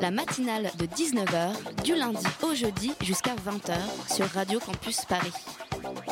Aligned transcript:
La 0.00 0.10
matinale 0.10 0.70
de 0.78 0.86
19h, 0.86 1.82
du 1.82 1.94
lundi 1.94 2.24
au 2.42 2.54
jeudi 2.54 2.92
jusqu'à 3.02 3.34
20h 3.34 3.74
sur 4.14 4.26
Radio 4.26 4.60
Campus 4.60 5.04
Paris. 5.04 5.32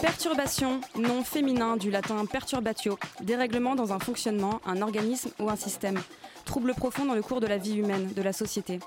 Perturbation, 0.01 0.81
nom 0.97 1.23
féminin 1.23 1.77
du 1.77 1.91
latin 1.91 2.25
perturbatio, 2.27 2.99
dérèglement 3.21 3.75
dans 3.75 3.93
un 3.93 3.99
fonctionnement, 3.99 4.61
un 4.67 4.83
organisme 4.83 5.31
ou 5.39 5.49
un 5.51 5.57
système. 5.57 6.01
Trouble 6.45 6.75
profond 6.75 7.05
dans 7.05 7.15
le 7.15 7.23
cours 7.23 7.41
de 7.41 7.47
la 7.47 7.59
vie 7.59 7.77
humaine, 7.77 8.13
de 8.15 8.23
la 8.23 8.33
société. 8.33 8.81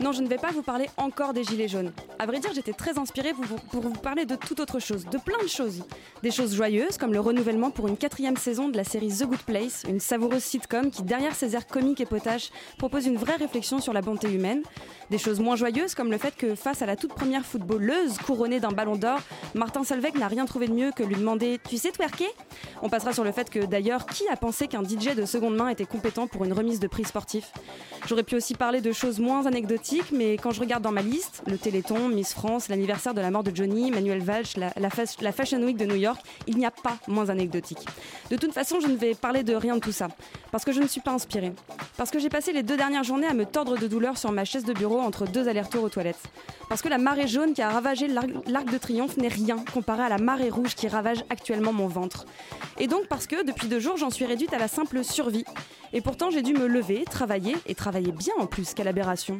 Non, 0.00 0.12
je 0.12 0.22
ne 0.22 0.28
vais 0.28 0.38
pas 0.38 0.50
vous 0.50 0.62
parler 0.62 0.88
encore 0.96 1.32
des 1.32 1.44
Gilets 1.44 1.68
jaunes. 1.68 1.92
À 2.18 2.26
vrai 2.26 2.40
dire, 2.40 2.50
j'étais 2.54 2.72
très 2.72 2.98
inspirée 2.98 3.32
pour 3.70 3.80
vous, 3.80 3.90
parler 3.90 4.26
de 4.26 4.34
toute 4.34 4.60
autre 4.60 4.80
chose, 4.80 5.04
de 5.06 5.18
plein 5.18 5.42
de 5.42 5.48
choses. 5.48 5.84
Des 6.22 6.30
choses 6.30 6.54
joyeuses, 6.54 6.98
comme 6.98 7.12
le 7.12 7.20
renouvellement 7.20 7.70
pour 7.70 7.86
une 7.88 7.96
quatrième 7.96 8.36
saison 8.36 8.68
de 8.68 8.76
la 8.76 8.84
série 8.84 9.08
The 9.08 9.24
Good 9.24 9.42
Place, 9.42 9.82
une 9.88 10.00
savoureuse 10.00 10.42
sitcom 10.42 10.90
qui, 10.90 11.02
derrière 11.02 11.34
ses 11.34 11.54
airs 11.54 11.66
comiques 11.66 12.00
et 12.00 12.06
potaches, 12.06 12.50
propose 12.78 13.06
une 13.06 13.16
vraie 13.16 13.36
réflexion 13.36 13.80
sur 13.80 13.92
la 13.92 14.00
bonté 14.00 14.30
humaine. 14.32 14.62
Des 15.10 15.18
choses 15.18 15.38
moins 15.38 15.56
joyeuses, 15.56 15.94
comme 15.94 16.10
le 16.10 16.18
fait 16.18 16.34
que, 16.36 16.54
face 16.54 16.82
à 16.82 16.86
la 16.86 16.96
toute 16.96 17.14
première 17.14 17.44
footballeuse 17.44 18.18
couronnée 18.18 18.58
d'un 18.60 18.72
ballon 18.72 18.96
d'or, 18.96 19.20
Martin 19.54 19.84
Solveig 19.84 20.18
n'a 20.18 20.28
rien 20.28 20.44
trouvé 20.44 20.66
de 20.66 20.72
mieux 20.72 20.90
que 20.92 21.02
lui 21.02 21.16
demander 21.16 21.60
Tu 21.68 21.76
sais 21.76 21.92
twerker? 21.92 22.28
On 22.82 22.88
passera 22.88 23.12
sur 23.12 23.24
le 23.24 23.32
fait 23.32 23.48
que, 23.48 23.60
d'ailleurs, 23.60 24.06
qui 24.06 24.26
a 24.28 24.36
pensé 24.36 24.66
qu'un 24.66 24.82
DJ 24.82 25.14
de 25.14 25.24
seconde 25.24 25.56
main 25.56 25.68
était 25.68 25.86
compétent 25.86 26.26
pour 26.26 26.44
une 26.44 26.52
remise 26.52 26.80
de 26.80 26.88
prix 26.88 27.04
sportif? 27.04 27.52
J'aurais 28.06 28.22
pu 28.22 28.34
aussi 28.34 28.54
parler 28.54 28.80
de 28.80 28.92
choses 28.92 29.20
moins 29.20 29.46
anecdotiques, 29.46 29.83
mais 30.12 30.34
quand 30.38 30.50
je 30.50 30.60
regarde 30.60 30.82
dans 30.82 30.92
ma 30.92 31.02
liste, 31.02 31.42
le 31.46 31.58
Téléthon, 31.58 32.08
Miss 32.08 32.32
France, 32.32 32.68
l'anniversaire 32.68 33.12
de 33.14 33.20
la 33.20 33.30
mort 33.30 33.42
de 33.44 33.54
Johnny, 33.54 33.90
Manuel 33.90 34.22
Valls, 34.22 34.44
la, 34.56 34.72
la 34.76 34.88
fas- 34.90 35.16
la 35.20 35.30
Fashion 35.32 35.60
Week 35.62 35.76
de 35.76 35.84
New 35.84 35.96
York, 35.96 36.20
il 36.46 36.56
n'y 36.56 36.64
a 36.66 36.70
pas 36.70 36.96
moins 37.06 37.28
anecdotique. 37.28 37.86
De 38.30 38.36
toute 38.36 38.52
façon, 38.52 38.80
je 38.80 38.86
ne 38.86 38.96
vais 38.96 39.14
parler 39.14 39.42
de 39.42 39.54
rien 39.54 39.74
de 39.76 39.80
tout 39.80 39.92
ça, 39.92 40.08
parce 40.50 40.64
que 40.64 40.72
je 40.72 40.80
ne 40.80 40.86
suis 40.86 41.00
pas 41.00 41.12
inspirée. 41.12 41.52
Parce 41.96 42.10
que 42.10 42.18
j'ai 42.18 42.28
passé 42.30 42.52
les 42.52 42.62
deux 42.62 42.76
dernières 42.76 43.04
journées 43.04 43.26
à 43.26 43.34
me 43.34 43.44
tordre 43.44 43.76
de 43.78 43.86
douleur 43.86 44.16
sur 44.16 44.32
ma 44.32 44.44
chaise 44.44 44.64
de 44.64 44.72
bureau 44.72 45.00
entre 45.00 45.26
deux 45.26 45.48
allers-retours 45.48 45.84
aux 45.84 45.88
toilettes. 45.90 46.22
Parce 46.68 46.80
que 46.80 46.88
la 46.88 46.98
marée 46.98 47.28
jaune 47.28 47.52
qui 47.52 47.60
a 47.62 47.68
ravagé 47.70 48.08
l'Arc 48.08 48.70
de 48.72 48.78
Triomphe 48.78 49.16
n'est 49.18 49.28
rien 49.28 49.56
comparé 49.72 50.02
à 50.02 50.08
la 50.08 50.18
marée 50.18 50.48
rouge 50.48 50.74
qui 50.74 50.88
ravage 50.88 51.24
actuellement 51.28 51.72
mon 51.74 51.88
ventre. 51.88 52.24
Et 52.78 52.86
donc 52.86 53.06
parce 53.06 53.26
que 53.26 53.44
depuis 53.44 53.68
deux 53.68 53.80
jours, 53.80 53.98
j'en 53.98 54.10
suis 54.10 54.24
réduite 54.24 54.54
à 54.54 54.58
la 54.58 54.66
simple 54.68 55.04
survie. 55.04 55.44
Et 55.94 56.00
pourtant, 56.00 56.28
j'ai 56.30 56.42
dû 56.42 56.52
me 56.54 56.66
lever, 56.66 57.04
travailler, 57.08 57.56
et 57.66 57.74
travailler 57.76 58.10
bien 58.10 58.34
en 58.38 58.46
plus, 58.46 58.74
quelle 58.74 58.88
aberration. 58.88 59.38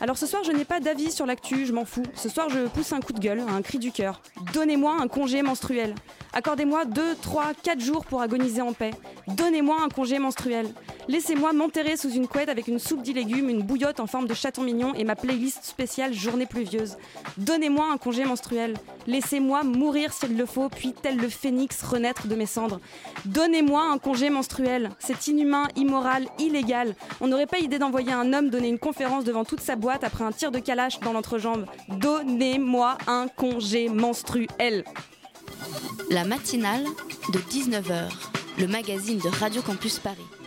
Alors 0.00 0.16
ce 0.16 0.26
soir, 0.26 0.42
je 0.42 0.50
n'ai 0.50 0.64
pas 0.64 0.80
d'avis 0.80 1.12
sur 1.12 1.26
l'actu, 1.26 1.66
je 1.66 1.74
m'en 1.74 1.84
fous. 1.84 2.04
Ce 2.14 2.30
soir, 2.30 2.48
je 2.48 2.66
pousse 2.68 2.94
un 2.94 3.00
coup 3.00 3.12
de 3.12 3.20
gueule, 3.20 3.40
un 3.46 3.60
cri 3.60 3.78
du 3.78 3.92
cœur. 3.92 4.22
Donnez-moi 4.54 4.96
un 4.98 5.08
congé 5.08 5.42
menstruel. 5.42 5.94
Accordez-moi 6.32 6.86
2, 6.86 7.16
3, 7.20 7.52
4 7.62 7.80
jours 7.80 8.06
pour 8.06 8.22
agoniser 8.22 8.62
en 8.62 8.72
paix. 8.72 8.92
Donnez-moi 9.28 9.76
un 9.84 9.90
congé 9.90 10.18
menstruel. 10.18 10.72
Laissez-moi 11.10 11.52
m'enterrer 11.52 11.96
sous 11.96 12.12
une 12.12 12.28
couette 12.28 12.48
avec 12.48 12.68
une 12.68 12.78
soupe 12.78 13.02
de 13.02 13.12
légumes, 13.12 13.48
une 13.48 13.62
bouillotte 13.62 13.98
en 13.98 14.06
forme 14.06 14.28
de 14.28 14.32
chaton 14.34 14.62
mignon 14.62 14.94
et 14.94 15.02
ma 15.02 15.16
playlist 15.16 15.64
spéciale 15.64 16.14
Journée 16.14 16.46
pluvieuse. 16.46 16.98
Donnez-moi 17.36 17.84
un 17.92 17.96
congé 17.96 18.24
menstruel. 18.24 18.74
Laissez-moi 19.08 19.64
mourir 19.64 20.12
s'il 20.12 20.36
le 20.36 20.46
faut, 20.46 20.68
puis 20.68 20.92
tel 20.92 21.16
le 21.16 21.28
phénix 21.28 21.82
renaître 21.82 22.28
de 22.28 22.36
mes 22.36 22.46
cendres. 22.46 22.78
Donnez-moi 23.24 23.82
un 23.90 23.98
congé 23.98 24.30
menstruel. 24.30 24.90
C'est 25.00 25.26
inhumain, 25.26 25.66
immoral, 25.74 26.28
illégal. 26.38 26.94
On 27.20 27.26
n'aurait 27.26 27.46
pas 27.46 27.58
idée 27.58 27.80
d'envoyer 27.80 28.12
un 28.12 28.32
homme 28.32 28.48
donner 28.48 28.68
une 28.68 28.78
conférence 28.78 29.24
devant 29.24 29.44
toute 29.44 29.62
sa 29.62 29.74
boîte 29.74 30.04
après 30.04 30.22
un 30.22 30.30
tir 30.30 30.52
de 30.52 30.60
calache 30.60 31.00
dans 31.00 31.12
l'entrejambe. 31.12 31.66
Donnez-moi 31.88 32.98
un 33.08 33.26
congé 33.26 33.88
menstruel. 33.88 34.84
La 36.08 36.24
matinale 36.24 36.84
de 37.32 37.38
19h, 37.40 38.12
le 38.60 38.68
magazine 38.68 39.18
de 39.18 39.28
Radio 39.28 39.60
Campus 39.60 39.98
Paris. 39.98 40.39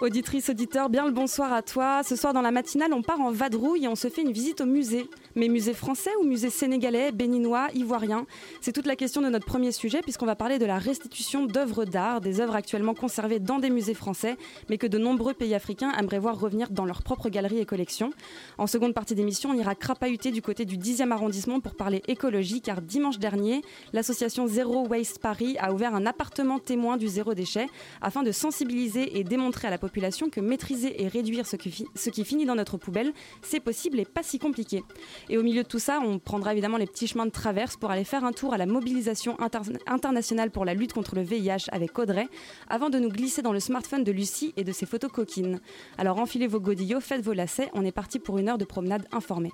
Auditrice, 0.00 0.48
auditeur, 0.48 0.88
bien 0.88 1.04
le 1.04 1.12
bonsoir 1.12 1.52
à 1.52 1.60
toi. 1.60 2.02
Ce 2.02 2.16
soir 2.16 2.32
dans 2.32 2.40
la 2.40 2.50
matinale, 2.50 2.94
on 2.94 3.02
part 3.02 3.20
en 3.20 3.30
vadrouille 3.30 3.84
et 3.84 3.88
on 3.88 3.96
se 3.96 4.08
fait 4.08 4.22
une 4.22 4.32
visite 4.32 4.62
au 4.62 4.66
musée. 4.66 5.06
Mais 5.36 5.48
musée 5.48 5.74
français 5.74 6.10
ou 6.20 6.24
musée 6.24 6.50
sénégalais, 6.50 7.12
béninois, 7.12 7.68
ivoirien? 7.74 8.26
C'est 8.60 8.72
toute 8.72 8.86
la 8.86 8.96
question 8.96 9.20
de 9.22 9.28
notre 9.28 9.46
premier 9.46 9.72
sujet 9.72 10.00
puisqu'on 10.02 10.26
va 10.26 10.34
parler 10.36 10.58
de 10.58 10.66
la 10.66 10.78
restitution 10.78 11.46
d'œuvres 11.46 11.84
d'art, 11.84 12.20
des 12.20 12.40
œuvres 12.40 12.54
actuellement 12.56 12.94
conservées 12.94 13.38
dans 13.38 13.58
des 13.58 13.70
musées 13.70 13.94
français, 13.94 14.36
mais 14.68 14.78
que 14.78 14.86
de 14.86 14.98
nombreux 14.98 15.34
pays 15.34 15.54
africains 15.54 15.92
aimeraient 15.98 16.18
voir 16.18 16.38
revenir 16.38 16.68
dans 16.70 16.84
leurs 16.84 17.02
propres 17.02 17.28
galeries 17.28 17.58
et 17.60 17.66
collections. 17.66 18.12
En 18.58 18.66
seconde 18.66 18.94
partie 18.94 19.14
d'émission, 19.14 19.50
on 19.50 19.54
ira 19.54 19.74
crapahuter 19.74 20.30
du 20.30 20.42
côté 20.42 20.64
du 20.64 20.76
10e 20.76 21.10
arrondissement 21.12 21.60
pour 21.60 21.74
parler 21.74 22.02
écologie 22.08 22.60
car 22.60 22.80
dimanche 22.82 23.18
dernier, 23.18 23.62
l'association 23.92 24.46
Zero 24.46 24.86
Waste 24.88 25.18
Paris 25.20 25.56
a 25.58 25.72
ouvert 25.72 25.94
un 25.94 26.06
appartement 26.06 26.58
témoin 26.58 26.96
du 26.96 27.08
zéro 27.08 27.34
déchet 27.34 27.66
afin 28.00 28.22
de 28.22 28.32
sensibiliser 28.32 29.18
et 29.18 29.24
démontrer 29.24 29.68
à 29.68 29.70
la 29.70 29.78
population 29.78 30.28
que 30.28 30.40
maîtriser 30.40 31.02
et 31.02 31.08
réduire 31.08 31.46
ce 31.46 31.56
qui, 31.56 31.70
fi- 31.70 31.86
ce 31.94 32.10
qui 32.10 32.24
finit 32.24 32.46
dans 32.46 32.54
notre 32.56 32.76
poubelle, 32.76 33.12
c'est 33.42 33.60
possible 33.60 34.00
et 34.00 34.04
pas 34.04 34.22
si 34.22 34.38
compliqué. 34.38 34.82
Et 35.28 35.38
au 35.38 35.42
milieu 35.42 35.62
de 35.62 35.68
tout 35.68 35.78
ça, 35.78 36.00
on 36.00 36.18
prendra 36.18 36.52
évidemment 36.52 36.76
les 36.76 36.86
petits 36.86 37.06
chemins 37.06 37.26
de 37.26 37.30
traverse 37.30 37.76
pour 37.76 37.90
aller 37.90 38.04
faire 38.04 38.24
un 38.24 38.32
tour 38.32 38.52
à 38.54 38.58
la 38.58 38.66
mobilisation 38.66 39.38
inter- 39.40 39.60
internationale 39.86 40.50
pour 40.50 40.64
la 40.64 40.74
lutte 40.74 40.92
contre 40.92 41.14
le 41.14 41.22
VIH 41.22 41.66
avec 41.70 41.98
Audrey, 41.98 42.28
avant 42.68 42.90
de 42.90 42.98
nous 42.98 43.10
glisser 43.10 43.42
dans 43.42 43.52
le 43.52 43.60
smartphone 43.60 44.04
de 44.04 44.12
Lucie 44.12 44.52
et 44.56 44.64
de 44.64 44.72
ses 44.72 44.86
photos 44.86 45.10
coquines. 45.12 45.60
Alors 45.98 46.18
enfilez 46.18 46.46
vos 46.46 46.60
godillots, 46.60 47.00
faites 47.00 47.22
vos 47.22 47.32
lacets, 47.32 47.70
on 47.74 47.84
est 47.84 47.92
parti 47.92 48.18
pour 48.18 48.38
une 48.38 48.48
heure 48.48 48.58
de 48.58 48.64
promenade 48.64 49.06
informée. 49.12 49.52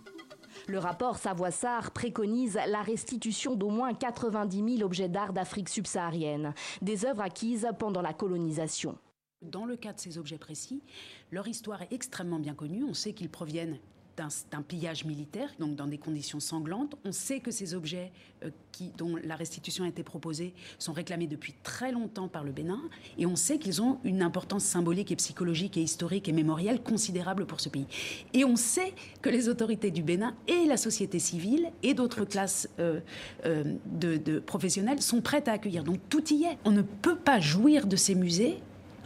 Le 0.69 0.79
rapport 0.79 1.19
Savoie-Sarr 1.19 1.91
préconise 1.91 2.59
la 2.67 2.81
restitution 2.81 3.55
d'au 3.55 3.69
moins 3.69 3.93
90 3.93 4.77
000 4.79 4.87
objets 4.87 5.09
d'art 5.09 5.33
d'Afrique 5.33 5.69
subsaharienne, 5.69 6.55
des 6.81 7.05
œuvres 7.05 7.21
acquises 7.23 7.69
pendant 7.79 8.01
la 8.01 8.15
colonisation. 8.15 8.97
Dans 9.43 9.67
le 9.67 9.77
cas 9.77 9.93
de 9.93 10.01
ces 10.01 10.17
objets 10.17 10.39
précis, 10.39 10.83
leur 11.31 11.47
histoire 11.47 11.83
est 11.83 11.93
extrêmement 11.93 12.39
bien 12.39 12.55
connue. 12.55 12.85
On 12.89 12.95
sait 12.95 13.13
qu'ils 13.13 13.29
proviennent 13.29 13.79
d'un 14.17 14.63
pillage 14.63 15.05
militaire, 15.05 15.51
donc 15.59 15.77
dans 15.77 15.87
des 15.87 15.99
conditions 15.99 16.41
sanglantes. 16.41 16.97
On 17.05 17.13
sait 17.13 17.41
que 17.41 17.51
ces 17.51 17.75
objets 17.75 18.13
euh, 18.45 18.51
qui, 18.73 18.93
dont 18.97 19.17
la 19.23 19.37
restitution 19.37 19.85
a 19.85 19.89
été 19.89 20.03
proposée 20.03 20.55
sont 20.79 20.93
réclamés 20.93 21.27
depuis 21.27 21.55
très 21.63 21.93
longtemps 21.93 22.29
par 22.29 22.45
le 22.45 22.53
Bénin. 22.53 22.81
Et 23.19 23.27
on 23.27 23.37
sait 23.37 23.59
qu'ils 23.59 23.83
ont 23.83 23.99
une 24.05 24.23
importance 24.23 24.65
symbolique 24.65 25.13
et 25.13 25.17
psychologique 25.17 25.77
et 25.77 25.83
historique 25.83 26.29
et 26.29 26.33
mémorielle 26.33 26.83
considérable 26.83 27.47
pour 27.47 27.61
ce 27.61 27.69
pays. 27.69 27.87
Et 28.33 28.45
on 28.45 28.57
sait 28.57 28.95
que 29.23 29.29
les 29.29 29.49
autorités 29.49 29.91
du 29.91 30.03
Bénin 30.03 30.35
et 30.49 30.67
la 30.67 30.77
société 30.77 31.19
civile 31.19 31.71
et 31.83 31.95
d'autres 31.95 32.25
classes 32.25 32.69
euh, 32.79 33.01
euh, 33.45 33.65
de, 33.87 34.17
de 34.17 34.39
professionnels 34.39 35.03
sont 35.03 35.21
prêtes 35.21 35.49
à 35.49 35.53
accueillir. 35.53 35.85
Donc 35.85 36.01
tout 36.09 36.33
y 36.33 36.45
est. 36.45 36.59
On 36.65 36.71
ne 36.71 36.83
peut 36.83 37.17
pas 37.17 37.41
jouir 37.41 37.87
de 37.87 37.97
ces 37.97 38.15
musées 38.15 38.59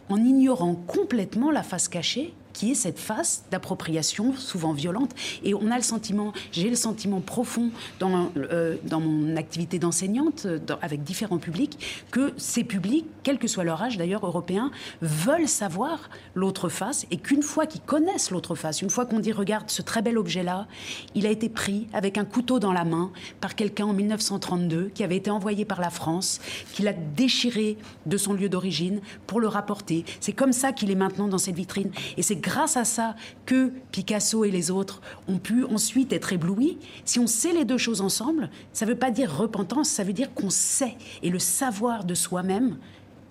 en 0.08 0.16
ignorant 0.16 0.74
complètement 0.74 1.50
la 1.50 1.62
face 1.62 1.88
cachée 1.88 2.34
qui 2.52 2.72
est 2.72 2.74
cette 2.74 2.98
face 2.98 3.44
d'appropriation 3.50 4.34
souvent 4.34 4.72
violente. 4.72 5.10
Et 5.44 5.54
on 5.54 5.70
a 5.70 5.76
le 5.76 5.82
sentiment, 5.82 6.32
j'ai 6.52 6.68
le 6.68 6.76
sentiment 6.76 7.20
profond 7.20 7.70
dans, 7.98 8.30
euh, 8.36 8.76
dans 8.84 9.00
mon 9.00 9.36
activité 9.36 9.78
d'enseignante 9.78 10.46
euh, 10.46 10.58
avec 10.82 11.02
différents 11.02 11.38
publics, 11.38 12.04
que 12.10 12.32
ces 12.36 12.64
publics, 12.64 13.06
quel 13.22 13.38
que 13.38 13.48
soit 13.48 13.64
leur 13.64 13.82
âge 13.82 13.96
d'ailleurs 13.96 14.26
européen, 14.26 14.70
veulent 15.00 15.48
savoir 15.48 16.10
l'autre 16.34 16.68
face 16.68 17.06
et 17.10 17.16
qu'une 17.16 17.42
fois 17.42 17.66
qu'ils 17.66 17.80
connaissent 17.80 18.30
l'autre 18.30 18.54
face, 18.54 18.82
une 18.82 18.90
fois 18.90 19.06
qu'on 19.06 19.20
dit 19.20 19.32
regarde 19.32 19.70
ce 19.70 19.82
très 19.82 20.02
bel 20.02 20.18
objet-là, 20.18 20.66
il 21.14 21.26
a 21.26 21.30
été 21.30 21.48
pris 21.48 21.86
avec 21.92 22.18
un 22.18 22.24
couteau 22.24 22.58
dans 22.58 22.72
la 22.72 22.84
main 22.84 23.10
par 23.40 23.54
quelqu'un 23.54 23.86
en 23.86 23.92
1932 23.92 24.90
qui 24.94 25.04
avait 25.04 25.16
été 25.16 25.30
envoyé 25.30 25.64
par 25.64 25.80
la 25.80 25.90
France, 25.90 26.40
qui 26.72 26.82
l'a 26.82 26.92
déchiré 26.92 27.76
de 28.06 28.16
son 28.16 28.32
lieu 28.32 28.48
d'origine 28.48 29.00
pour 29.26 29.40
le 29.40 29.48
rapporter. 29.48 30.04
C'est 30.20 30.32
comme 30.32 30.52
ça 30.52 30.72
qu'il 30.72 30.90
est 30.90 30.96
maintenant 30.96 31.28
dans 31.28 31.38
cette 31.38 31.56
vitrine. 31.56 31.90
Et 32.16 32.22
c'est 32.22 32.40
grâce 32.50 32.76
à 32.76 32.84
ça 32.84 33.14
que 33.46 33.72
Picasso 33.92 34.44
et 34.44 34.50
les 34.50 34.72
autres 34.72 35.00
ont 35.28 35.38
pu 35.38 35.64
ensuite 35.66 36.12
être 36.12 36.32
éblouis. 36.32 36.78
Si 37.04 37.20
on 37.20 37.28
sait 37.28 37.52
les 37.52 37.64
deux 37.64 37.78
choses 37.78 38.00
ensemble, 38.00 38.50
ça 38.72 38.86
ne 38.86 38.90
veut 38.90 38.98
pas 38.98 39.12
dire 39.12 39.32
repentance, 39.32 39.88
ça 39.88 40.02
veut 40.02 40.12
dire 40.12 40.34
qu'on 40.34 40.50
sait. 40.50 40.96
Et 41.22 41.30
le 41.30 41.38
savoir 41.38 42.04
de 42.04 42.14
soi-même, 42.14 42.78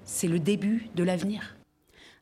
c'est 0.06 0.30
le 0.30 0.40
début 0.40 0.88
de 0.96 1.04
l'avenir. 1.04 1.58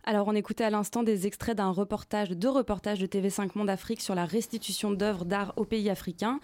Alors 0.06 0.28
on 0.28 0.34
écoutait 0.34 0.64
à 0.64 0.70
l'instant 0.70 1.04
des 1.04 1.28
extraits 1.28 1.58
d'un 1.58 1.70
reportage, 1.70 2.30
de 2.30 2.34
deux 2.34 2.50
reportages 2.50 3.00
de 3.00 3.06
TV5 3.06 3.52
Monde 3.56 3.70
Afrique 3.70 4.02
sur 4.02 4.16
la 4.16 4.26
restitution 4.26 4.90
d'œuvres 4.90 5.26
d'art 5.26 5.54
aux 5.58 5.66
pays 5.66 5.90
africains. 5.90 6.40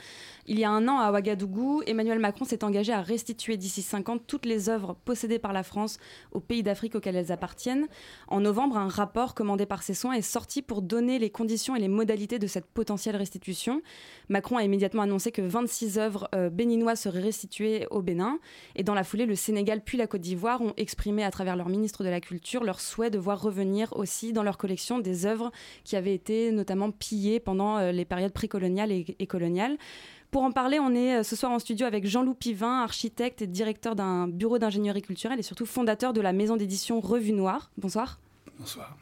Il 0.46 0.60
y 0.60 0.66
a 0.66 0.70
un 0.70 0.90
an 0.90 1.00
à 1.00 1.10
Ouagadougou, 1.10 1.84
Emmanuel 1.88 2.20
Macron 2.20 2.44
s'est 2.44 2.66
engagé 2.66 2.92
à 2.92 3.02
restituer 3.02 3.56
d'ici 3.56 3.82
5 3.82 4.10
ans 4.10 4.18
toutes 4.18 4.46
les 4.46 4.68
œuvres 4.68 4.94
possédées 5.06 5.40
par 5.40 5.54
la 5.54 5.64
France 5.64 6.00
aux 6.34 6.42
pays 6.42 6.64
d'Afrique 6.64 6.96
auxquels 6.96 7.16
elles 7.16 7.32
appartiennent. 7.32 7.88
En 8.28 8.42
novembre, 8.42 8.78
un 8.78 8.90
rapport 8.90 9.36
commandé 9.36 9.66
par 9.66 9.84
ses 9.84 9.94
soins 9.94 10.12
est 10.12 10.22
sorti 10.22 10.62
pour 10.62 10.82
donner 10.82 11.18
les 11.18 11.30
conditions 11.30 11.78
et 11.78 11.80
les 11.80 11.88
modalités 11.88 12.40
de 12.40 12.48
cette 12.48 12.66
potentielle 12.66 13.16
restitution. 13.16 13.82
Macron 14.28 14.58
a 14.58 14.64
immédiatement 14.64 15.04
annoncé 15.04 15.32
que 15.32 15.42
26 15.42 15.98
œuvres 15.98 16.28
euh, 16.36 16.50
béninoises 16.50 17.00
seraient 17.00 17.22
restituées 17.22 17.88
au 17.90 18.02
Bénin. 18.02 18.40
Et 18.76 18.84
dans 18.84 18.96
la 18.96 19.06
foulée, 19.06 19.26
le 19.26 19.36
Sénégal 19.36 19.82
puis 19.82 19.98
la 19.98 20.08
Côte 20.08 20.22
d'Ivoire 20.22 20.62
ont 20.62 20.74
exprimé 20.76 21.24
à 21.24 21.32
travers 21.32 21.56
leur 21.56 21.70
ministre 21.70 22.04
de 22.04 22.10
la 22.10 22.20
Culture 22.20 22.66
leur 22.66 22.82
souhait 22.82 23.10
de 23.10 23.18
voir 23.18 23.42
revenir 23.42 23.94
aussi 23.96 24.34
dans 24.34 24.44
leur 24.44 24.58
collection 24.58 25.00
des 25.00 25.26
œuvres 25.26 25.52
qui 25.86 25.96
avaient 25.96 26.14
été 26.14 26.52
notamment 26.52 26.92
pillées 26.92 27.40
pendant 27.40 27.78
euh, 27.78 27.94
les 27.94 28.04
périodes 28.04 28.34
précoloniales 28.34 28.92
et, 28.92 29.16
et 29.20 29.28
coloniales. 29.28 29.78
Pour 30.34 30.42
en 30.42 30.52
parler, 30.52 30.80
on 30.80 30.96
est 30.96 31.18
euh, 31.18 31.24
ce 31.24 31.36
soir 31.36 31.52
en 31.52 31.60
studio 31.60 31.86
avec 31.86 32.08
Jean-Loup 32.08 32.34
Pivin, 32.34 32.82
architecte 32.82 33.44
et 33.44 33.48
directeur 33.48 33.96
d'un 33.96 34.28
bureau 34.28 34.58
d'ingénierie 34.58 35.04
culturelle 35.04 35.38
et 35.38 35.44
surtout 35.44 35.68
fondateur 35.68 36.12
de 36.12 36.22
la 36.22 36.34
maison 36.34 36.58
d'édition 36.58 37.00
Revue 37.00 37.34
Noire. 37.34 37.70
Bonsoir. 37.78 38.18
Bonsoir. 38.60 38.96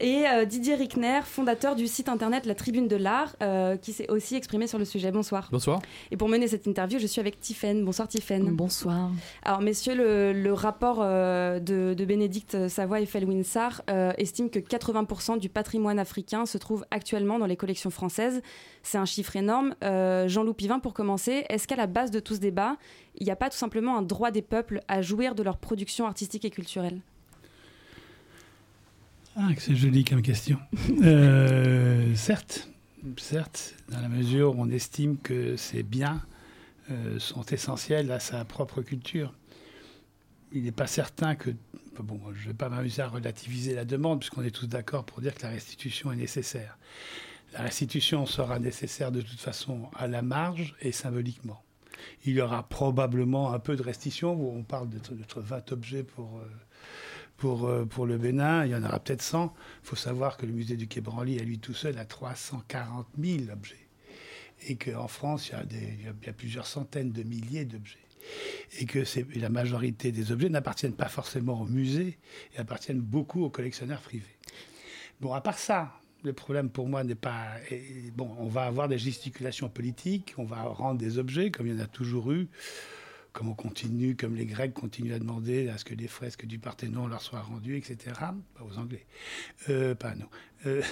Et 0.00 0.26
euh, 0.28 0.44
Didier 0.44 0.74
Rickner, 0.74 1.20
fondateur 1.24 1.76
du 1.76 1.86
site 1.86 2.08
internet 2.10 2.44
La 2.44 2.54
Tribune 2.54 2.88
de 2.88 2.96
l'Art, 2.96 3.34
euh, 3.42 3.76
qui 3.76 3.92
s'est 3.92 4.10
aussi 4.10 4.36
exprimé 4.36 4.66
sur 4.66 4.78
le 4.78 4.84
sujet. 4.84 5.10
Bonsoir. 5.10 5.48
Bonsoir. 5.50 5.80
Et 6.10 6.16
pour 6.16 6.28
mener 6.28 6.46
cette 6.46 6.66
interview, 6.66 6.98
je 6.98 7.06
suis 7.06 7.20
avec 7.20 7.40
Tiffaine. 7.40 7.84
Bonsoir 7.84 8.06
Tiffaine. 8.06 8.54
Bonsoir. 8.54 9.10
Alors 9.44 9.62
messieurs, 9.62 9.94
le, 9.94 10.32
le 10.32 10.52
rapport 10.52 10.98
euh, 11.00 11.58
de, 11.58 11.94
de, 11.94 12.04
Bénédicte 12.04 12.68
Savoie 12.68 13.00
et 13.00 13.06
Felwinsar 13.06 13.82
estime 14.18 14.50
que 14.50 14.58
80% 14.58 15.38
du 15.38 15.48
patrimoine 15.48 15.98
africain 15.98 16.44
se 16.44 16.58
trouve 16.58 16.84
actuellement 16.90 17.38
dans 17.38 17.46
les 17.46 17.56
collections 17.56 17.90
françaises. 17.90 18.42
C'est 18.82 18.98
un 18.98 19.06
chiffre 19.06 19.36
énorme. 19.36 19.74
Jean-Loup 19.82 20.54
Pivin, 20.54 20.80
pour 20.80 20.92
commencer, 20.92 21.44
est-ce 21.48 21.66
qu'à 21.66 21.76
la 21.76 21.86
base 21.86 22.10
de 22.10 22.20
tout 22.20 22.34
ce 22.34 22.40
débat, 22.40 22.76
il 23.16 23.24
n'y 23.24 23.32
a 23.32 23.36
pas 23.36 23.48
tout 23.48 23.56
simplement 23.56 23.96
un 23.96 24.02
droit 24.02 24.30
des 24.30 24.42
peuples 24.42 24.80
à 24.88 25.00
jouir 25.00 25.34
de 25.34 25.42
leur 25.42 25.56
production 25.56 26.06
artistique 26.06 26.44
et 26.44 26.50
culturelle? 26.50 27.00
Ah, 29.36 29.48
c'est 29.56 29.76
joli 29.76 30.04
comme 30.04 30.20
question. 30.20 30.58
euh, 31.02 32.14
certes, 32.14 32.68
certes, 33.16 33.74
dans 33.88 34.00
la 34.00 34.08
mesure 34.08 34.56
où 34.56 34.62
on 34.62 34.68
estime 34.68 35.16
que 35.16 35.56
ces 35.56 35.82
biens 35.82 36.20
euh, 36.90 37.18
sont 37.18 37.44
essentiels 37.46 38.12
à 38.12 38.20
sa 38.20 38.44
propre 38.44 38.82
culture. 38.82 39.32
Il 40.52 40.64
n'est 40.64 40.72
pas 40.72 40.86
certain 40.86 41.34
que. 41.34 41.50
Bon, 41.98 42.20
je 42.34 42.42
ne 42.42 42.46
vais 42.48 42.54
pas 42.54 42.68
m'amuser 42.68 43.02
à 43.02 43.08
relativiser 43.08 43.74
la 43.74 43.84
demande, 43.84 44.20
puisqu'on 44.20 44.42
est 44.42 44.50
tous 44.50 44.66
d'accord 44.66 45.04
pour 45.04 45.20
dire 45.20 45.34
que 45.34 45.42
la 45.42 45.50
restitution 45.50 46.12
est 46.12 46.16
nécessaire. 46.16 46.76
La 47.52 47.62
restitution 47.62 48.26
sera 48.26 48.58
nécessaire 48.58 49.12
de 49.12 49.20
toute 49.20 49.40
façon 49.40 49.90
à 49.94 50.08
la 50.08 50.22
marge 50.22 50.74
et 50.80 50.92
symboliquement. 50.92 51.62
Il 52.24 52.34
y 52.34 52.40
aura 52.40 52.68
probablement 52.68 53.52
un 53.52 53.58
peu 53.58 53.76
de 53.76 53.82
restitution, 53.82 54.34
où 54.34 54.50
on 54.56 54.62
parle 54.62 54.88
de, 54.90 54.98
20 55.36 55.72
objets 55.72 56.02
pour. 56.02 56.38
Euh, 56.38 56.44
pour, 57.36 57.66
euh, 57.66 57.84
pour 57.84 58.06
le 58.06 58.18
Bénin, 58.18 58.64
il 58.64 58.72
y 58.72 58.74
en 58.74 58.82
aura 58.82 59.00
peut-être 59.00 59.22
100. 59.22 59.52
Il 59.82 59.86
faut 59.86 59.96
savoir 59.96 60.36
que 60.36 60.46
le 60.46 60.52
musée 60.52 60.76
du 60.76 60.86
Quai 60.86 61.00
Branly, 61.00 61.38
à 61.38 61.42
lui 61.42 61.58
tout 61.58 61.74
seul, 61.74 61.98
a 61.98 62.04
340 62.04 63.06
000 63.20 63.50
objets. 63.52 63.76
Et 64.68 64.76
qu'en 64.76 65.08
France, 65.08 65.48
il 65.48 65.52
y, 65.52 65.54
a 65.56 65.64
il 65.70 66.26
y, 66.26 66.28
a 66.28 66.32
plusieurs 66.32 66.66
centaines 66.66 67.10
de 67.10 67.22
milliers 67.24 67.64
d'objets. 67.64 67.98
Et 68.78 68.86
que 68.86 69.02
la 69.36 69.48
majorité 69.48 70.12
des 70.12 70.30
objets 70.30 70.48
n'appartiennent 70.48 70.94
pas 70.94 71.08
forcément 71.08 71.60
au 71.60 71.66
musée, 71.66 72.18
et 72.54 72.58
appartiennent 72.58 73.00
beaucoup 73.00 73.42
aux 73.42 73.50
collectionneurs 73.50 74.00
privés. 74.00 74.38
Bon, 75.20 75.32
à 75.32 75.40
part 75.40 75.58
ça, 75.58 75.92
le 76.22 76.32
problème 76.32 76.70
pour 76.70 76.88
moi 76.88 77.02
n'est 77.02 77.16
pas. 77.16 77.48
Bon, 78.14 78.30
on 78.38 78.46
va 78.46 78.62
avoir 78.62 78.86
des 78.86 78.98
gesticulations 78.98 79.68
politiques, 79.68 80.34
on 80.36 80.44
va 80.44 80.62
rendre 80.62 81.00
des 81.00 81.18
objets, 81.18 81.50
comme 81.50 81.66
il 81.66 81.74
y 81.74 81.76
en 81.76 81.82
a 81.82 81.88
toujours 81.88 82.30
eu 82.30 82.48
comme 83.32 83.48
on 83.48 83.54
continue, 83.54 84.16
comme 84.16 84.34
les 84.34 84.46
Grecs 84.46 84.74
continuent 84.74 85.14
à 85.14 85.18
demander 85.18 85.68
à 85.68 85.78
ce 85.78 85.84
que 85.84 85.94
les 85.94 86.08
fresques 86.08 86.46
du 86.46 86.58
Parthénon 86.58 87.06
leur 87.06 87.22
soient 87.22 87.40
rendues, 87.40 87.76
etc. 87.76 88.14
Pas 88.18 88.64
aux 88.64 88.78
Anglais, 88.78 89.06
euh, 89.68 89.94
pas 89.94 90.14
nous. 90.14 90.28
Euh, 90.66 90.82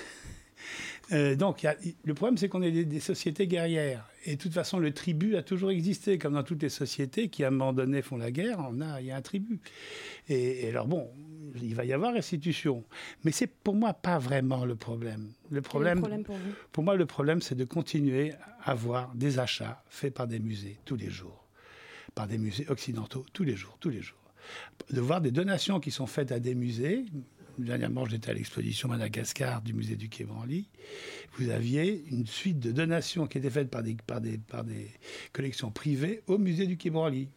euh, 1.13 1.37
donc, 1.37 1.65
a, 1.65 1.77
le 2.05 2.15
problème, 2.15 2.39
c'est 2.39 2.49
qu'on 2.49 2.63
est 2.63 2.85
des, 2.85 3.01
sociétés 3.01 3.47
guerrières. 3.47 4.07
Et 4.25 4.37
de 4.37 4.41
toute 4.41 4.53
façon, 4.55 4.79
le 4.79 4.93
tribut 4.93 5.37
a 5.37 5.43
toujours 5.43 5.71
existé, 5.71 6.19
comme 6.19 6.35
dans 6.35 6.43
toutes 6.43 6.63
les 6.63 6.69
sociétés 6.71 7.29
qui, 7.29 7.45
à 7.45 7.49
un 7.49 7.51
moment 7.51 7.73
donné, 7.73 8.03
font 8.03 8.17
la 8.17 8.31
guerre. 8.31 8.59
On 8.71 8.81
a, 8.81 9.01
il 9.01 9.07
y 9.07 9.11
a 9.11 9.17
un 9.17 9.23
tribut. 9.23 9.61
Et, 10.29 10.69
alors, 10.69 10.87
bon, 10.87 11.11
il 11.61 11.75
va 11.75 11.85
y 11.85 11.93
avoir 11.93 12.13
restitution. 12.15 12.85
Mais 13.25 13.33
c'est 13.33 13.49
pour 13.49 13.75
moi 13.75 13.93
pas 13.93 14.19
vraiment 14.19 14.65
le 14.65 14.77
problème. 14.77 15.33
Le 15.51 15.61
problème, 15.61 15.97
le 15.97 16.01
problème 16.01 16.25
pour, 16.25 16.37
vous? 16.37 16.53
pour 16.73 16.85
moi, 16.85 16.97
le 16.97 17.07
problème, 17.07 17.43
c'est 17.43 17.55
de 17.55 17.65
continuer 17.65 18.33
à 18.63 18.71
avoir 18.71 19.15
des 19.15 19.39
achats 19.39 19.83
faits 19.89 20.15
par 20.15 20.27
des 20.27 20.39
musées 20.39 20.79
tous 20.85 20.97
les 20.97 21.11
jours 21.11 21.50
par 22.15 22.27
des 22.27 22.39
musées 22.39 22.69
occidentaux 22.69 23.25
tous 23.33 23.45
les 23.45 23.57
jours, 23.57 23.77
tous 23.81 23.91
les 23.91 24.03
jours. 24.03 24.19
De 24.91 25.01
voir 25.01 25.21
des 25.21 25.31
donations 25.31 25.81
qui 25.81 25.91
sont 25.91 26.07
faites 26.07 26.33
à 26.33 26.41
des 26.41 26.55
musées. 26.55 27.05
Dernièrement, 27.59 28.07
j'étais 28.07 28.31
à 28.31 28.35
l'exposition 28.35 28.89
Madagascar 28.89 29.61
du 29.61 29.75
musée 29.75 29.97
du 29.97 30.09
Quai 30.09 30.25
Branly. 30.25 30.69
Vous 31.37 31.51
aviez 31.51 32.05
une 32.11 32.27
suite 32.27 32.59
de 32.59 32.73
donations 32.73 33.27
qui 33.27 33.39
étaient 33.39 33.51
faites 33.51 33.71
par 33.71 33.83
des, 33.83 33.97
par 34.07 34.21
des, 34.21 34.39
par 34.39 34.65
des 34.65 34.91
collections 35.33 35.71
privées 35.71 36.23
au 36.27 36.39
musée 36.39 36.67
du 36.67 36.77
Quai 36.77 36.91
Branly. 36.91 37.29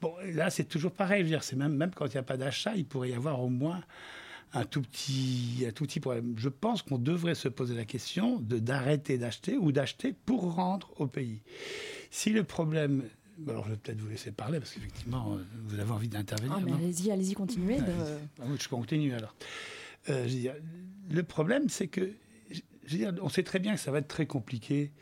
Bon, 0.00 0.14
là, 0.32 0.50
c'est 0.50 0.64
toujours 0.64 0.92
pareil. 0.92 1.20
Je 1.20 1.24
veux 1.24 1.30
dire, 1.30 1.42
c'est 1.42 1.56
même, 1.56 1.74
même 1.74 1.90
quand 1.94 2.06
il 2.06 2.12
n'y 2.12 2.18
a 2.18 2.22
pas 2.22 2.36
d'achat, 2.36 2.74
il 2.76 2.84
pourrait 2.84 3.10
y 3.10 3.14
avoir 3.14 3.42
au 3.42 3.48
moins 3.48 3.82
un 4.52 4.64
tout 4.64 4.82
petit, 4.82 5.64
un 5.66 5.72
tout 5.72 5.84
petit 5.84 6.00
problème. 6.00 6.34
Je 6.36 6.48
pense 6.48 6.82
qu'on 6.82 6.98
devrait 6.98 7.34
se 7.34 7.48
poser 7.48 7.74
la 7.74 7.84
question 7.84 8.38
de 8.40 8.58
d'arrêter 8.58 9.18
d'acheter 9.18 9.56
ou 9.56 9.72
d'acheter 9.72 10.14
pour 10.24 10.54
rendre 10.54 10.90
au 10.96 11.06
pays. 11.06 11.42
Si 12.10 12.30
le 12.30 12.44
problème 12.44 13.04
alors, 13.46 13.64
je 13.64 13.70
vais 13.70 13.76
peut-être 13.76 14.00
vous 14.00 14.08
laisser 14.08 14.32
parler 14.32 14.58
parce 14.58 14.72
qu'effectivement, 14.72 15.34
euh, 15.34 15.44
vous 15.66 15.78
avez 15.78 15.90
envie 15.90 16.08
d'intervenir. 16.08 16.56
Ah, 16.56 16.74
allez-y, 16.74 17.10
allez-y, 17.10 17.34
continuez. 17.34 17.78
Ah, 18.40 18.44
je 18.58 18.68
continue 18.68 19.14
alors. 19.14 19.34
Euh, 20.08 20.26
dire, 20.26 20.54
le 21.10 21.22
problème, 21.22 21.68
c'est 21.68 21.88
que, 21.88 22.12
je 22.50 22.92
veux 22.92 22.98
dire, 22.98 23.14
on 23.22 23.28
sait 23.28 23.42
très 23.42 23.58
bien 23.58 23.74
que 23.74 23.80
ça 23.80 23.90
va 23.90 23.98
être 23.98 24.08
très 24.08 24.26
compliqué 24.26 24.92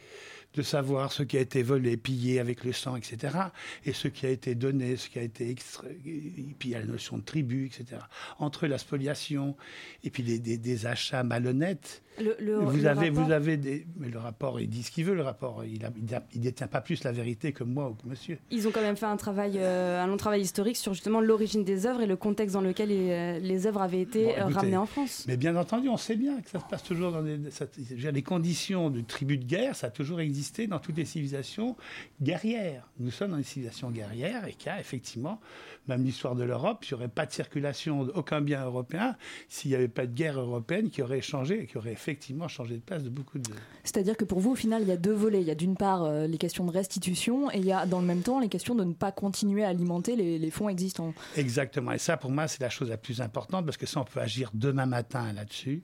de 0.54 0.62
savoir 0.62 1.12
ce 1.12 1.22
qui 1.22 1.36
a 1.36 1.40
été 1.40 1.62
volé, 1.62 1.96
pillé 1.96 2.40
avec 2.40 2.64
le 2.64 2.72
sang, 2.72 2.96
etc. 2.96 3.36
Et 3.84 3.92
ce 3.92 4.08
qui 4.08 4.26
a 4.26 4.30
été 4.30 4.54
donné, 4.54 4.96
ce 4.96 5.10
qui 5.10 5.18
a 5.18 5.22
été 5.22 5.50
extrait. 5.50 5.96
Et 6.06 6.54
puis 6.58 6.70
il 6.70 6.72
y 6.72 6.74
a 6.74 6.80
la 6.80 6.86
notion 6.86 7.18
de 7.18 7.22
tribu, 7.22 7.66
etc. 7.66 8.00
Entre 8.38 8.66
la 8.66 8.78
spoliation 8.78 9.56
et 10.02 10.10
puis 10.10 10.22
des, 10.22 10.38
des 10.38 10.86
achats 10.86 11.22
malhonnêtes 11.24 12.02
le, 12.20 12.58
vous, 12.60 12.86
avez, 12.86 13.10
vous 13.10 13.30
avez 13.30 13.56
des. 13.56 13.86
Mais 13.96 14.08
le 14.08 14.18
rapport, 14.18 14.60
il 14.60 14.68
dit 14.68 14.82
ce 14.82 14.90
qu'il 14.90 15.04
veut, 15.04 15.14
le 15.14 15.22
rapport. 15.22 15.64
Il 15.64 15.80
ne 15.80 16.40
détient 16.40 16.66
pas 16.66 16.80
plus 16.80 17.04
la 17.04 17.12
vérité 17.12 17.52
que 17.52 17.64
moi 17.64 17.90
ou 17.90 17.94
que 17.94 18.06
monsieur. 18.06 18.38
Ils 18.50 18.66
ont 18.66 18.70
quand 18.70 18.80
même 18.80 18.96
fait 18.96 19.06
un, 19.06 19.16
travail, 19.16 19.54
euh, 19.56 20.02
un 20.02 20.06
long 20.06 20.16
travail 20.16 20.40
historique 20.40 20.76
sur 20.76 20.94
justement 20.94 21.20
l'origine 21.20 21.64
des 21.64 21.86
œuvres 21.86 22.00
et 22.02 22.06
le 22.06 22.16
contexte 22.16 22.54
dans 22.54 22.60
lequel 22.60 22.88
les, 22.88 23.10
euh, 23.10 23.38
les 23.38 23.66
œuvres 23.66 23.82
avaient 23.82 24.00
été 24.00 24.38
euh, 24.38 24.46
ramenées 24.46 24.76
en 24.76 24.86
France. 24.86 25.24
Mais 25.28 25.36
bien 25.36 25.56
entendu, 25.56 25.88
on 25.88 25.96
sait 25.96 26.16
bien 26.16 26.40
que 26.40 26.50
ça 26.50 26.60
se 26.60 26.64
passe 26.64 26.82
toujours 26.82 27.12
dans 27.12 27.22
des. 27.22 27.50
Ça, 27.50 27.66
les 28.12 28.22
conditions 28.22 28.90
de 28.90 29.00
tribu 29.00 29.38
de 29.38 29.44
guerre, 29.44 29.76
ça 29.76 29.88
a 29.88 29.90
toujours 29.90 30.20
existé 30.20 30.66
dans 30.66 30.78
toutes 30.78 30.96
les 30.96 31.04
civilisations 31.04 31.76
guerrières. 32.20 32.88
Nous 32.98 33.10
sommes 33.10 33.32
dans 33.32 33.38
une 33.38 33.44
civilisation 33.44 33.90
guerrière 33.90 34.46
et 34.46 34.52
qui 34.52 34.68
a 34.68 34.80
effectivement 34.80 35.40
même 35.88 36.04
l'histoire 36.04 36.34
de 36.34 36.44
l'Europe, 36.44 36.84
il 36.84 36.94
n'y 36.94 36.94
aurait 36.94 37.08
pas 37.08 37.26
de 37.26 37.32
circulation 37.32 38.04
d'aucun 38.04 38.40
bien 38.40 38.64
européen 38.64 39.16
s'il 39.48 39.70
n'y 39.70 39.76
avait 39.76 39.88
pas 39.88 40.06
de 40.06 40.12
guerre 40.12 40.40
européenne 40.40 40.90
qui 40.90 41.02
aurait 41.02 41.20
changé, 41.20 41.66
qui 41.66 41.76
aurait 41.78 41.92
effectivement 42.06 42.46
changé 42.46 42.76
de 42.76 42.80
place 42.80 43.02
de 43.02 43.08
beaucoup 43.08 43.38
de... 43.38 43.50
C'est-à-dire 43.82 44.16
que 44.16 44.24
pour 44.24 44.38
vous, 44.38 44.52
au 44.52 44.54
final, 44.54 44.82
il 44.82 44.88
y 44.88 44.92
a 44.92 44.96
deux 44.96 45.12
volets. 45.12 45.40
Il 45.40 45.46
y 45.46 45.50
a 45.50 45.56
d'une 45.56 45.76
part 45.76 46.04
euh, 46.04 46.26
les 46.26 46.38
questions 46.38 46.64
de 46.64 46.70
restitution 46.70 47.50
et 47.50 47.58
il 47.58 47.64
y 47.64 47.72
a 47.72 47.84
dans 47.84 48.00
le 48.00 48.06
même 48.06 48.22
temps 48.22 48.38
les 48.38 48.48
questions 48.48 48.76
de 48.76 48.84
ne 48.84 48.92
pas 48.92 49.10
continuer 49.10 49.64
à 49.64 49.68
alimenter 49.68 50.14
les, 50.14 50.38
les 50.38 50.50
fonds 50.50 50.68
existants. 50.68 51.14
Exactement. 51.36 51.92
Et 51.92 51.98
ça, 51.98 52.16
pour 52.16 52.30
moi, 52.30 52.46
c'est 52.46 52.60
la 52.60 52.70
chose 52.70 52.90
la 52.90 52.96
plus 52.96 53.20
importante 53.20 53.64
parce 53.64 53.76
que 53.76 53.86
ça, 53.86 54.00
on 54.00 54.04
peut 54.04 54.20
agir 54.20 54.50
demain 54.54 54.86
matin 54.86 55.32
là-dessus. 55.32 55.82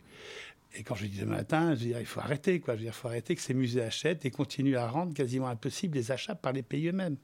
Et 0.74 0.84
quand 0.84 0.94
je 0.94 1.06
dis 1.06 1.18
demain 1.18 1.38
matin, 1.38 1.74
je 1.74 1.80
veux 1.80 1.86
dire, 1.86 2.00
il 2.00 2.06
faut 2.06 2.20
arrêter, 2.20 2.60
quoi. 2.60 2.74
Je 2.74 2.78
veux 2.78 2.84
dire, 2.84 2.94
il 2.96 3.00
faut 3.00 3.08
arrêter 3.08 3.34
que 3.34 3.42
ces 3.42 3.52
musées 3.52 3.82
achètent 3.82 4.24
et 4.24 4.30
continuent 4.30 4.76
à 4.76 4.88
rendre 4.88 5.12
quasiment 5.12 5.48
impossible 5.48 5.98
les 5.98 6.12
achats 6.12 6.34
par 6.34 6.52
les 6.52 6.62
pays 6.62 6.88
eux-mêmes 6.88 7.16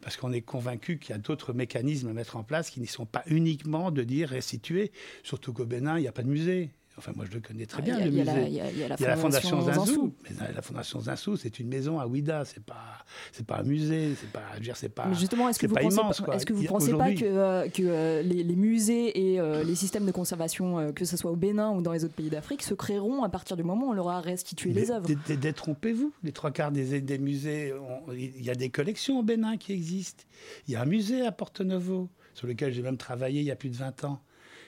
parce 0.00 0.16
qu'on 0.16 0.32
est 0.32 0.42
convaincu 0.42 0.98
qu'il 0.98 1.10
y 1.10 1.12
a 1.14 1.18
d'autres 1.18 1.52
mécanismes 1.52 2.08
à 2.08 2.12
mettre 2.12 2.36
en 2.36 2.42
place 2.42 2.68
qui 2.68 2.80
ne 2.80 2.86
sont 2.86 3.06
pas 3.06 3.22
uniquement 3.26 3.90
de 3.90 4.02
dire 4.02 4.28
restituer, 4.28 4.92
surtout 5.22 5.52
qu'au 5.52 5.64
Bénin, 5.64 5.98
il 5.98 6.02
n'y 6.02 6.08
a 6.08 6.12
pas 6.12 6.22
de 6.22 6.28
musée. 6.28 6.70
Enfin, 6.96 7.12
moi, 7.16 7.24
je 7.28 7.34
le 7.34 7.40
connais 7.40 7.66
très 7.66 7.82
bien, 7.82 7.98
le 7.98 8.10
musée. 8.10 8.30
Il 8.46 8.54
y, 8.54 8.84
a 8.84 8.88
la 8.88 9.16
Fondation 9.16 9.60
Zinsou. 9.60 10.14
Mais 10.22 10.52
la 10.54 10.62
Fondation 10.62 11.00
Zinsou, 11.00 11.36
c'est 11.36 11.58
une 11.58 11.68
maison 11.68 11.98
à 11.98 12.06
Ouida. 12.06 12.44
C'est 12.44 12.62
pas, 12.62 13.04
c'est 13.32 13.46
pas 13.46 13.58
un 13.58 13.62
musée. 13.64 14.14
C'est 14.14 14.30
pas, 14.30 14.42
dire, 14.60 14.76
c'est 14.76 14.88
pas. 14.88 15.06
Mais 15.06 15.14
justement, 15.14 15.48
est-ce 15.48 15.58
que, 15.58 15.66
vous 15.66 15.74
pensez, 15.74 16.22
est-ce 16.32 16.46
que 16.46 16.52
vous 16.52 16.64
pensez 16.64 16.92
pas 16.92 17.12
que, 17.12 17.24
euh, 17.24 17.68
que 17.68 17.82
euh, 17.82 18.22
les, 18.22 18.44
musées 18.56 19.32
et 19.32 19.40
euh, 19.40 19.64
les 19.64 19.74
systèmes 19.74 20.06
de 20.06 20.12
conservation, 20.12 20.92
que 20.92 21.04
ce 21.04 21.16
soit 21.16 21.32
au 21.32 21.36
Bénin 21.36 21.70
ou 21.72 21.82
dans 21.82 21.92
les 21.92 22.04
autres 22.04 22.14
pays 22.14 22.30
d'Afrique, 22.30 22.62
se 22.62 22.74
créeront 22.74 23.24
à 23.24 23.28
partir 23.28 23.56
du 23.56 23.64
moment 23.64 23.86
où 23.86 23.90
on 23.90 23.94
leur 23.94 24.08
a 24.08 24.20
restitué 24.20 24.72
les 24.72 24.92
œuvres? 24.92 25.08
Détrompez-vous. 25.28 26.12
Les 26.22 26.32
trois 26.32 26.52
quarts 26.52 26.70
des, 26.70 27.00
des 27.00 27.18
musées, 27.18 27.74
il 28.12 28.44
y 28.44 28.50
a 28.50 28.54
des 28.54 28.70
collections 28.70 29.18
au 29.18 29.22
Bénin 29.24 29.56
qui 29.56 29.72
existent. 29.72 30.24
Il 30.68 30.74
y 30.74 30.76
a 30.76 30.82
un 30.82 30.86
musée 30.86 31.26
à 31.26 31.32
Porto 31.32 31.64
Novo 31.64 32.08
sur 32.34 32.46
lequel 32.46 32.72
j'ai 32.72 32.82
même 32.82 32.96
travaillé 32.96 33.40
il 33.40 33.46
y 33.46 33.50
a 33.50 33.56
plus 33.56 33.70
de 33.70 33.76
20 33.76 34.04
ans 34.04 34.20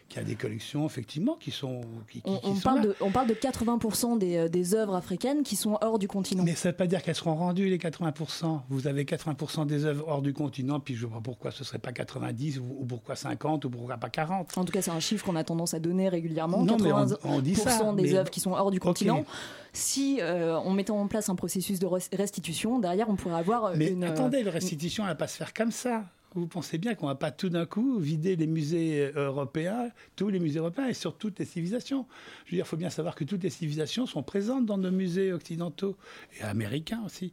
qui 0.09 0.19
a 0.19 0.23
des 0.23 0.37
collections 0.37 0.87
effectivement 0.87 1.35
qui 1.35 1.51
sont. 1.51 1.81
Qui, 2.11 2.23
on, 2.25 2.55
parle 2.55 2.83
de, 2.83 2.97
on, 3.01 3.11
parle 3.11 3.27
de, 3.27 3.35
80% 3.35 4.19
des, 4.19 4.37
euh, 4.37 4.49
des, 4.49 4.75
œuvres 4.75 4.95
africaines 4.95 5.43
qui 5.43 5.57
sont 5.57 5.79
hors 5.81 5.99
du 5.99 6.07
continent. 6.07 6.45
Mais 6.45 6.55
ça 6.55 6.69
ne 6.69 6.73
veut 6.73 6.77
pas 6.77 6.87
dire 6.87 7.03
qu'elles 7.03 7.17
seront 7.17 7.35
rendues 7.35 7.69
les 7.69 7.79
80%. 7.79 8.61
Vous 8.69 8.87
avez 8.87 9.05
80% 9.05 9.67
des 9.67 9.85
œuvres 9.85 10.05
hors 10.07 10.23
du 10.23 10.33
continent, 10.33 10.79
puis 10.79 10.95
je 10.95 11.07
ne 11.07 11.11
vois 11.11 11.19
pas 11.19 11.25
pourquoi 11.25 11.51
ce 11.51 11.61
ne 11.61 11.65
serait 11.65 11.79
pas 11.79 11.93
90 11.93 12.59
ou, 12.59 12.85
pourquoi 12.87 13.17
50 13.17 13.65
ou 13.65 13.71
pourquoi 13.71 13.97
pas 13.97 14.09
40. 14.09 14.57
En 14.57 14.65
tout 14.65 14.73
cas, 14.73 14.83
c'est 14.83 14.91
un 14.91 15.01
chiffre 15.01 15.25
qu'on 15.25 15.37
a 15.37 15.45
tendance 15.45 15.75
à 15.75 15.81
donner 15.81 16.09
régulièrement. 16.09 16.63
Non, 16.63 16.77
80% 16.77 17.17
on, 17.25 17.41
dit 17.41 17.55
ça, 17.55 17.93
des 17.97 18.15
œuvres 18.15 18.31
qui 18.31 18.41
sont 18.41 18.53
hors 18.53 18.71
du 18.71 18.81
continent. 18.81 19.25
Si 19.73 20.21
euh, 20.23 20.59
on 20.65 20.73
mettait 20.73 20.93
en 20.93 21.07
place 21.07 21.29
un 21.29 21.35
processus 21.35 21.79
de 21.79 21.87
restitution, 21.87 22.79
derrière, 22.79 23.11
on 23.11 23.17
pourrait 23.17 23.35
avoir 23.35 23.77
mais 23.77 23.89
une. 23.89 24.05
Attendez, 24.05 24.43
la 24.43 24.51
restitution, 24.51 25.03
elle 25.05 25.09
ne 25.09 25.13
va 25.13 25.17
pas 25.17 25.27
se 25.27 25.37
faire 25.37 25.53
comme 25.53 25.73
ça. 25.73 26.05
Vous 26.37 26.47
pensez 26.47 26.77
bien 26.77 26.95
qu'on 26.95 27.07
ne 27.07 27.13
va 27.13 27.17
pas 27.17 27.31
tout 27.31 27.49
d'un 27.49 27.65
coup 27.65 27.99
vider 27.99 28.37
les 28.37 28.47
musées 28.47 29.11
euh, 29.17 29.29
européens, 29.29 29.91
tous 30.17 30.29
les 30.29 30.39
musées 30.39 30.59
européens 30.59 30.89
et 30.89 30.95
sur 30.95 31.17
toutes 31.17 31.39
les 31.39 31.47
civilisations. 31.47 32.07
Je 32.45 32.51
veux 32.51 32.57
dire, 32.59 32.67
il 32.67 32.69
faut 32.69 32.77
bien 32.77 32.91
savoir 32.91 33.15
que 33.15 33.25
toutes 33.25 33.43
les 33.43 33.51
civilisations 33.51 34.07
sont 34.07 34.23
présentes 34.23 34.67
dans 34.67 34.77
nos 34.77 34.91
musées 34.91 35.33
occidentaux 35.33 35.97
et 36.39 36.43
américains 36.43 37.03
aussi. 37.07 37.33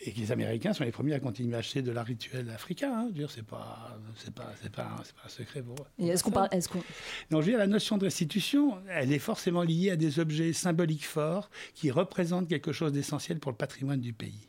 Et 0.00 0.12
que 0.12 0.20
les 0.20 0.30
Américains 0.30 0.72
sont 0.72 0.84
les 0.84 0.92
premiers 0.92 1.14
à 1.14 1.18
continuer 1.18 1.56
à 1.56 1.58
acheter 1.58 1.82
de 1.82 1.90
l'art 1.90 2.06
rituel 2.06 2.48
africain. 2.50 2.92
Hein. 2.94 3.02
Je 3.06 3.08
veux 3.08 3.18
dire, 3.18 3.30
c'est 3.32 3.44
pas, 3.44 3.98
c'est 4.14 4.32
pas, 4.32 4.52
c'est 4.62 4.70
pas, 4.70 4.84
pas, 4.84 5.02
un 5.26 5.28
secret 5.28 5.60
pour 5.60 5.74
est-ce 5.98 6.22
qu'on 6.22 6.30
parle, 6.30 6.48
est-ce 6.52 6.68
qu'on... 6.68 6.78
Non, 7.32 7.40
je 7.40 7.46
veux 7.46 7.52
dire, 7.52 7.58
la 7.58 7.66
notion 7.66 7.98
de 7.98 8.04
restitution, 8.04 8.78
elle 8.88 9.12
est 9.12 9.18
forcément 9.18 9.64
liée 9.64 9.90
à 9.90 9.96
des 9.96 10.20
objets 10.20 10.52
symboliques 10.52 11.06
forts 11.06 11.50
qui 11.74 11.90
représentent 11.90 12.48
quelque 12.48 12.70
chose 12.70 12.92
d'essentiel 12.92 13.40
pour 13.40 13.50
le 13.50 13.56
patrimoine 13.56 14.00
du 14.00 14.12
pays 14.12 14.48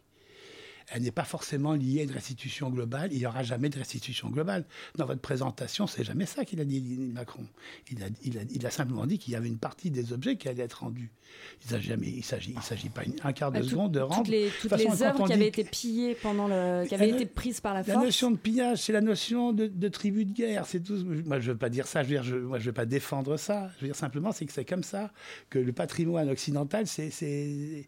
elle 0.91 1.03
n'est 1.03 1.11
pas 1.11 1.23
forcément 1.23 1.73
liée 1.73 2.01
à 2.01 2.03
une 2.03 2.11
restitution 2.11 2.69
globale. 2.69 3.11
Il 3.11 3.19
n'y 3.19 3.25
aura 3.25 3.43
jamais 3.43 3.69
de 3.69 3.77
restitution 3.77 4.29
globale. 4.29 4.65
Dans 4.95 5.05
votre 5.05 5.21
présentation, 5.21 5.87
c'est 5.87 6.03
jamais 6.03 6.25
ça 6.25 6.45
qu'il 6.45 6.59
a 6.59 6.65
dit, 6.65 6.81
Macron. 7.13 7.45
Il 7.91 8.03
a, 8.03 8.07
il 8.23 8.65
a, 8.65 8.71
simplement 8.71 9.05
dit 9.05 9.19
qu'il 9.19 9.33
y 9.33 9.35
avait 9.35 9.47
une 9.47 9.57
partie 9.57 9.91
des 9.91 10.13
objets 10.13 10.37
qui 10.37 10.47
allaient 10.47 10.63
être 10.63 10.81
rendus. 10.83 11.11
Il 11.69 11.75
ne 11.75 12.21
s'agit, 12.21 12.53
il 12.55 12.61
s'agit 12.61 12.89
pas 12.89 13.01
un 13.23 13.33
quart 13.33 13.51
de 13.51 13.59
bah, 13.59 13.65
seconde 13.65 13.91
de 13.91 13.99
rendre. 13.99 14.17
Toutes 14.17 14.29
les, 14.29 14.49
toutes 14.61 14.75
les 14.77 15.03
œuvres 15.03 15.25
qui 15.27 15.33
avaient 15.33 15.47
été 15.47 15.63
pillées 15.63 16.15
pendant 16.15 16.47
le, 16.47 16.85
qui 16.87 16.95
avaient 16.95 17.09
été 17.09 17.25
prises 17.25 17.59
par 17.59 17.73
la 17.73 17.83
force. 17.83 17.97
La 17.97 18.03
notion 18.03 18.31
de 18.31 18.37
pillage, 18.37 18.79
c'est 18.79 18.93
la 18.93 19.01
notion 19.01 19.53
de, 19.53 19.67
de, 19.67 19.87
tribu 19.89 20.25
de 20.25 20.33
guerre. 20.33 20.65
C'est 20.65 20.79
tout. 20.79 20.97
Moi, 21.25 21.39
je 21.39 21.51
veux 21.51 21.57
pas 21.57 21.69
dire 21.69 21.85
ça. 21.87 22.01
Je 22.01 22.07
veux 22.07 22.15
dire, 22.15 22.23
je, 22.23 22.35
moi, 22.35 22.59
je 22.59 22.65
veux 22.65 22.73
pas 22.73 22.85
défendre 22.85 23.37
ça. 23.37 23.69
Je 23.75 23.81
veux 23.81 23.87
dire 23.87 23.95
simplement, 23.95 24.31
c'est 24.31 24.45
que 24.45 24.53
c'est 24.53 24.65
comme 24.65 24.83
ça 24.83 25.11
que 25.49 25.59
le 25.59 25.71
patrimoine 25.71 26.29
occidental, 26.29 26.87
c'est, 26.87 27.87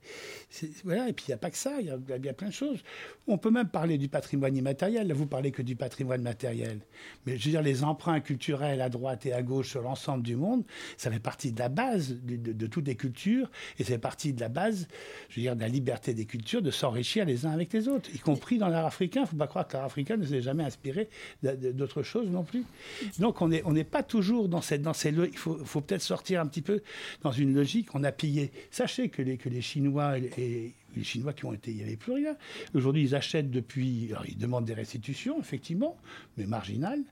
voilà. 0.84 1.10
Et 1.10 1.14
puis 1.14 1.26
il 1.28 1.32
n'y 1.32 1.36
a 1.36 1.38
pas 1.38 1.50
que 1.50 1.58
ça. 1.58 1.80
Il 1.80 1.86
y, 1.86 2.26
y 2.26 2.30
a 2.30 2.34
plein 2.34 2.50
de 2.50 2.54
choses. 2.54 2.80
On 3.28 3.38
peut 3.38 3.52
même 3.52 3.70
parler 3.70 3.98
du 3.98 4.10
patrimoine 4.10 4.56
immatériel. 4.56 5.08
Là, 5.08 5.14
vous 5.14 5.28
parlez 5.28 5.52
que 5.52 5.62
du 5.62 5.76
patrimoine 5.76 6.22
matériel. 6.22 6.80
Mais 7.26 7.38
je 7.38 7.46
veux 7.46 7.52
dire, 7.52 7.62
les 7.62 7.84
emprunts 7.84 8.20
culturels 8.20 8.82
à 8.82 8.90
droite 8.90 9.26
et 9.26 9.34
à 9.34 9.44
gauche 9.44 9.70
sur 9.70 9.82
l'ensemble 9.82 10.24
du 10.24 10.36
monde, 10.36 10.64
ça 10.98 11.12
fait 11.12 11.20
partie 11.20 11.52
de 11.52 11.60
la 11.60 11.70
base 11.70 12.18
de, 12.24 12.68
toutes 12.68 12.88
les 12.88 12.96
cultures 12.96 13.50
et 13.78 13.84
fait 13.84 14.00
partie 14.00 14.34
de 14.34 14.40
la 14.40 14.50
base, 14.50 14.88
je 15.30 15.36
veux 15.36 15.42
dire, 15.44 15.56
de 15.56 15.62
la 15.62 15.68
liberté 15.68 16.14
des 16.14 16.26
cultures 16.26 16.62
de 16.62 16.72
s'enrichir 16.72 17.26
les 17.26 17.46
uns 17.46 17.52
avec 17.52 17.72
les 17.74 17.88
autres, 17.88 18.10
y 18.14 18.20
compris 18.20 18.58
dans 18.58 18.70
l'art 18.70 18.86
africain. 18.86 19.22
Il 19.22 19.24
ne 19.24 19.30
faut 19.30 19.38
pas 19.38 19.48
croire 19.48 19.68
que 19.68 19.74
l'art 19.74 19.86
africain 19.86 20.18
ne 20.18 20.26
s'est 20.26 20.42
jamais 20.42 20.64
inspiré 20.64 21.08
d'autre 21.44 22.02
chose 22.02 22.28
non 22.30 22.44
plus. 22.44 22.64
Donc, 23.20 23.42
on 23.42 23.48
n'est 23.48 23.84
pas 23.84 24.04
toujours 24.04 24.50
dans 24.50 24.62
cette. 24.62 24.82
Dans 24.82 24.94
ces, 24.94 25.10
il 25.10 25.38
faut, 25.38 25.64
faut 25.64 25.82
peut-être 25.82 26.02
sortir 26.02 26.42
un 26.42 26.48
petit 26.48 26.62
peu 26.62 26.82
dans 27.22 27.32
une 27.32 27.54
logique. 27.54 27.94
On 27.94 28.04
a 28.04 28.12
pillé. 28.12 28.52
Sachez 28.72 29.10
que 29.10 29.22
les, 29.22 29.38
que 29.38 29.50
les 29.50 29.62
Chinois 29.62 30.18
et 30.18 30.74
les 30.96 31.04
Chinois 31.04 31.34
qui 31.34 31.46
ont 31.46 31.54
été, 31.54 31.72
il 31.72 31.78
n'y 31.78 31.84
avait 31.84 31.98
plus 31.98 32.14
rien. 32.14 32.36
Aujourd'hui, 32.74 33.04
ils 33.04 33.16
achètent 33.16 33.52
depuis, 33.52 34.08
alors 34.12 34.26
ils 34.28 34.38
demandent 34.38 34.66
des 34.66 34.74
restitutions, 34.74 35.40
effectivement, 35.40 35.98
mais 36.38 36.46
marginales, 36.46 37.04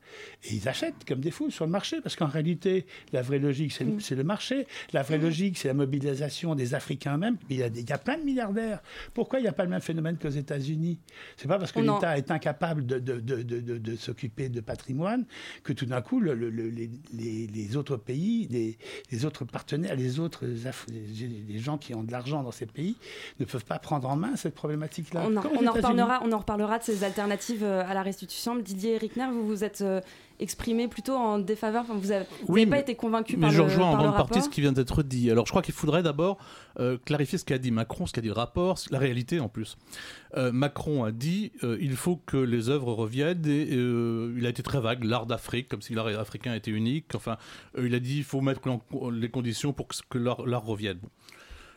et 0.43 0.55
ils 0.55 0.67
achètent 0.67 1.05
comme 1.07 1.19
des 1.19 1.31
fous 1.31 1.51
sur 1.51 1.65
le 1.65 1.71
marché, 1.71 2.01
parce 2.01 2.15
qu'en 2.15 2.27
réalité, 2.27 2.85
la 3.13 3.21
vraie 3.21 3.39
logique, 3.39 3.71
c'est 3.71 4.15
le, 4.15 4.23
marché. 4.23 4.67
La 4.93 5.03
vraie 5.03 5.17
logique, 5.17 5.57
c'est 5.57 5.67
la 5.67 5.73
mobilisation 5.73 6.55
des 6.55 6.73
Africains 6.73 7.15
eux-mêmes. 7.15 7.37
Il 7.49 7.57
y, 7.57 7.63
a 7.63 7.67
il 7.67 7.87
y 7.87 7.93
a 7.93 7.97
plein 7.97 8.17
de 8.17 8.23
milliardaires. 8.23 8.81
Pourquoi 9.13 9.39
il 9.39 9.43
n'y 9.43 9.47
a 9.47 9.53
pas 9.53 9.63
le 9.63 9.69
même 9.69 9.81
phénomène 9.81 10.17
qu'aux 10.17 10.29
États-Unis? 10.29 10.99
C'est 11.37 11.47
pas 11.47 11.57
parce 11.57 11.71
que 11.71 11.79
l'État 11.79 12.17
est 12.17 12.31
incapable 12.31 12.85
de, 12.85 12.99
de, 12.99 13.19
de, 13.19 13.61
de 13.77 13.95
s'occuper 13.95 14.49
de 14.49 14.61
patrimoine 14.61 15.25
que 15.63 15.73
tout 15.73 15.85
d'un 15.85 16.01
coup, 16.01 16.19
le, 16.19 16.33
les, 16.33 16.89
les, 17.13 17.77
autres 17.77 17.97
pays, 17.97 18.47
les, 18.49 18.77
les, 19.11 19.25
autres 19.25 19.45
partenaires, 19.45 19.95
les 19.95 20.19
autres 20.19 20.45
les 20.45 21.59
gens 21.59 21.77
qui 21.77 21.93
ont 21.95 22.03
de 22.03 22.11
l'argent 22.11 22.43
dans 22.43 22.51
ces 22.51 22.65
pays 22.65 22.95
ne 23.39 23.45
peuvent 23.45 23.65
pas 23.69 23.77
prendre 23.77 24.09
en 24.09 24.15
main 24.15 24.35
cette 24.35 24.55
problématique-là. 24.55 25.27
On, 25.27 25.37
en 25.37 25.71
reparlera, 25.71 26.21
on 26.25 26.31
en 26.31 26.39
reparlera 26.39 26.79
de 26.79 26.83
ces 26.83 27.03
alternatives 27.03 27.63
euh, 27.63 27.83
à 27.87 27.93
la 27.93 28.01
restitution. 28.01 28.55
Didier 28.55 28.97
Rickner, 28.97 29.27
vous 29.31 29.45
vous 29.45 29.63
êtes 29.63 29.81
euh, 29.81 30.01
exprimé 30.39 30.87
plutôt 30.87 31.15
en 31.15 31.37
défaveur. 31.37 31.85
vous 31.87 32.07
n'avez 32.07 32.65
pas 32.65 32.79
été 32.79 32.95
convaincu 32.95 33.37
par 33.37 33.51
Mais 33.51 33.55
je 33.55 33.61
rejoins 33.61 33.91
en 33.91 33.95
grande 33.95 34.15
partie 34.15 34.41
ce 34.41 34.49
qui 34.49 34.61
vient 34.61 34.71
d'être 34.71 35.03
dit. 35.03 35.29
Alors 35.29 35.45
je 35.45 35.51
crois 35.51 35.61
qu'il 35.61 35.75
faudrait 35.75 36.01
d'abord 36.01 36.39
euh, 36.79 36.97
clarifier 37.05 37.37
ce 37.37 37.45
qu'a 37.45 37.59
dit 37.59 37.69
Macron, 37.69 38.07
ce 38.07 38.13
qu'a 38.13 38.21
dit 38.21 38.29
le 38.29 38.33
rapport, 38.33 38.79
la 38.89 38.97
réalité 38.97 39.39
en 39.39 39.49
plus. 39.49 39.77
Macron 40.35 41.03
a 41.03 41.11
dit 41.11 41.51
il 41.63 41.95
faut 41.95 42.15
que 42.15 42.37
les 42.37 42.69
œuvres 42.69 42.93
reviennent 42.93 43.45
et 43.47 43.73
il 43.73 44.45
a 44.45 44.49
été 44.49 44.61
très 44.61 44.79
vague, 44.79 45.03
l'art 45.03 45.25
d'Afrique, 45.25 45.67
comme 45.67 45.81
si 45.81 45.93
l'art 45.93 46.07
africain 46.07 46.53
était 46.53 46.71
unique. 46.71 47.15
Enfin, 47.15 47.37
il 47.77 47.93
a 47.95 47.99
dit 47.99 48.17
il 48.17 48.23
faut 48.23 48.41
mettre 48.41 48.61
les 49.11 49.29
conditions 49.29 49.73
pour 49.73 49.87
que, 49.87 50.17
l'art 50.17 50.65
revienne. 50.65 50.99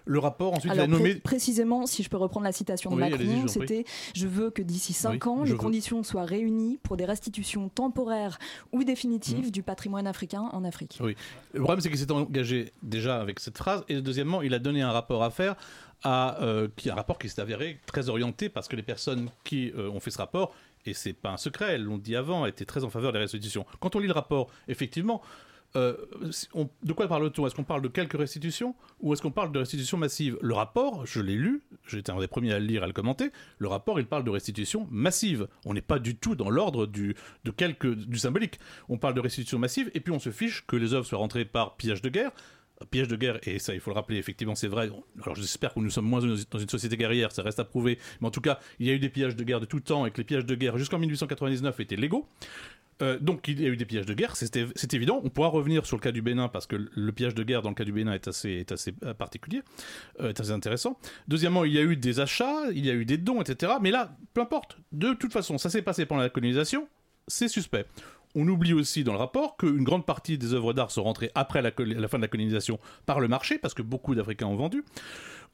Le 0.04 0.18
rapport 0.18 0.54
ensuite 0.54 0.72
a 0.72 0.86
nommé. 0.86 1.16
précisément, 1.16 1.86
si 1.86 2.02
je 2.02 2.08
peux 2.08 2.16
reprendre 2.16 2.44
la 2.44 2.52
citation 2.52 2.90
de 2.90 2.96
Macron, 2.96 3.48
c'était 3.48 3.84
Je 4.14 4.26
veux 4.26 4.50
que 4.50 4.62
d'ici 4.62 4.92
5 4.92 5.26
ans, 5.26 5.42
les 5.44 5.54
conditions 5.54 6.02
soient 6.02 6.24
réunies 6.24 6.78
pour 6.82 6.96
des 6.96 7.04
restitutions 7.04 7.68
temporaires 7.68 8.38
ou 8.72 8.84
définitives 8.84 9.48
mmh. 9.48 9.50
du 9.50 9.62
patrimoine 9.62 10.06
africain 10.06 10.48
en 10.52 10.64
Afrique. 10.64 10.98
Oui. 11.00 11.16
Le 11.52 11.60
problème, 11.60 11.80
c'est 11.80 11.88
qu'il 11.88 11.98
s'est 11.98 12.10
engagé 12.10 12.72
déjà 12.82 13.20
avec 13.20 13.40
cette 13.40 13.58
phrase, 13.58 13.84
et 13.88 14.00
deuxièmement, 14.00 14.42
il 14.42 14.54
a 14.54 14.58
donné 14.58 14.82
un 14.82 14.92
rapport 14.92 15.22
à 15.22 15.30
faire. 15.30 15.56
À, 16.04 16.42
euh, 16.42 16.66
qui 16.74 16.90
un 16.90 16.96
rapport 16.96 17.16
qui 17.16 17.28
s'est 17.28 17.40
avéré 17.40 17.78
très 17.86 18.08
orienté 18.08 18.48
parce 18.48 18.66
que 18.66 18.74
les 18.74 18.82
personnes 18.82 19.28
qui 19.44 19.70
euh, 19.76 19.88
ont 19.88 20.00
fait 20.00 20.10
ce 20.10 20.18
rapport 20.18 20.52
et 20.84 20.94
c'est 20.94 21.12
pas 21.12 21.30
un 21.30 21.36
secret, 21.36 21.74
elles 21.74 21.84
l'ont 21.84 21.98
dit 21.98 22.16
avant, 22.16 22.46
étaient 22.46 22.64
très 22.64 22.84
en 22.84 22.90
faveur 22.90 23.12
des 23.12 23.18
restitutions. 23.18 23.64
Quand 23.80 23.94
on 23.96 23.98
lit 24.00 24.08
le 24.08 24.12
rapport, 24.12 24.48
effectivement, 24.68 25.22
euh, 25.76 25.96
de 26.82 26.92
quoi 26.92 27.08
parle-t-on? 27.08 27.46
Est-ce 27.46 27.54
qu'on 27.54 27.64
parle 27.64 27.82
de 27.82 27.88
quelques 27.88 28.18
restitutions 28.18 28.74
ou 29.00 29.12
est-ce 29.12 29.22
qu'on 29.22 29.30
parle 29.30 29.52
de 29.52 29.58
restitutions 29.58 29.96
massives? 29.96 30.36
Le 30.40 30.54
rapport, 30.54 31.06
je 31.06 31.20
l'ai 31.20 31.34
lu, 31.34 31.62
j'étais 31.86 32.10
un 32.10 32.18
des 32.18 32.28
premiers 32.28 32.52
à 32.52 32.58
le 32.58 32.66
lire, 32.66 32.82
à 32.82 32.86
le 32.86 32.92
commenter. 32.92 33.30
Le 33.58 33.68
rapport, 33.68 33.98
il 33.98 34.06
parle 34.06 34.24
de 34.24 34.30
restitutions 34.30 34.86
massives. 34.90 35.48
On 35.64 35.74
n'est 35.74 35.80
pas 35.80 35.98
du 35.98 36.16
tout 36.16 36.34
dans 36.34 36.50
l'ordre 36.50 36.86
du, 36.86 37.16
du 37.44 38.18
symbolique. 38.18 38.58
On 38.88 38.98
parle 38.98 39.14
de 39.14 39.20
restitutions 39.20 39.58
massives 39.58 39.90
et 39.94 40.00
puis 40.00 40.12
on 40.12 40.18
se 40.18 40.30
fiche 40.30 40.64
que 40.66 40.76
les 40.76 40.94
œuvres 40.94 41.06
soient 41.06 41.18
rentrées 41.18 41.44
par 41.44 41.76
pillage 41.76 42.02
de 42.02 42.08
guerre 42.08 42.32
piège 42.90 43.08
de 43.08 43.16
guerre, 43.16 43.38
et 43.44 43.58
ça 43.58 43.74
il 43.74 43.80
faut 43.80 43.90
le 43.90 43.94
rappeler, 43.94 44.18
effectivement 44.18 44.54
c'est 44.54 44.68
vrai, 44.68 44.90
alors 45.22 45.36
j'espère 45.36 45.74
que 45.74 45.80
nous 45.80 45.90
sommes 45.90 46.06
moins 46.06 46.20
dans 46.20 46.58
une 46.58 46.68
société 46.68 46.96
guerrière, 46.96 47.32
ça 47.32 47.42
reste 47.42 47.58
à 47.58 47.64
prouver, 47.64 47.98
mais 48.20 48.28
en 48.28 48.30
tout 48.30 48.40
cas 48.40 48.58
il 48.78 48.86
y 48.86 48.90
a 48.90 48.92
eu 48.92 48.98
des 48.98 49.08
pillages 49.08 49.36
de 49.36 49.44
guerre 49.44 49.60
de 49.60 49.66
tout 49.66 49.80
temps 49.80 50.06
et 50.06 50.10
que 50.10 50.18
les 50.18 50.24
pillages 50.24 50.46
de 50.46 50.54
guerre 50.54 50.78
jusqu'en 50.78 50.98
1899 50.98 51.80
étaient 51.80 51.96
légaux. 51.96 52.26
Euh, 53.02 53.18
donc 53.18 53.48
il 53.48 53.60
y 53.60 53.66
a 53.66 53.68
eu 53.68 53.76
des 53.76 53.84
pillages 53.84 54.06
de 54.06 54.14
guerre, 54.14 54.36
c'est 54.36 54.94
évident. 54.94 55.20
On 55.24 55.28
pourra 55.28 55.48
revenir 55.48 55.84
sur 55.86 55.96
le 55.96 56.02
cas 56.02 56.12
du 56.12 56.22
Bénin 56.22 56.48
parce 56.48 56.66
que 56.66 56.76
le 56.90 57.12
pillage 57.12 57.34
de 57.34 57.42
guerre 57.42 57.62
dans 57.62 57.70
le 57.70 57.74
cas 57.74 57.84
du 57.84 57.92
Bénin 57.92 58.12
est 58.12 58.28
assez, 58.28 58.50
est 58.50 58.72
assez 58.72 58.94
euh, 59.04 59.12
particulier, 59.14 59.62
euh, 60.20 60.30
est 60.30 60.40
assez 60.40 60.52
intéressant. 60.52 60.98
Deuxièmement, 61.28 61.64
il 61.64 61.72
y 61.72 61.78
a 61.78 61.82
eu 61.82 61.96
des 61.96 62.20
achats, 62.20 62.70
il 62.72 62.86
y 62.86 62.90
a 62.90 62.94
eu 62.94 63.04
des 63.04 63.18
dons, 63.18 63.40
etc. 63.40 63.72
Mais 63.80 63.90
là, 63.90 64.16
peu 64.34 64.40
importe. 64.40 64.78
De 64.92 65.14
toute 65.14 65.32
façon, 65.32 65.58
ça 65.58 65.68
s'est 65.68 65.82
passé 65.82 66.06
pendant 66.06 66.22
la 66.22 66.30
colonisation, 66.30 66.88
c'est 67.26 67.48
suspect. 67.48 67.86
On 68.34 68.48
oublie 68.48 68.72
aussi 68.72 69.04
dans 69.04 69.12
le 69.12 69.18
rapport 69.18 69.58
qu'une 69.58 69.84
grande 69.84 70.06
partie 70.06 70.38
des 70.38 70.54
œuvres 70.54 70.72
d'art 70.72 70.90
sont 70.90 71.02
rentrées 71.02 71.30
après 71.34 71.60
la, 71.60 71.70
la, 71.76 72.08
fin 72.08 72.16
de 72.16 72.22
la 72.22 72.28
colonisation 72.28 72.78
par 73.04 73.20
le 73.20 73.28
marché, 73.28 73.58
parce 73.58 73.74
que 73.74 73.82
beaucoup 73.82 74.14
d'Africains 74.14 74.46
ont 74.46 74.56
vendu 74.56 74.84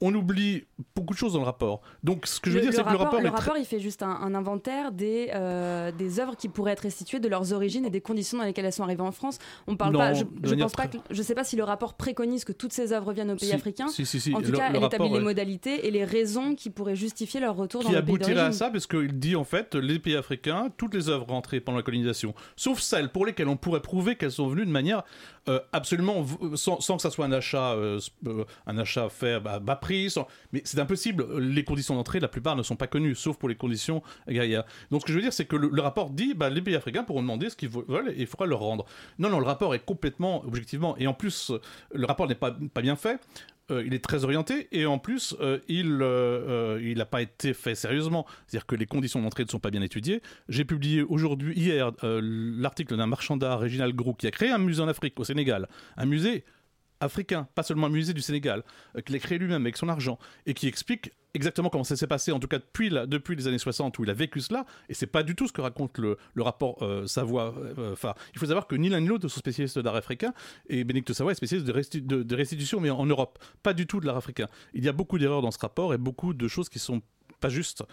on 0.00 0.14
oublie 0.14 0.64
beaucoup 0.94 1.12
de 1.12 1.18
choses 1.18 1.32
dans 1.32 1.40
le 1.40 1.44
rapport. 1.44 1.80
Donc, 2.04 2.26
ce 2.26 2.40
que 2.40 2.50
je 2.50 2.56
veux 2.56 2.62
dire, 2.62 2.72
c'est 2.72 2.84
que 2.84 2.90
le 2.90 2.96
rapport. 2.96 3.20
Le 3.20 3.28
rapport, 3.30 3.56
il 3.56 3.64
fait 3.64 3.80
juste 3.80 4.02
un, 4.02 4.34
inventaire 4.34 4.92
des, 4.92 5.30
euh, 5.34 5.90
des 5.90 6.20
œuvres 6.20 6.36
qui 6.36 6.48
pourraient 6.48 6.72
être 6.72 6.80
restituées, 6.80 7.18
de 7.18 7.28
leurs 7.28 7.52
origines 7.52 7.84
et 7.84 7.90
des 7.90 8.00
conditions 8.00 8.38
dans 8.38 8.44
lesquelles 8.44 8.64
elles 8.64 8.72
sont 8.72 8.84
arrivées 8.84 9.02
en 9.02 9.12
France. 9.12 9.38
On 9.66 9.76
parle 9.76 9.96
pas. 9.96 10.14
Je, 10.14 10.24
je 10.42 10.54
pense 10.54 10.72
pas. 10.72 10.86
je 11.10 11.22
sais 11.22 11.34
pas 11.34 11.44
si 11.44 11.56
le 11.56 11.64
rapport 11.64 11.94
préconise 11.94 12.44
que 12.44 12.52
toutes 12.52 12.72
ces 12.72 12.92
œuvres 12.92 13.12
viennent 13.12 13.32
au 13.32 13.36
pays 13.36 13.52
africain. 13.52 13.88
Si, 13.88 14.06
si, 14.06 14.34
en 14.34 14.42
tout 14.42 14.52
cas, 14.52 14.70
elle 14.72 14.84
établit 14.84 15.10
les 15.10 15.20
modalités 15.20 15.86
et 15.86 15.90
les 15.90 16.04
raisons 16.04 16.54
qui 16.54 16.70
pourraient 16.70 16.96
justifier 16.96 17.40
leur 17.40 17.56
retour 17.56 17.82
dans 17.82 17.90
le 17.90 17.96
pays 17.96 18.04
d'origine. 18.04 18.18
Qui 18.18 18.30
aboutirait 18.30 18.46
à 18.48 18.52
ça, 18.52 18.70
parce 18.70 18.86
qu'il 18.86 19.18
dit 19.18 19.36
en 19.36 19.44
fait, 19.44 19.74
les 19.74 19.98
pays 19.98 20.16
africains, 20.16 20.68
toutes 20.76 20.94
les 20.94 21.08
œuvres 21.08 21.26
rentrées 21.26 21.60
pendant 21.60 21.78
la 21.78 21.82
colonisation, 21.82 22.34
sauf 22.56 22.80
celles 22.80 23.10
pour 23.10 23.26
lesquelles 23.26 23.48
on 23.48 23.56
pourrait 23.56 23.82
prouver 23.82 24.16
qu'elles 24.16 24.32
sont 24.32 24.48
venues 24.48 24.66
de 24.66 24.70
manière 24.70 25.02
euh, 25.48 25.60
absolument 25.72 26.24
sans, 26.54 26.76
que 26.78 27.02
ça 27.02 27.10
soit 27.10 27.24
un 27.24 27.32
achat, 27.32 27.72
euh, 27.72 27.98
un 28.66 28.78
achat 28.78 29.08
fait 29.08 29.34
à 29.34 29.58
bas 29.58 29.76
prix. 29.76 30.14
mais 30.52 30.62
c'est 30.64 30.78
impossible. 30.78 31.38
Les 31.38 31.64
conditions 31.64 31.94
d'entrée, 31.94 32.20
la 32.20 32.28
plupart 32.28 32.56
ne 32.56 32.62
sont 32.62 32.76
pas 32.76 32.86
connues, 32.86 33.14
sauf 33.14 33.36
pour 33.36 33.48
les 33.48 33.54
conditions 33.54 34.02
guerrières. 34.28 34.64
Donc 34.90 35.02
ce 35.02 35.06
que 35.06 35.12
je 35.12 35.18
veux 35.18 35.22
dire, 35.22 35.32
c'est 35.32 35.46
que 35.46 35.56
le, 35.56 35.80
rapport 35.80 36.10
dit, 36.10 36.34
bah, 36.34 36.50
les 36.50 36.62
pays 36.62 36.76
africains 36.76 37.04
pourront 37.04 37.22
demander 37.22 37.50
ce 37.50 37.56
qu'ils 37.56 37.70
veulent 37.70 38.10
et 38.10 38.20
il 38.20 38.26
faudra 38.26 38.46
leur 38.46 38.60
rendre. 38.60 38.84
Non, 39.18 39.28
non, 39.28 39.38
le 39.38 39.46
rapport 39.46 39.74
est 39.74 39.84
complètement, 39.84 40.44
objectivement, 40.44 40.96
et 40.98 41.06
en 41.06 41.14
plus, 41.14 41.52
le 41.92 42.06
rapport 42.06 42.26
n'est 42.26 42.34
pas 42.34 42.50
bien 42.50 42.96
fait 42.96 43.20
euh, 43.70 43.82
il 43.84 43.92
est 43.94 44.02
très 44.02 44.24
orienté 44.24 44.68
et 44.72 44.86
en 44.86 44.98
plus, 44.98 45.36
euh, 45.40 45.58
il 45.68 45.98
euh, 46.00 46.94
n'a 46.94 47.04
pas 47.04 47.22
été 47.22 47.52
fait 47.54 47.74
sérieusement. 47.74 48.26
C'est-à-dire 48.46 48.66
que 48.66 48.74
les 48.74 48.86
conditions 48.86 49.20
d'entrée 49.20 49.44
ne 49.44 49.48
sont 49.48 49.58
pas 49.58 49.70
bien 49.70 49.82
étudiées. 49.82 50.22
J'ai 50.48 50.64
publié 50.64 51.02
aujourd'hui, 51.02 51.54
hier, 51.54 51.92
l'article 52.02 52.96
d'un 52.96 53.06
marchand 53.06 53.36
d'art, 53.36 53.60
Réginald 53.60 53.94
Grou, 53.94 54.14
qui 54.14 54.26
a 54.26 54.30
créé 54.30 54.50
un 54.50 54.58
musée 54.58 54.82
en 54.82 54.88
Afrique, 54.88 55.18
au 55.20 55.24
Sénégal. 55.24 55.68
Un 55.96 56.06
musée 56.06 56.44
africain, 57.00 57.48
pas 57.54 57.62
seulement 57.62 57.86
un 57.86 57.90
musée 57.90 58.12
du 58.12 58.20
Sénégal, 58.20 58.62
qu'il 59.04 59.14
a 59.14 59.18
créé 59.18 59.38
lui-même 59.38 59.62
avec 59.62 59.76
son 59.76 59.88
argent, 59.88 60.18
et 60.46 60.54
qui 60.54 60.66
explique 60.68 61.12
exactement 61.34 61.68
comment 61.68 61.84
ça 61.84 61.96
s'est 61.96 62.06
passé, 62.06 62.32
en 62.32 62.40
tout 62.40 62.48
cas 62.48 62.58
depuis, 62.58 62.90
depuis 62.90 63.36
les 63.36 63.46
années 63.46 63.58
60 63.58 63.98
où 63.98 64.04
il 64.04 64.10
a 64.10 64.14
vécu 64.14 64.40
cela, 64.40 64.64
et 64.88 64.94
c'est 64.94 65.06
pas 65.06 65.22
du 65.22 65.34
tout 65.34 65.46
ce 65.46 65.52
que 65.52 65.60
raconte 65.60 65.98
le, 65.98 66.16
rapport 66.38 66.84
Savoie. 67.06 67.54
Enfin, 67.92 68.14
il 68.32 68.38
faut 68.38 68.46
savoir 68.46 68.66
que 68.66 68.76
ni 68.76 68.88
l'un 68.88 69.00
ni 69.00 69.08
l'autre 69.08 69.28
sont 69.28 69.40
spécialistes 69.40 69.78
d'art 69.78 69.96
africain, 69.96 70.32
et 70.68 70.84
Bénédicte 70.84 71.12
Savoie 71.12 71.32
est 71.32 71.36
spécialiste 71.36 71.66
de, 71.66 72.22
de, 72.22 72.36
restitution, 72.36 72.80
mais 72.80 72.90
en, 72.90 73.06
Europe, 73.06 73.38
pas 73.62 73.72
du 73.72 73.86
tout 73.86 74.00
de 74.00 74.06
l'art 74.06 74.16
africain. 74.16 74.46
Il 74.74 74.84
y 74.84 74.88
a 74.88 74.92
beaucoup 74.92 75.18
d'erreurs 75.18 75.42
dans 75.42 75.50
ce 75.50 75.58
rapport 75.58 75.94
et 75.94 75.98
beaucoup 75.98 76.34
de 76.34 76.48
choses 76.48 76.68
qui 76.68 76.78
sont 76.78 77.02
pas 77.40 77.48
justes. 77.48 77.84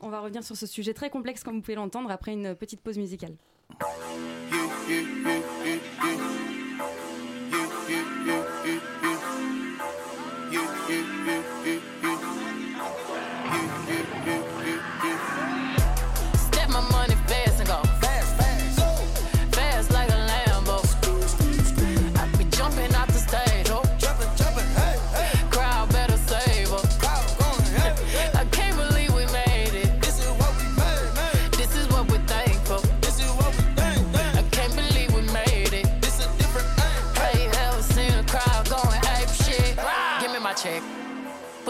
On 0.00 0.10
va 0.10 0.20
revenir 0.20 0.44
sur 0.44 0.56
ce 0.56 0.66
sujet 0.66 0.94
très 0.94 1.10
complexe, 1.10 1.42
comme 1.42 1.56
vous 1.56 1.62
pouvez 1.62 1.74
l'entendre, 1.74 2.10
après 2.10 2.32
une 2.32 2.54
petite 2.54 2.80
pause 2.80 2.98
musicale. 2.98 3.34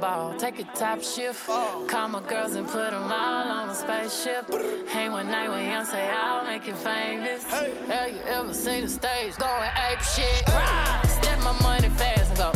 ball, 0.00 0.32
give 0.32 0.42
me 0.42 0.64
the 0.64 0.66
ball, 0.66 0.66
take 0.66 0.74
a 0.74 0.76
top 0.76 1.02
shift. 1.02 1.46
Call 1.46 2.08
my 2.08 2.22
girls 2.28 2.54
and 2.54 2.66
put 2.66 2.90
them 2.90 3.12
all 3.12 3.50
on 3.50 3.68
a 3.68 3.74
spaceship. 3.74 4.48
Hang 4.88 5.12
one 5.12 5.30
night 5.30 5.48
with 5.48 5.66
young, 5.66 5.84
say 5.84 6.08
I'll 6.08 6.44
make 6.44 6.66
you 6.66 6.74
famous. 6.74 7.44
Have 7.44 8.10
you 8.10 8.20
ever 8.26 8.54
seen 8.54 8.82
the 8.82 8.88
stage 8.88 9.36
going 9.36 9.70
ape 9.90 10.00
shit? 10.00 10.48
Step 11.08 11.38
my 11.42 11.58
money 11.62 11.88
fast 11.90 12.30
and 12.30 12.38
go 12.38 12.55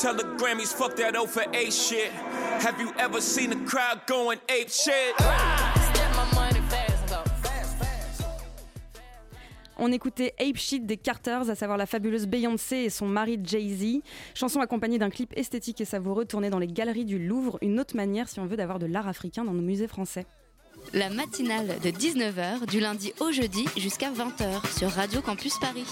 Tell 0.00 0.14
the 0.14 0.22
Grammys, 0.36 0.72
fuck 0.72 0.94
that 0.94 1.16
O 1.16 1.26
for 1.26 1.42
A 1.52 1.70
shit. 1.72 2.12
Have 2.60 2.80
you 2.80 2.92
ever 3.00 3.20
seen 3.20 3.50
a 3.50 3.56
crowd 3.66 4.06
going 4.06 4.38
ape 4.48 4.70
shit? 4.70 5.16
On 9.76 9.90
écoutait 9.90 10.34
Ape 10.38 10.56
Shit 10.56 10.86
des 10.86 10.96
Carters, 10.96 11.50
à 11.50 11.54
savoir 11.56 11.78
la 11.78 11.86
fabuleuse 11.86 12.26
Beyoncé 12.26 12.76
et 12.76 12.90
son 12.90 13.06
mari 13.06 13.40
Jay-Z. 13.42 14.02
Chanson 14.34 14.60
accompagnée 14.60 14.98
d'un 14.98 15.10
clip 15.10 15.32
esthétique 15.36 15.80
et 15.80 15.84
savoureux 15.84 16.24
tourné 16.24 16.50
dans 16.50 16.58
les 16.60 16.66
galeries 16.68 17.04
du 17.04 17.18
Louvre, 17.18 17.58
une 17.60 17.80
autre 17.80 17.96
manière 17.96 18.28
si 18.28 18.38
on 18.38 18.46
veut 18.46 18.56
d'avoir 18.56 18.78
de 18.78 18.86
l'art 18.86 19.08
africain 19.08 19.44
dans 19.44 19.54
nos 19.54 19.62
musées 19.62 19.88
français. 19.88 20.26
La 20.92 21.10
matinale 21.10 21.76
de 21.82 21.90
19h 21.90 22.66
du 22.66 22.78
lundi 22.78 23.12
au 23.20 23.32
jeudi 23.32 23.66
jusqu'à 23.76 24.10
20h 24.10 24.78
sur 24.78 24.90
Radio 24.90 25.20
Campus 25.20 25.58
Paris. 25.60 25.86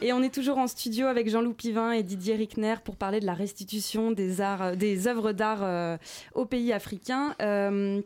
Et 0.00 0.12
on 0.12 0.22
est 0.22 0.34
toujours 0.34 0.58
en 0.58 0.66
studio 0.66 1.06
avec 1.06 1.30
Jean-Loup 1.30 1.54
Pivin 1.54 1.92
et 1.92 2.02
Didier 2.02 2.34
Rickner 2.34 2.74
pour 2.84 2.96
parler 2.96 3.20
de 3.20 3.26
la 3.26 3.34
restitution 3.34 4.10
des, 4.10 4.40
arts, 4.40 4.62
euh, 4.62 4.74
des 4.74 5.06
œuvres 5.06 5.32
d'art 5.32 5.60
euh, 5.62 5.96
aux 6.34 6.46
pays 6.46 6.72
africains. 6.72 7.34
Euh, 7.40 8.02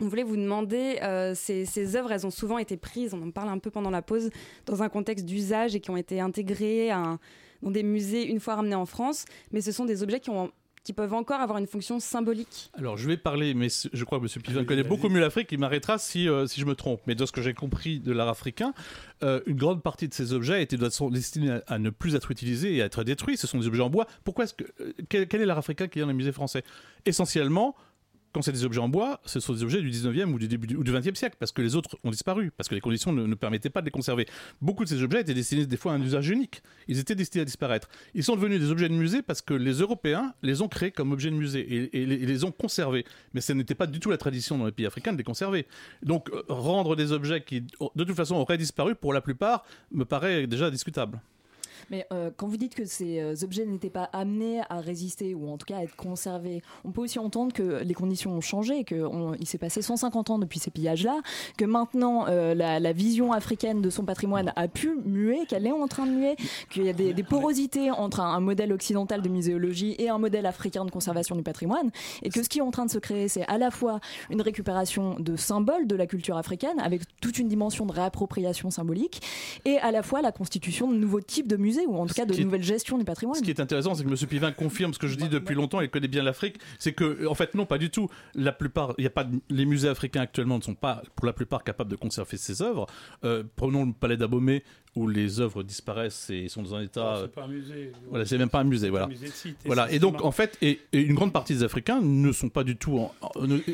on 0.00 0.08
voulait 0.08 0.22
vous 0.22 0.36
demander, 0.36 0.98
ces, 1.34 1.96
œuvres, 1.96 2.10
elles 2.10 2.26
ont 2.26 2.30
souvent 2.30 2.56
été 2.56 2.78
prises, 2.78 3.12
on 3.12 3.20
en 3.20 3.30
parle 3.30 3.50
un 3.50 3.58
peu 3.58 3.70
pendant 3.70 3.90
la 3.90 4.00
pause, 4.00 4.30
dans 4.64 4.82
un 4.82 4.88
contexte 4.88 5.26
d'usage 5.26 5.76
et 5.76 5.80
qui 5.80 5.90
ont 5.90 5.96
été 5.98 6.20
intégrées 6.20 6.88
dans 7.60 7.70
des 7.70 7.82
musées 7.82 8.26
une 8.26 8.40
fois 8.40 8.54
ramenés 8.54 8.76
en 8.76 8.86
France, 8.86 9.26
mais 9.52 9.60
ce 9.60 9.72
sont 9.72 9.84
des 9.84 10.02
objets 10.02 10.18
qui 10.18 10.30
ont 10.30 10.50
qui 10.82 10.92
peuvent 10.92 11.12
encore 11.12 11.40
avoir 11.40 11.58
une 11.58 11.66
fonction 11.66 12.00
symbolique 12.00 12.70
Alors, 12.74 12.96
je 12.96 13.06
vais 13.06 13.16
parler, 13.16 13.54
mais 13.54 13.68
je 13.70 14.04
crois 14.04 14.18
que 14.18 14.24
M. 14.24 14.42
Pivin 14.42 14.64
connaît 14.64 14.82
beaucoup 14.82 15.08
mieux 15.08 15.20
l'Afrique, 15.20 15.48
il 15.52 15.58
m'arrêtera 15.58 15.98
si, 15.98 16.28
euh, 16.28 16.46
si 16.46 16.60
je 16.60 16.66
me 16.66 16.74
trompe. 16.74 17.00
Mais 17.06 17.14
de 17.14 17.26
ce 17.26 17.32
que 17.32 17.42
j'ai 17.42 17.54
compris 17.54 18.00
de 18.00 18.12
l'art 18.12 18.28
africain, 18.28 18.72
euh, 19.22 19.40
une 19.46 19.56
grande 19.56 19.82
partie 19.82 20.08
de 20.08 20.14
ces 20.14 20.32
objets 20.32 20.62
étaient 20.62 20.78
destinés 20.78 21.60
à, 21.66 21.78
ne 21.78 21.90
plus 21.90 22.14
être 22.14 22.30
utilisés 22.30 22.76
et 22.76 22.82
à 22.82 22.86
être 22.86 23.04
détruits. 23.04 23.36
Ce 23.36 23.46
sont 23.46 23.58
des 23.58 23.66
objets 23.66 23.82
en 23.82 23.90
bois. 23.90 24.06
Pourquoi 24.24 24.44
est-ce 24.44 24.54
que. 24.54 24.64
Euh, 24.80 24.92
quel, 25.08 25.28
quel, 25.28 25.42
est 25.42 25.46
l'art 25.46 25.58
africain 25.58 25.88
qui 25.88 25.98
est 25.98 26.02
dans 26.02 26.08
les 26.08 26.14
musées 26.14 26.32
français? 26.32 26.64
Essentiellement, 27.04 27.76
quand 28.32 28.42
c'est 28.42 28.52
des 28.52 28.64
objets 28.64 28.80
en 28.80 28.88
bois, 28.88 29.20
ce 29.24 29.40
sont 29.40 29.52
des 29.52 29.62
objets 29.62 29.80
du 29.80 29.90
19e 29.90 30.32
ou 30.32 30.38
du 30.38 30.48
début 30.48 30.76
ou 30.76 30.84
du 30.84 30.92
20e 30.92 31.14
siècle, 31.14 31.36
parce 31.38 31.52
que 31.52 31.62
les 31.62 31.74
autres 31.74 31.96
ont 32.04 32.10
disparu, 32.10 32.52
parce 32.56 32.68
que 32.68 32.74
les 32.74 32.80
conditions 32.80 33.12
ne, 33.12 33.34
permettaient 33.34 33.70
pas 33.70 33.80
de 33.80 33.86
les 33.86 33.90
conserver. 33.90 34.26
Beaucoup 34.60 34.84
de 34.84 34.88
ces 34.88 35.02
objets 35.02 35.20
étaient 35.22 35.34
destinés 35.34 35.66
des 35.66 35.76
fois 35.76 35.92
à 35.92 35.94
un 35.96 36.02
usage 36.02 36.28
unique. 36.28 36.62
Ils 36.88 36.98
étaient 36.98 37.14
destinés 37.14 37.42
à 37.42 37.44
disparaître. 37.44 37.88
Ils 38.14 38.24
sont 38.24 38.36
devenus 38.36 38.60
des 38.60 38.70
objets 38.70 38.88
de 38.88 38.94
musée 38.94 39.22
parce 39.22 39.42
que 39.42 39.54
les 39.54 39.72
Européens 39.72 40.34
les 40.42 40.62
ont 40.62 40.68
créés 40.68 40.92
comme 40.92 41.12
objets 41.12 41.30
de 41.30 41.36
musée 41.36 41.90
et, 41.92 42.06
les, 42.06 42.44
ont 42.44 42.52
conservés. 42.52 43.04
Mais 43.34 43.40
ce 43.40 43.52
n'était 43.52 43.74
pas 43.74 43.86
du 43.86 44.00
tout 44.00 44.10
la 44.10 44.18
tradition 44.18 44.58
dans 44.58 44.66
les 44.66 44.72
pays 44.72 44.86
africains 44.86 45.12
de 45.12 45.18
les 45.18 45.24
conserver. 45.24 45.66
Donc 46.02 46.30
euh, 46.30 46.42
rendre 46.48 46.96
des 46.96 47.12
objets 47.12 47.42
qui, 47.42 47.62
de 47.62 48.04
toute 48.04 48.16
façon, 48.16 48.36
auraient 48.36 48.58
disparu, 48.58 48.94
pour 48.94 49.12
la 49.12 49.20
plupart, 49.20 49.64
me 49.92 50.04
paraît 50.04 50.46
déjà 50.46 50.70
discutable. 50.70 51.20
Mais 51.90 52.06
euh, 52.12 52.30
quand 52.36 52.46
vous 52.46 52.56
dites 52.56 52.74
que 52.74 52.84
ces 52.84 53.20
euh, 53.20 53.34
objets 53.42 53.66
n'étaient 53.66 53.90
pas 53.90 54.08
amenés 54.12 54.60
à 54.68 54.80
résister 54.80 55.34
ou 55.34 55.48
en 55.48 55.58
tout 55.58 55.66
cas 55.66 55.78
à 55.78 55.82
être 55.82 55.96
conservés, 55.96 56.62
on 56.84 56.90
peut 56.90 57.02
aussi 57.02 57.18
entendre 57.18 57.52
que 57.52 57.82
les 57.82 57.94
conditions 57.94 58.32
ont 58.32 58.40
changé, 58.40 58.84
qu'il 58.84 59.46
s'est 59.46 59.58
passé 59.58 59.82
150 59.82 60.30
ans 60.30 60.38
depuis 60.38 60.58
ces 60.58 60.70
pillages-là, 60.70 61.20
que 61.56 61.64
maintenant 61.64 62.26
euh, 62.28 62.54
la, 62.54 62.92
vision 62.92 63.32
africaine 63.32 63.80
de 63.80 63.88
son 63.88 64.04
patrimoine 64.04 64.52
a 64.56 64.66
pu 64.66 64.96
muer, 65.04 65.46
qu'elle 65.48 65.66
est 65.66 65.72
en 65.72 65.86
train 65.86 66.06
de 66.06 66.10
muer, 66.10 66.36
qu'il 66.70 66.84
y 66.84 66.88
a 66.88 66.92
des, 66.92 67.14
porosités 67.22 67.90
entre 67.90 68.20
un, 68.20 68.40
modèle 68.40 68.72
occidental 68.72 69.22
de 69.22 69.28
muséologie 69.28 69.94
et 69.98 70.08
un 70.08 70.18
modèle 70.18 70.46
africain 70.46 70.84
de 70.84 70.90
conservation 70.90 71.36
du 71.36 71.42
patrimoine, 71.42 71.90
et 72.22 72.30
que 72.30 72.42
ce 72.42 72.48
qui 72.48 72.58
est 72.58 72.62
en 72.62 72.70
train 72.70 72.86
de 72.86 72.90
se 72.90 72.98
créer, 72.98 73.28
c'est 73.28 73.46
à 73.46 73.58
la 73.58 73.70
fois 73.70 74.00
une 74.28 74.42
récupération 74.42 75.16
de 75.18 75.36
symboles 75.36 75.86
de 75.86 75.94
la 75.94 76.06
culture 76.06 76.36
africaine, 76.36 76.80
avec 76.80 77.02
toute 77.20 77.38
une 77.38 77.48
dimension 77.48 77.86
de 77.86 77.92
réappropriation 77.92 78.70
symbolique, 78.70 79.22
et 79.64 79.78
à 79.78 79.92
la 79.92 80.02
fois 80.02 80.20
la 80.20 80.32
constitution 80.32 80.90
de 80.90 80.96
nouveaux 80.96 81.20
types 81.20 81.46
de 81.46 81.56
musées 81.56 81.69
ou 81.86 81.96
en 81.96 82.06
tout 82.06 82.14
cas 82.14 82.26
de 82.26 82.34
nouvelle 82.42 82.62
gestion 82.62 82.98
du 82.98 83.04
patrimoine. 83.04 83.38
Ce 83.38 83.42
qui 83.42 83.50
est 83.50 83.60
intéressant, 83.60 83.94
c'est 83.94 84.04
que 84.04 84.08
M. 84.08 84.16
Pivin 84.28 84.52
confirme 84.52 84.94
ce 84.94 84.98
que 84.98 85.06
je 85.06 85.16
dis 85.16 85.28
depuis 85.28 85.54
longtemps, 85.54 85.80
il 85.80 85.90
connaît 85.90 86.08
bien 86.08 86.22
l'Afrique, 86.22 86.56
c'est 86.78 86.92
que, 86.92 87.26
en 87.26 87.34
fait, 87.34 87.54
non, 87.54 87.66
pas 87.66 87.78
du 87.78 87.90
tout. 87.90 88.08
La 88.34 88.52
plupart, 88.52 88.94
il 88.98 89.04
y 89.04 89.06
a 89.06 89.10
pas, 89.10 89.26
les 89.48 89.64
musées 89.64 89.88
africains 89.88 90.22
actuellement 90.22 90.58
ne 90.58 90.62
sont 90.62 90.74
pas, 90.74 91.02
pour 91.16 91.26
la 91.26 91.32
plupart, 91.32 91.64
capables 91.64 91.90
de 91.90 91.96
conserver 91.96 92.36
ces 92.36 92.62
œuvres. 92.62 92.86
Euh, 93.24 93.44
prenons 93.56 93.86
le 93.86 93.92
palais 93.92 94.16
d'Abomey, 94.16 94.62
où 94.96 95.06
les 95.06 95.38
œuvres 95.40 95.62
disparaissent 95.62 96.30
et 96.30 96.48
sont 96.48 96.62
dans 96.62 96.74
un 96.74 96.82
état. 96.82 97.14
Oh, 97.16 97.20
c'est 97.22 97.32
pas 97.32 97.44
un 97.44 97.48
musée. 97.48 97.92
Voilà, 98.08 98.26
c'est 98.26 98.38
même 98.38 98.50
pas 98.50 98.58
un 98.60 98.64
musée, 98.64 98.86
C'est 98.86 98.90
voilà. 98.90 99.04
un 99.06 99.08
musée 99.08 99.28
de 99.28 99.32
site, 99.32 99.56
voilà. 99.64 99.90
Et 99.92 99.98
donc, 100.00 100.22
en 100.24 100.32
fait, 100.32 100.58
et, 100.62 100.80
et 100.92 101.00
une 101.00 101.14
grande 101.14 101.32
partie 101.32 101.54
des 101.54 101.62
Africains 101.62 102.00
ne 102.00 102.32
sont 102.32 102.48
pas 102.48 102.64
du 102.64 102.76
tout 102.76 102.98
en. 102.98 103.14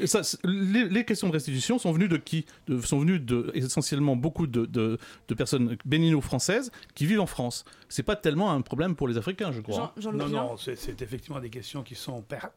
ça, 0.04 0.20
les, 0.44 0.88
les 0.88 1.04
questions 1.04 1.28
de 1.28 1.32
restitution 1.32 1.78
sont 1.78 1.92
venues 1.92 2.08
de 2.08 2.18
qui 2.18 2.44
de, 2.68 2.80
Sont 2.82 2.98
venues 3.00 3.18
de, 3.18 3.50
essentiellement 3.54 4.14
beaucoup 4.14 4.46
de, 4.46 4.66
de, 4.66 4.98
de 5.28 5.34
personnes 5.34 5.76
bénino-françaises 5.86 6.70
qui 6.94 7.06
vivent 7.06 7.20
en 7.20 7.26
France. 7.26 7.64
C'est 7.88 8.02
pas 8.02 8.16
tellement 8.16 8.52
un 8.52 8.60
problème 8.60 8.94
pour 8.94 9.08
les 9.08 9.16
Africains, 9.16 9.52
je 9.52 9.60
crois. 9.62 9.94
non, 10.12 10.28
non, 10.28 10.56
c'est 10.58 10.76
c'est 10.76 11.00
effectivement 11.02 11.40
des 11.40 11.50
questions 11.50 11.82
qui 11.82 11.94
sont 11.94 12.20
per- 12.22 12.48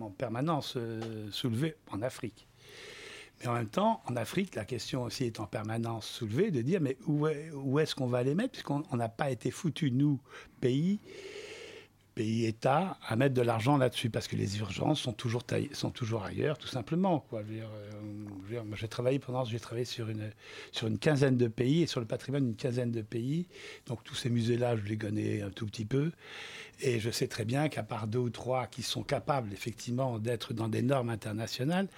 en 0.00 0.10
permanence 0.10 0.74
euh, 0.76 1.00
soulevées 1.32 1.74
en 1.90 2.00
Afrique. 2.02 2.46
Mais 3.44 3.50
en 3.50 3.54
même 3.54 3.68
temps, 3.68 4.00
en 4.06 4.16
Afrique, 4.16 4.54
la 4.54 4.64
question 4.64 5.02
aussi 5.02 5.24
est 5.24 5.38
en 5.38 5.44
permanence 5.46 6.06
soulevée 6.06 6.50
de 6.50 6.62
dire 6.62 6.80
mais 6.80 6.96
où 7.06 7.26
est- 7.26 7.50
où 7.52 7.78
est-ce 7.78 7.94
qu'on 7.94 8.06
va 8.06 8.22
les 8.22 8.34
mettre? 8.34 8.52
Puisqu'on 8.52 8.82
on 8.90 8.96
n'a 8.96 9.10
pas 9.10 9.30
été 9.30 9.50
foutus, 9.50 9.92
nous, 9.92 10.18
pays, 10.62 10.98
pays 12.14 12.46
État, 12.46 12.96
à 13.06 13.16
mettre 13.16 13.34
de 13.34 13.42
l'argent 13.42 13.76
là-dessus. 13.76 14.08
Parce 14.08 14.28
que 14.28 14.36
les 14.36 14.58
urgences 14.60 15.00
sont 15.00 15.12
toujours, 15.12 15.44
taillées- 15.44 15.74
sont 15.74 15.90
toujours 15.90 16.22
ailleurs, 16.24 16.56
tout 16.56 16.68
simplement. 16.68 17.20
Quoi. 17.28 17.40
Euh, 17.40 18.62
moi, 18.64 18.76
j'ai 18.78 18.88
travaillé 18.88 19.18
pendant, 19.18 19.44
j'ai 19.44 19.60
travaillé 19.60 19.84
sur 19.84 20.08
une, 20.08 20.30
sur 20.72 20.86
une 20.86 20.98
quinzaine 20.98 21.36
de 21.36 21.48
pays 21.48 21.82
et 21.82 21.86
sur 21.86 22.00
le 22.00 22.06
patrimoine 22.06 22.44
d'une 22.46 22.56
quinzaine 22.56 22.92
de 22.92 23.02
pays. 23.02 23.46
Donc 23.86 24.04
tous 24.04 24.14
ces 24.14 24.30
musées-là, 24.30 24.76
je 24.76 24.84
les 24.84 24.96
connais 24.96 25.42
un 25.42 25.50
tout 25.50 25.66
petit 25.66 25.84
peu. 25.84 26.12
Et 26.80 26.98
je 27.00 27.10
sais 27.10 27.28
très 27.28 27.44
bien 27.44 27.68
qu'à 27.68 27.82
part 27.82 28.06
deux 28.06 28.18
ou 28.18 28.30
trois 28.30 28.66
qui 28.66 28.82
sont 28.82 29.02
capables 29.02 29.52
effectivement 29.52 30.18
d'être 30.18 30.52
dans 30.54 30.68
des 30.68 30.82
normes 30.82 31.08
internationales, 31.10 31.88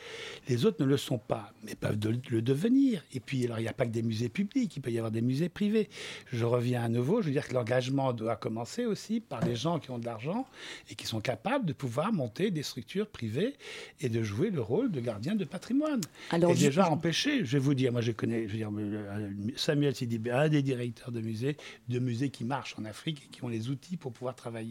les 0.49 0.65
autres 0.65 0.83
ne 0.83 0.87
le 0.89 0.97
sont 0.97 1.19
pas, 1.19 1.53
mais 1.65 1.75
peuvent 1.75 1.99
de- 1.99 2.21
le 2.31 2.43
devenir. 2.43 3.03
Et 3.13 3.21
puis, 3.21 3.45
alors, 3.47 3.59
il 3.59 3.63
n'y 3.63 3.69
a 3.69 3.73
pas 3.73 3.87
que 3.87 3.91
des 3.91 4.03
musées 4.03 4.29
publics, 4.29 4.77
il 4.77 4.81
peut 4.81 4.91
y 4.91 4.99
avoir 4.99 5.11
des 5.11 5.23
musées 5.23 5.49
privés. 5.49 5.89
Je 6.33 6.45
reviens 6.45 6.83
à 6.85 6.89
nouveau, 6.89 7.23
je 7.23 7.27
veux 7.27 7.33
dire 7.33 7.49
que 7.49 7.55
l'engagement 7.55 8.13
doit 8.13 8.37
commencer 8.37 8.85
aussi 8.87 9.21
par 9.21 9.45
les 9.45 9.57
gens 9.57 9.79
qui 9.79 9.91
ont 9.91 9.99
de 9.99 10.05
l'argent 10.07 10.47
et 10.91 10.95
qui 10.95 11.07
sont 11.07 11.21
capables 11.21 11.65
de 11.65 11.73
pouvoir 11.73 12.13
monter 12.13 12.51
des 12.51 12.63
structures 12.63 13.07
privées 13.09 13.55
et 14.01 14.09
de 14.09 14.23
jouer 14.23 14.51
le 14.51 14.61
rôle 14.61 14.91
de 14.93 15.01
gardien 15.01 15.35
de 15.35 15.45
patrimoine. 15.45 16.01
Alors, 16.31 16.51
et 16.53 16.55
je- 16.57 16.67
déjà 16.67 16.91
empêcher, 16.91 17.45
je 17.45 17.53
vais 17.53 17.59
vous 17.59 17.75
dire, 17.75 17.93
moi 17.93 18.01
je 18.03 18.13
connais, 18.13 18.47
je 18.47 18.53
veux 18.53 18.59
dire, 18.59 18.71
euh, 18.77 19.31
Samuel 19.57 19.95
Sidibé, 19.95 20.31
un 20.31 20.49
des 20.49 20.63
directeurs 20.63 21.11
de 21.13 21.21
musées, 21.21 21.57
de 21.89 21.99
musées 21.99 22.31
qui 22.31 22.45
marchent 22.45 22.75
en 22.79 22.85
Afrique 22.85 23.23
et 23.25 23.29
qui 23.35 23.43
ont 23.45 23.49
les 23.49 23.71
outils 23.71 23.97
pour 23.97 24.13
pouvoir 24.13 24.35
travailler, 24.35 24.66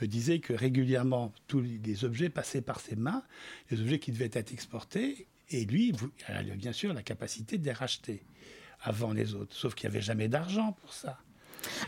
me 0.00 0.06
disait 0.06 0.38
que 0.38 0.52
régulièrement, 0.52 1.32
tous 1.46 1.60
les 1.60 2.04
objets 2.04 2.28
passaient 2.28 2.60
par 2.62 2.80
ses 2.80 2.96
mains, 2.96 3.22
les 3.70 3.80
objets 3.80 3.98
qui 3.98 4.12
devaient 4.12 4.30
être 4.32 4.52
exportés, 4.52 5.26
et 5.50 5.64
lui, 5.64 5.92
il 6.28 6.34
avait 6.34 6.56
bien 6.56 6.72
sûr 6.72 6.92
la 6.92 7.02
capacité 7.02 7.58
de 7.58 7.64
les 7.64 7.72
racheter 7.72 8.22
avant 8.82 9.12
les 9.12 9.34
autres, 9.34 9.54
sauf 9.56 9.74
qu'il 9.74 9.88
n'y 9.88 9.96
avait 9.96 10.04
jamais 10.04 10.28
d'argent 10.28 10.72
pour 10.82 10.92
ça. 10.92 11.18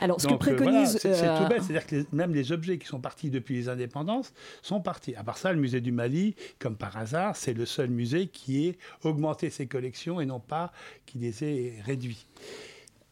Alors, 0.01 0.21
ce 0.21 0.27
que 0.27 0.33
euh, 0.33 0.37
voilà, 0.37 0.57
préconise. 0.57 0.99
c'est 0.99 1.15
c'est 1.15 1.29
euh, 1.29 1.39
tout 1.43 1.49
bête, 1.49 1.63
c'est-à-dire 1.63 1.87
que 1.87 1.97
les- 1.97 2.07
même 2.13 2.35
les 2.35 2.51
objets 2.51 2.77
qui 2.79 2.87
sont 2.89 3.01
partis 3.01 3.31
depuis 3.31 3.55
les 3.55 3.69
indépendances 3.69 4.33
sont 4.63 4.81
partis. 4.81 5.15
À 5.15 5.23
part 5.23 5.39
ça, 5.39 5.53
le 5.53 5.61
musée 5.61 5.81
du 5.81 5.93
Mali, 5.93 6.35
comme 6.59 6.77
par 6.77 6.97
hasard, 6.97 7.37
c'est 7.37 7.55
le 7.55 7.67
seul 7.67 7.89
musée 7.89 8.27
qui 8.27 8.67
ait 8.67 8.79
augmenté 9.05 9.49
ses 9.49 9.67
collections 9.67 10.21
et 10.21 10.27
non 10.27 10.41
pas 10.41 10.73
qui 11.07 11.19
les 11.19 11.45
ait 11.45 11.75
réduits. 11.85 12.27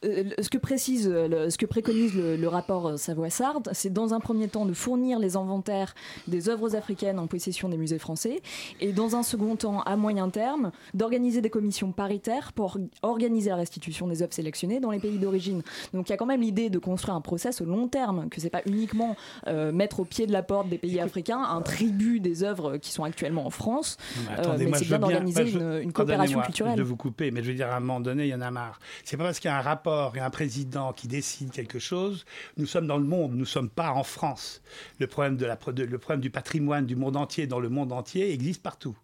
Euh, 0.04 0.24
ce 0.40 0.48
que 0.48 0.58
précise, 0.58 1.08
euh, 1.12 1.26
le- 1.28 1.50
ce 1.50 1.58
que 1.58 1.66
préconise 1.66 2.14
le, 2.14 2.36
le 2.36 2.48
rapport 2.48 2.86
euh, 2.86 2.96
Savoie-Sardes, 2.96 3.68
c'est 3.72 3.92
dans 3.92 4.14
un 4.14 4.20
premier 4.20 4.46
temps 4.46 4.64
de 4.64 4.72
fournir 4.72 5.18
les 5.18 5.36
inventaires 5.36 5.94
des 6.28 6.48
œuvres 6.48 6.76
africaines 6.76 7.18
en 7.18 7.26
possession 7.26 7.68
des 7.68 7.76
musées 7.76 7.98
français, 7.98 8.40
et 8.80 8.92
dans 8.92 9.16
un 9.16 9.24
second 9.24 9.56
temps, 9.56 9.80
à 9.82 9.96
moyen 9.96 10.28
terme, 10.30 10.70
d'organiser 10.94 11.40
des 11.40 11.50
commissions 11.50 11.90
paritaires 11.90 12.52
pour 12.52 12.78
organiser 13.02 13.50
la 13.50 13.56
restitution 13.56 14.06
des 14.06 14.22
œuvres 14.22 14.32
sélectionnées 14.32 14.78
dans 14.78 14.92
les 14.92 15.00
pays 15.00 15.18
d'origine. 15.18 15.62
Donc 15.92 16.08
il 16.08 16.10
y 16.10 16.14
a 16.14 16.16
quand 16.16 16.26
même 16.26 16.42
l'idée 16.42 16.70
de 16.70 16.78
construire 16.78 17.16
un 17.16 17.20
process 17.20 17.60
au 17.60 17.64
long 17.64 17.88
terme, 17.88 18.28
que 18.28 18.40
c'est 18.40 18.50
pas 18.50 18.62
uniquement 18.66 19.16
euh, 19.48 19.72
mettre 19.72 19.98
au 20.00 20.04
pied 20.04 20.26
de 20.28 20.32
la 20.32 20.44
porte 20.44 20.68
des 20.68 20.78
pays 20.78 21.00
africains 21.00 21.42
un 21.42 21.60
tribut 21.60 22.20
des 22.20 22.44
œuvres 22.44 22.76
qui 22.76 22.92
sont 22.92 23.02
actuellement 23.02 23.46
en 23.46 23.50
France, 23.50 23.96
Mais 24.38 24.46
euh, 24.46 24.72
c'est 24.74 24.84
bien 24.84 24.98
d'organiser 25.00 25.50
une, 25.50 25.80
une 25.82 25.92
coopération 25.92 26.40
culturelle. 26.40 26.76
de 26.76 26.82
vous 26.82 26.96
couper, 26.96 27.32
mais 27.32 27.42
je 27.42 27.48
veux 27.48 27.54
dire, 27.56 27.68
à 27.72 27.76
un 27.76 27.80
moment 27.80 27.98
donné, 28.00 28.24
il 28.26 28.30
y 28.30 28.34
en 28.34 28.40
a 28.40 28.50
marre. 28.52 28.78
C'est 29.04 29.16
pas 29.16 29.24
parce 29.24 29.40
qu'il 29.40 29.50
y 29.50 29.52
a 29.52 29.56
un 29.58 29.62
rapport 29.62 29.87
et 30.14 30.20
un 30.20 30.30
président 30.30 30.92
qui 30.92 31.08
décide 31.08 31.50
quelque 31.50 31.78
chose. 31.78 32.24
Nous 32.56 32.66
sommes 32.66 32.86
dans 32.86 32.98
le 32.98 33.04
monde, 33.04 33.34
nous 33.34 33.46
sommes 33.46 33.70
pas 33.70 33.92
en 33.92 34.04
France. 34.04 34.62
Le 34.98 35.06
problème, 35.06 35.36
du 35.36 36.30
patrimoine 36.30 36.86
du 36.86 36.96
monde 36.96 37.16
entier 37.16 37.46
dans 37.46 37.60
le 37.60 37.68
monde 37.68 37.92
entier 37.92 38.32
existe 38.32 38.62
partout. 38.62 38.96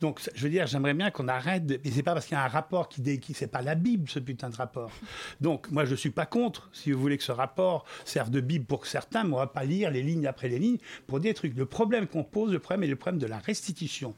Donc, 0.00 0.20
je 0.34 0.42
veux 0.42 0.50
dire, 0.50 0.66
j'aimerais 0.66 0.94
bien 0.94 1.10
qu'on 1.10 1.28
arrête. 1.28 1.66
De... 1.66 1.80
Et 1.84 1.90
c'est 1.90 2.02
pas 2.02 2.14
parce 2.14 2.26
qu'il 2.26 2.36
y 2.36 2.40
a 2.40 2.44
un 2.44 2.48
rapport 2.48 2.88
qui, 2.88 3.02
dé... 3.02 3.18
qui 3.18 3.34
c'est 3.34 3.48
pas 3.48 3.62
la 3.62 3.74
Bible, 3.74 4.08
ce 4.08 4.18
putain 4.18 4.48
de 4.48 4.56
rapport. 4.56 4.90
Donc, 5.40 5.70
moi, 5.70 5.84
je 5.84 5.94
suis 5.94 6.10
pas 6.10 6.26
contre. 6.26 6.70
Si 6.72 6.90
vous 6.90 7.00
voulez 7.00 7.18
que 7.18 7.24
ce 7.24 7.32
rapport 7.32 7.84
serve 8.04 8.30
de 8.30 8.40
Bible 8.40 8.64
pour 8.64 8.86
certains, 8.86 9.24
mais 9.24 9.34
on 9.34 9.38
va 9.38 9.46
pas 9.46 9.64
lire 9.64 9.90
les 9.90 10.02
lignes 10.02 10.26
après 10.26 10.48
les 10.48 10.58
lignes 10.58 10.78
pour 11.06 11.20
des 11.20 11.34
trucs. 11.34 11.54
Le 11.54 11.66
problème 11.66 12.06
qu'on 12.06 12.24
pose, 12.24 12.52
le 12.52 12.60
problème 12.60 12.84
est 12.84 12.90
le 12.90 12.96
problème 12.96 13.20
de 13.20 13.26
la 13.26 13.38
restitution 13.38 14.14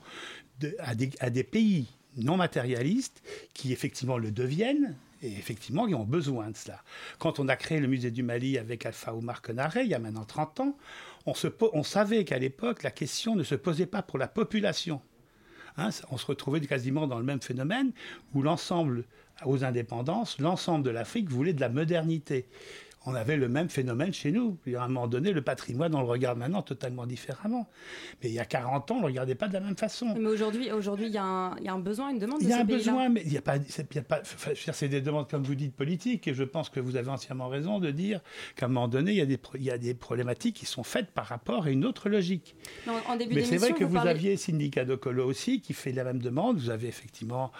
à 0.78 0.94
des 1.30 1.44
pays 1.44 1.88
non 2.16 2.36
matérialistes 2.36 3.22
qui 3.54 3.72
effectivement 3.72 4.18
le 4.18 4.30
deviennent 4.30 4.96
et 5.24 5.32
effectivement 5.32 5.86
qui 5.86 5.94
ont 5.94 6.04
besoin 6.04 6.50
de 6.50 6.56
cela. 6.56 6.82
Quand 7.18 7.40
on 7.40 7.48
a 7.48 7.56
créé 7.56 7.80
le 7.80 7.88
musée 7.88 8.10
du 8.10 8.22
Mali 8.22 8.58
avec 8.58 8.84
Alpha 8.84 9.14
Oumar 9.14 9.42
Konaré, 9.42 9.82
il 9.82 9.88
y 9.88 9.94
a 9.94 9.98
maintenant 9.98 10.24
30 10.24 10.60
ans, 10.60 10.76
on 11.26 11.82
savait 11.82 12.24
qu'à 12.24 12.38
l'époque, 12.38 12.82
la 12.82 12.90
question 12.90 13.34
ne 13.34 13.42
se 13.42 13.54
posait 13.54 13.86
pas 13.86 14.02
pour 14.02 14.18
la 14.18 14.28
population. 14.28 15.00
Hein, 15.76 15.88
on 16.10 16.18
se 16.18 16.26
retrouvait 16.26 16.60
quasiment 16.60 17.06
dans 17.06 17.18
le 17.18 17.24
même 17.24 17.40
phénomène 17.40 17.92
où 18.34 18.42
l'ensemble, 18.42 19.04
aux 19.44 19.64
indépendances, 19.64 20.38
l'ensemble 20.38 20.84
de 20.84 20.90
l'Afrique 20.90 21.28
voulait 21.28 21.52
de 21.52 21.60
la 21.60 21.68
modernité. 21.68 22.46
On 23.06 23.14
avait 23.14 23.36
le 23.36 23.48
même 23.48 23.68
phénomène 23.68 24.12
chez 24.14 24.32
nous. 24.32 24.56
À 24.76 24.84
un 24.84 24.88
moment 24.88 25.06
donné, 25.06 25.32
le 25.32 25.42
patrimoine, 25.42 25.94
on 25.94 26.00
le 26.00 26.06
regarde 26.06 26.38
maintenant 26.38 26.62
totalement 26.62 27.06
différemment. 27.06 27.68
Mais 28.22 28.30
il 28.30 28.34
y 28.34 28.38
a 28.38 28.44
40 28.46 28.90
ans, 28.90 28.94
on 28.94 28.96
ne 28.98 29.02
le 29.02 29.06
regardait 29.08 29.34
pas 29.34 29.46
de 29.48 29.52
la 29.52 29.60
même 29.60 29.76
façon. 29.76 30.14
Mais 30.18 30.28
aujourd'hui, 30.28 30.72
aujourd'hui, 30.72 31.06
il 31.06 31.12
y, 31.12 31.18
a 31.18 31.24
un- 31.24 31.56
il 31.58 31.64
y 31.64 31.68
a 31.68 31.72
un 31.74 31.78
besoin, 31.78 32.10
une 32.10 32.18
demande 32.18 32.38
de 32.40 32.44
Il 32.44 32.50
y 32.50 32.52
a 32.54 32.60
un 32.60 32.64
besoin, 32.64 33.08
mais 33.10 33.22
il 33.24 33.30
n'y 33.30 33.36
a 33.36 33.42
pas. 33.42 33.56
y 33.56 33.98
a 33.98 34.02
pas 34.02 34.22
c'est 34.24 34.88
des 34.88 35.00
demandes, 35.02 35.28
comme 35.28 35.42
vous 35.42 35.54
dites, 35.54 35.74
politiques, 35.74 36.26
et 36.28 36.34
je 36.34 36.44
pense 36.44 36.70
que 36.70 36.80
vous 36.80 36.96
avez 36.96 37.08
entièrement 37.10 37.48
raison 37.48 37.78
de 37.78 37.90
dire 37.90 38.20
qu'à 38.56 38.66
un 38.66 38.68
moment 38.68 38.88
donné, 38.88 39.12
il 39.12 39.18
y, 39.18 39.20
a 39.20 39.26
des, 39.26 39.36
pro- 39.36 39.56
il 39.56 39.64
y 39.64 39.70
a 39.70 39.78
des 39.78 39.94
problématiques 39.94 40.56
qui 40.56 40.66
sont 40.66 40.82
faites 40.82 41.10
par 41.10 41.26
rapport 41.26 41.64
à 41.66 41.70
une 41.70 41.84
autre 41.84 42.08
logique. 42.08 42.56
Non, 42.86 42.94
en 43.08 43.16
début 43.16 43.34
Mais 43.34 43.44
c'est 43.44 43.58
vrai 43.58 43.72
que 43.72 43.84
vous, 43.84 43.94
parlez- 43.94 44.10
aviez 44.10 44.36
Syndicat 44.36 44.84
de 44.84 44.94
Colo 44.94 45.26
aussi 45.26 45.60
qui 45.60 45.72
fait 45.74 45.92
la 45.92 46.04
même 46.04 46.20
demande. 46.22 46.58
Vous 46.58 46.70
avez 46.70 46.88
effectivement 46.88 47.52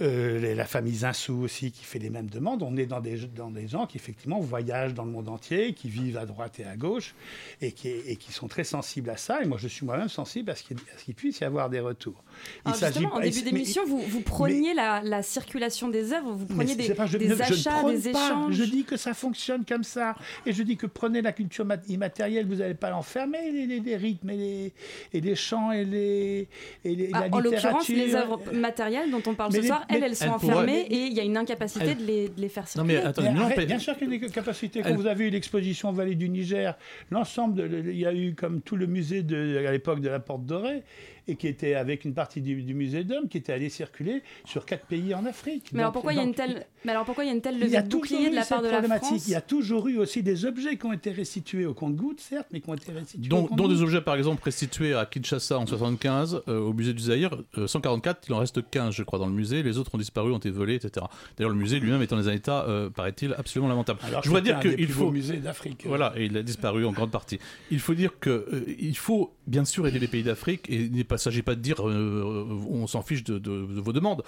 euh, 0.00 0.54
la 0.56 0.64
famille 0.64 0.96
Zinsou 0.96 1.34
aussi 1.42 1.70
qui 1.70 1.84
fait 1.84 2.00
les 2.00 2.10
mêmes 2.10 2.28
demandes. 2.28 2.62
On 2.64 2.76
est 2.76 2.86
dans 2.86 3.00
des, 3.00 3.16
dans 3.34 3.50
des 3.50 3.68
gens 3.68 3.86
qui 3.86 3.96
effectivement 3.96 4.40
voyagent 4.40 4.92
dans 4.94 5.04
le 5.04 5.10
monde 5.12 5.28
entier, 5.28 5.72
qui 5.72 5.88
vivent 5.88 6.16
à 6.18 6.26
droite 6.26 6.58
et 6.58 6.64
à 6.64 6.76
gauche 6.76 7.14
et 7.60 7.70
qui, 7.70 7.88
et 7.88 8.16
qui 8.16 8.32
sont 8.32 8.48
très 8.48 8.64
sensibles 8.64 9.08
à 9.10 9.16
ça. 9.16 9.40
Et 9.42 9.46
moi, 9.46 9.56
je 9.60 9.68
suis 9.68 9.86
moi-même 9.86 10.08
sensible 10.08 10.50
à 10.50 10.56
ce 10.56 10.64
qu'il 10.64 11.14
puisse 11.14 11.38
y 11.38 11.44
avoir 11.44 11.70
des 11.70 11.78
retours. 11.80 12.24
Il 12.66 12.72
Alors 12.72 12.78
justement, 12.80 13.08
en 13.10 13.16
pas- 13.18 13.20
début 13.22 13.36
mais- 13.44 13.50
d'émission, 13.52 13.82
vous, 13.86 14.00
vous 14.00 14.20
preniez 14.20 14.74
la, 14.74 15.00
la 15.02 15.22
circulation 15.22 15.88
des 15.88 16.12
œuvres, 16.12 16.32
vous 16.32 16.46
preniez 16.46 16.74
des, 16.74 16.92
pas- 16.94 17.06
je, 17.06 17.16
des 17.16 17.28
ne- 17.28 17.34
je 17.34 17.38
ne 17.38 17.42
achats, 17.44 17.92
des 17.92 18.10
pas. 18.10 18.26
échanges. 18.26 18.54
Je 18.54 18.64
dis 18.64 18.82
que 18.84 18.96
ça 18.96 19.14
fonctionne 19.14 19.64
comme 19.64 19.84
ça. 19.84 20.16
Et 20.44 20.52
je 20.52 20.62
dis 20.64 20.76
que 20.76 20.86
prenez 20.86 21.22
la 21.22 21.32
culture 21.32 21.64
mat- 21.64 21.88
immatérielle, 21.88 22.46
vous 22.46 22.56
n'allez 22.56 22.74
pas 22.74 22.90
l'enfermer, 22.90 23.52
les, 23.52 23.66
les- 23.66 23.80
les 23.80 23.96
rythmes 23.96 24.30
et 24.30 24.36
les, 24.36 24.72
et 25.12 25.20
les 25.20 25.36
chants 25.36 25.70
et, 25.70 25.84
les, 25.84 26.48
et 26.84 26.96
les- 26.96 27.10
Ah, 27.12 27.28
la 27.28 27.36
en 27.36 27.38
l'occurrence, 27.38 27.88
les 27.88 28.14
œuvres 28.16 28.40
matérielles 28.52 29.10
dont 29.12 29.22
on 29.26 29.34
parle 29.34 29.52
Mais 29.52 29.60
ce 29.60 29.66
soir, 29.68 29.83
elles, 29.88 30.02
elles 30.02 30.16
sont 30.16 30.24
elles 30.24 30.30
enfermées 30.30 30.82
pourraient- 30.84 30.96
et 30.96 31.06
il 31.06 31.12
y 31.12 31.20
a 31.20 31.24
une 31.24 31.36
incapacité 31.36 31.84
Elles- 31.86 31.98
de, 31.98 32.04
les, 32.04 32.28
de 32.28 32.40
les 32.40 32.48
faire 32.48 32.62
Non, 32.64 32.68
circuler. 32.68 32.94
mais 32.98 33.04
attendez, 33.04 33.30
non, 33.30 33.48
bien 33.66 33.78
sûr 33.78 33.96
qu'il 33.96 34.12
y 34.12 34.16
a 34.16 34.18
des 34.18 34.26
capacités. 34.30 34.82
Quand 34.82 34.94
vous 34.94 35.06
avez 35.06 35.26
eu 35.26 35.30
l'exposition 35.30 35.92
Vallée 35.92 36.14
du 36.14 36.28
Niger, 36.28 36.76
l'ensemble, 37.10 37.68
il 37.86 37.96
y 37.98 38.06
a 38.06 38.14
eu 38.14 38.34
comme 38.34 38.60
tout 38.60 38.76
le 38.76 38.86
musée 38.86 39.22
de, 39.22 39.64
à 39.66 39.72
l'époque 39.72 40.00
de 40.00 40.08
la 40.08 40.20
Porte 40.20 40.44
Dorée, 40.46 40.82
et 41.26 41.36
qui 41.36 41.46
était 41.48 41.74
avec 41.74 42.04
une 42.04 42.12
partie 42.12 42.42
du, 42.42 42.62
du 42.62 42.74
musée 42.74 43.02
d'hommes 43.02 43.28
qui 43.30 43.38
était 43.38 43.54
allé 43.54 43.70
circuler 43.70 44.22
sur 44.44 44.66
quatre 44.66 44.84
pays 44.84 45.14
en 45.14 45.24
Afrique. 45.24 45.70
Mais 45.72 45.78
alors 45.78 45.88
Donc- 45.88 45.94
pourquoi 45.94 46.12
il 46.12 46.16
y 46.16 46.18
a 46.18 46.22
une 46.22 46.28
donc, 46.32 46.36
telle, 46.36 46.66
mais 46.84 46.90
alors 46.92 47.06
pourquoi 47.06 47.24
il 47.24 47.28
y 47.28 47.30
a 47.30 47.34
une 47.34 47.40
telle 47.40 47.58
levée 47.58 47.80
de 47.80 47.88
bouclier 47.88 48.28
la 48.28 48.44
part 48.44 48.60
de 48.60 48.68
la. 48.68 48.82
France 48.98 49.26
Il 49.26 49.32
y 49.32 49.34
a 49.34 49.40
toujours 49.40 49.88
eu 49.88 49.96
aussi 49.96 50.22
des 50.22 50.44
objets 50.44 50.76
qui 50.76 50.84
ont 50.84 50.92
été 50.92 51.10
restitués 51.12 51.64
au 51.64 51.72
compte-gouttes, 51.72 52.20
certes, 52.20 52.48
mais 52.52 52.60
qui 52.60 52.68
ont 52.68 52.74
été 52.74 52.92
restitués 52.92 53.32
au 53.34 53.48
dont, 53.56 53.68
des 53.68 53.80
objets 53.80 54.02
par 54.02 54.16
exemple 54.16 54.42
restitués 54.44 54.92
à 54.92 55.06
Kinshasa 55.06 55.58
en 55.58 55.66
75 55.66 56.42
euh, 56.46 56.58
au 56.60 56.74
musée 56.74 56.92
du 56.92 57.02
Zaïre, 57.02 57.42
euh, 57.56 57.66
144, 57.66 58.26
il 58.28 58.34
en 58.34 58.38
reste 58.40 58.60
15 58.70 58.92
je 58.94 59.02
crois 59.02 59.18
dans 59.18 59.26
le 59.26 59.32
musée, 59.32 59.62
les 59.62 59.73
autres 59.78 59.94
ont 59.94 59.98
disparu, 59.98 60.32
ont 60.32 60.38
été 60.38 60.50
volés, 60.50 60.74
etc. 60.74 61.06
D'ailleurs 61.36 61.50
le 61.50 61.56
musée 61.58 61.80
lui-même 61.80 62.02
est 62.02 62.06
dans 62.10 62.28
un 62.28 62.32
état, 62.32 62.64
euh, 62.68 62.90
paraît-il, 62.90 63.34
absolument 63.34 63.68
lamentable. 63.68 64.00
Alors 64.04 64.22
je 64.22 64.28
voudrais 64.28 64.42
dire 64.42 64.58
un 64.58 64.60
qu'il 64.60 64.88
faut... 64.88 65.10
musées 65.10 65.36
d'Afrique. 65.38 65.84
Voilà, 65.86 66.12
et 66.16 66.26
il 66.26 66.36
a 66.36 66.42
disparu 66.42 66.84
en 66.84 66.92
grande 66.92 67.10
partie. 67.10 67.38
Il 67.70 67.80
faut 67.80 67.94
dire 67.94 68.12
que 68.20 68.30
euh, 68.30 68.64
il 68.78 68.96
faut 68.96 69.34
bien 69.46 69.64
sûr 69.64 69.86
aider 69.86 69.98
les 69.98 70.08
pays 70.08 70.22
d'Afrique 70.22 70.66
et 70.68 70.88
pas 71.04 71.16
ne 71.16 71.20
s'agit 71.20 71.42
pas 71.42 71.54
de 71.54 71.60
dire 71.60 71.86
euh, 71.88 72.46
on 72.70 72.86
s'en 72.86 73.02
fiche 73.02 73.24
de, 73.24 73.38
de- 73.38 73.66
de 73.66 73.80
vos 73.80 73.92
demandes. 73.92 74.22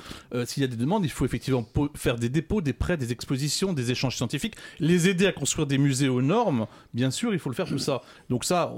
S'il 0.45 0.63
y 0.63 0.65
a 0.65 0.69
des 0.69 0.77
demandes, 0.77 1.05
il 1.05 1.11
faut 1.11 1.25
effectivement 1.25 1.67
faire 1.95 2.17
des 2.17 2.29
dépôts, 2.29 2.61
des 2.61 2.73
prêts, 2.73 2.97
des 2.97 3.13
expositions, 3.13 3.73
des 3.73 3.91
échanges 3.91 4.17
scientifiques, 4.17 4.55
les 4.81 5.09
aider 5.09 5.27
à 5.27 5.33
construire 5.33 5.67
des 5.67 5.79
musées 5.79 6.09
aux 6.09 6.23
normes. 6.23 6.67
Bien 6.95 7.11
sûr, 7.11 7.33
il 7.33 7.39
faut 7.39 7.49
le 7.51 7.55
faire 7.55 7.67
tout 7.69 7.79
ça. 7.79 8.03
Donc 8.31 8.45
ça, 8.45 8.73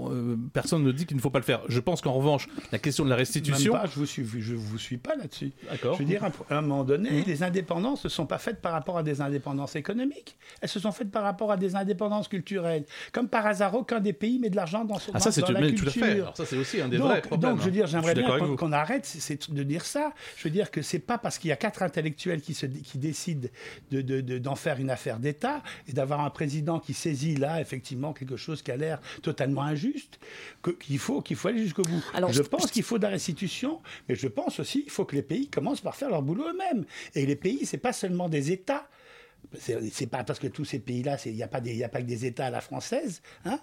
personne 0.52 0.82
ne 0.82 0.92
dit 0.92 1.06
qu'il 1.06 1.16
ne 1.16 1.20
faut 1.22 1.30
pas 1.30 1.38
le 1.38 1.44
faire. 1.44 1.60
Je 1.68 1.80
pense 1.80 2.00
qu'en 2.00 2.12
revanche, 2.12 2.48
la 2.72 2.78
question 2.78 3.04
de 3.04 3.10
la 3.10 3.16
restitution. 3.16 3.72
Même 3.72 3.82
pas, 3.82 3.88
je 3.88 3.98
vous 3.98 4.06
suis, 4.06 4.24
je 4.40 4.54
vous 4.54 4.78
suis 4.78 4.96
pas 4.98 5.16
là-dessus. 5.16 5.52
D'accord. 5.70 5.94
Je 5.94 5.98
veux 6.00 6.04
dire, 6.04 6.22
à 6.58 6.62
un 6.62 6.66
moment 6.66 6.84
donné, 6.84 7.22
les 7.26 7.42
indépendances 7.42 8.04
ne 8.04 8.08
sont 8.08 8.26
pas 8.26 8.38
faites 8.38 8.60
par 8.60 8.72
rapport 8.72 8.98
à 8.98 9.02
des 9.02 9.20
indépendances 9.20 9.76
économiques. 9.76 10.36
Elles 10.60 10.68
se 10.68 10.80
sont 10.80 10.92
faites 10.92 11.10
par 11.10 11.22
rapport 11.22 11.50
à 11.52 11.56
des 11.56 11.74
indépendances 11.76 12.28
culturelles. 12.28 12.84
Comme 13.12 13.28
par 13.28 13.46
hasard, 13.46 13.74
aucun 13.74 14.00
des 14.00 14.12
pays 14.12 14.38
met 14.38 14.50
de 14.50 14.56
l'argent 14.56 14.84
dans, 14.84 14.98
son 14.98 15.12
Ah, 15.14 15.20
ça, 15.20 15.32
c'est 15.32 15.40
dans 15.40 15.50
la 15.52 15.60
mais 15.60 15.68
culture. 15.74 15.92
tout 15.92 15.98
à 16.00 16.06
fait. 16.06 16.12
Alors 16.20 16.36
ça, 16.36 16.44
c'est 16.46 16.56
aussi 16.56 16.80
un 16.80 16.88
des 16.88 16.98
donc, 16.98 17.08
vrais 17.08 17.20
problèmes, 17.22 17.50
Donc, 17.52 17.60
je 17.60 17.64
veux 17.66 17.70
dire, 17.70 17.84
hein. 17.84 17.88
j'aimerais 17.90 18.14
bien 18.14 18.56
qu'on 18.56 18.72
arrête 18.72 19.16
de 19.50 19.62
dire 19.62 19.84
ça. 19.84 20.12
Je 20.36 20.44
veux 20.44 20.50
dire 20.50 20.70
que 20.70 20.82
c'est 20.82 20.98
pas 20.98 21.18
parce 21.18 21.38
qu'il 21.38 21.48
y 21.48 21.52
a 21.52 21.56
quatre 21.56 21.82
intellectuels 21.82 22.40
qui, 22.40 22.54
se, 22.54 22.66
qui 22.66 22.98
décident 22.98 23.48
d'en 23.90 23.98
de, 23.98 24.20
de- 24.20 24.38
d'en 24.38 24.54
faire 24.56 24.78
une 24.80 24.90
affaire 24.90 25.18
d'État 25.18 25.62
et 25.88 25.92
d'avoir 25.92 26.20
un 26.20 26.30
président 26.30 26.78
qui 26.80 26.94
saisit 26.94 27.36
là, 27.36 27.60
effectivement, 27.60 28.12
quelque 28.12 28.36
chose 28.36 28.62
qui 28.62 28.70
a 28.70 28.76
l'air 28.76 29.00
totalement 29.22 29.62
injuste, 29.62 30.18
que- 30.62 30.70
qu'il 30.70 30.98
faut, 30.98 31.22
qu'il 31.22 31.36
faut 31.36 31.48
aller 31.48 31.62
jusqu'au 31.62 31.82
bout. 31.82 32.04
Alors, 32.14 32.32
je- 32.32 32.42
pense 32.42 32.70
qu'il 32.70 32.82
faut 32.82 32.96
de 32.98 33.02
la 33.02 33.10
restitution, 33.10 33.80
mais 34.08 34.14
je 34.14 34.26
pense 34.26 34.58
aussi 34.58 34.82
qu'il 34.82 34.90
faut 34.90 35.04
que 35.04 35.14
les 35.14 35.22
pays 35.22 35.48
commencent 35.48 35.80
par 35.82 35.94
faire 35.94 36.08
leur 36.08 36.22
boulot 36.22 36.47
eux-mêmes. 36.48 36.84
Et 37.14 37.26
les 37.26 37.36
pays, 37.36 37.66
c'est 37.66 37.78
pas 37.78 37.92
seulement 37.92 38.28
des 38.28 38.52
États. 38.52 38.88
C'est 39.52 40.08
pas 40.08 40.24
parce 40.24 40.38
que 40.38 40.48
tous 40.48 40.64
ces 40.64 40.78
pays-là, 40.80 41.16
il 41.24 41.34
n'y 41.34 41.42
a, 41.42 41.48
pas 41.48 41.60
des- 41.60 41.74
y 41.74 41.84
a 41.84 41.88
pas 41.88 42.00
que 42.00 42.06
des 42.06 42.26
États 42.26 42.46
à 42.46 42.50
la 42.50 42.60
française. 42.60 43.22
Hein 43.44 43.60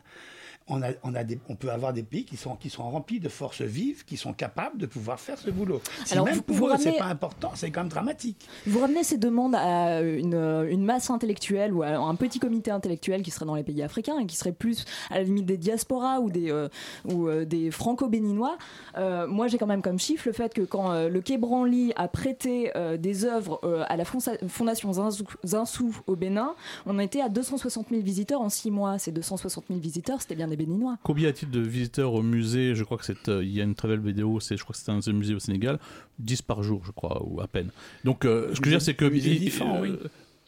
on, 0.67 0.82
a, 0.82 0.88
on, 1.04 1.13
a 1.13 1.23
des, 1.23 1.39
on 1.47 1.56
peut 1.56 1.69
avoir 1.69 1.93
des 1.93 2.01
pays 2.01 2.25
qui 2.25 2.38
sont, 2.38 2.56
qui 2.56 2.69
sont 2.71 2.89
remplis 2.89 3.19
de 3.19 3.30
forces 3.30 3.62
vives, 3.62 4.04
qui 4.04 4.17
sont 4.17 4.34
capables 4.34 4.80
de 4.80 4.88
pouvoir 4.88 5.19
faire 5.19 5.38
ce 5.38 5.51
boulot. 5.51 5.80
Si 6.06 6.13
Alors, 6.13 6.25
même 6.25 6.36
vous- 6.36 6.41
pour 6.41 6.56
vous 6.56 6.67
eux, 6.67 6.75
c'est 6.80 6.97
pas 6.97 7.06
important, 7.06 7.51
c'est 7.54 7.69
quand 7.69 7.82
même 7.82 7.89
dramatique. 7.89 8.47
Vous 8.65 8.80
ramenez 8.80 9.04
ces 9.04 9.17
demandes 9.17 9.54
à 9.56 10.01
une, 10.01 10.34
une 10.34 10.84
masse 10.84 11.10
intellectuelle 11.12 11.71
ou 11.73 11.84
à 11.84 11.89
un 11.89 12.15
petit 12.15 12.39
comité 12.39 12.71
intellectuel 12.71 13.21
qui 13.21 13.30
serait 13.30 13.45
dans 13.45 13.54
les 13.56 13.63
pays 13.63 13.84
africains 13.84 14.17
et 14.19 14.25
qui 14.25 14.36
serait 14.36 14.54
plus 14.54 14.86
à 15.12 15.17
la 15.17 15.23
limite 15.23 15.45
des 15.45 15.58
diasporas 15.58 16.19
ou 16.19 16.32
des, 16.32 16.49
euh, 16.51 16.67
ou, 17.06 17.28
euh, 17.28 17.45
des 17.45 17.69
franco-béninois. 17.69 18.58
Euh, 18.97 19.28
moi, 19.28 19.47
j'ai 19.47 19.60
quand 19.60 19.67
même 19.67 19.84
comme 19.84 19.99
chiffre 19.99 20.23
le 20.28 20.34
fait 20.34 20.54
que 20.54 20.62
quand 20.62 20.93
le 21.08 21.21
Quai 21.21 21.38
Branly 21.38 21.93
a 21.95 22.08
prêté 22.08 22.71
des 22.97 23.25
œuvres 23.25 23.60
à 23.88 23.95
la 23.97 24.06
Fondation 24.06 24.93
Zinsou, 24.93 25.25
Zinsou 25.45 25.95
au 26.08 26.15
Bénin, 26.15 26.56
on 26.88 26.97
était 26.99 27.21
à 27.21 27.30
260 27.30 27.89
000 27.89 28.01
visiteurs 28.01 28.41
en 28.41 28.49
six 28.49 28.71
mois. 28.71 28.97
Ces 28.97 29.12
260 29.12 29.65
000 29.69 29.80
visiteurs, 29.80 30.21
c'était 30.21 30.36
bien 30.36 30.47
des 30.47 30.54
Béninois. 30.55 30.97
Combien 31.03 31.25
y 31.27 31.29
a-t-il 31.29 31.49
de 31.51 31.59
visiteurs 31.59 32.13
au 32.13 32.21
musée? 32.21 32.75
Je 32.75 32.83
crois 32.83 32.97
que 32.97 33.05
c'est, 33.05 33.29
euh, 33.29 33.43
il 33.43 33.51
y 33.51 33.61
a 33.61 33.63
une 33.63 33.75
très 33.75 33.87
belle 33.87 33.99
vidéo. 33.99 34.39
C'est, 34.39 34.57
je 34.57 34.63
crois 34.63 34.73
que 34.73 34.79
c'est 34.81 34.91
un 34.91 34.99
des 34.99 35.13
musées 35.13 35.35
au 35.35 35.39
Sénégal, 35.39 35.79
10 36.19 36.41
par 36.41 36.63
jour, 36.63 36.81
je 36.85 36.91
crois, 36.91 37.21
ou 37.25 37.41
à 37.41 37.47
peine. 37.47 37.69
Donc, 38.03 38.25
euh, 38.25 38.53
ce 38.53 38.59
que 38.61 38.65
je 38.65 38.69
veux 38.71 38.77
dire, 38.77 38.81
c'est 38.81 38.93
que 38.95 39.05
Le 39.05 39.11
musée 39.11 39.51
euh, 39.61 39.81
oui. 39.81 39.95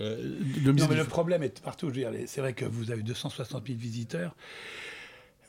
euh, 0.02 0.40
le 0.64 0.68
Non, 0.68 0.74
musée 0.74 0.88
mais 0.90 0.96
le 0.96 1.04
problème 1.06 1.44
est 1.44 1.62
partout. 1.62 1.90
Je 1.90 2.02
veux 2.02 2.12
dire, 2.12 2.28
C'est 2.28 2.42
vrai 2.42 2.54
que 2.54 2.66
vous 2.66 2.92
avez 2.92 3.04
260 3.04 3.66
000 3.68 3.78
visiteurs. 3.80 4.36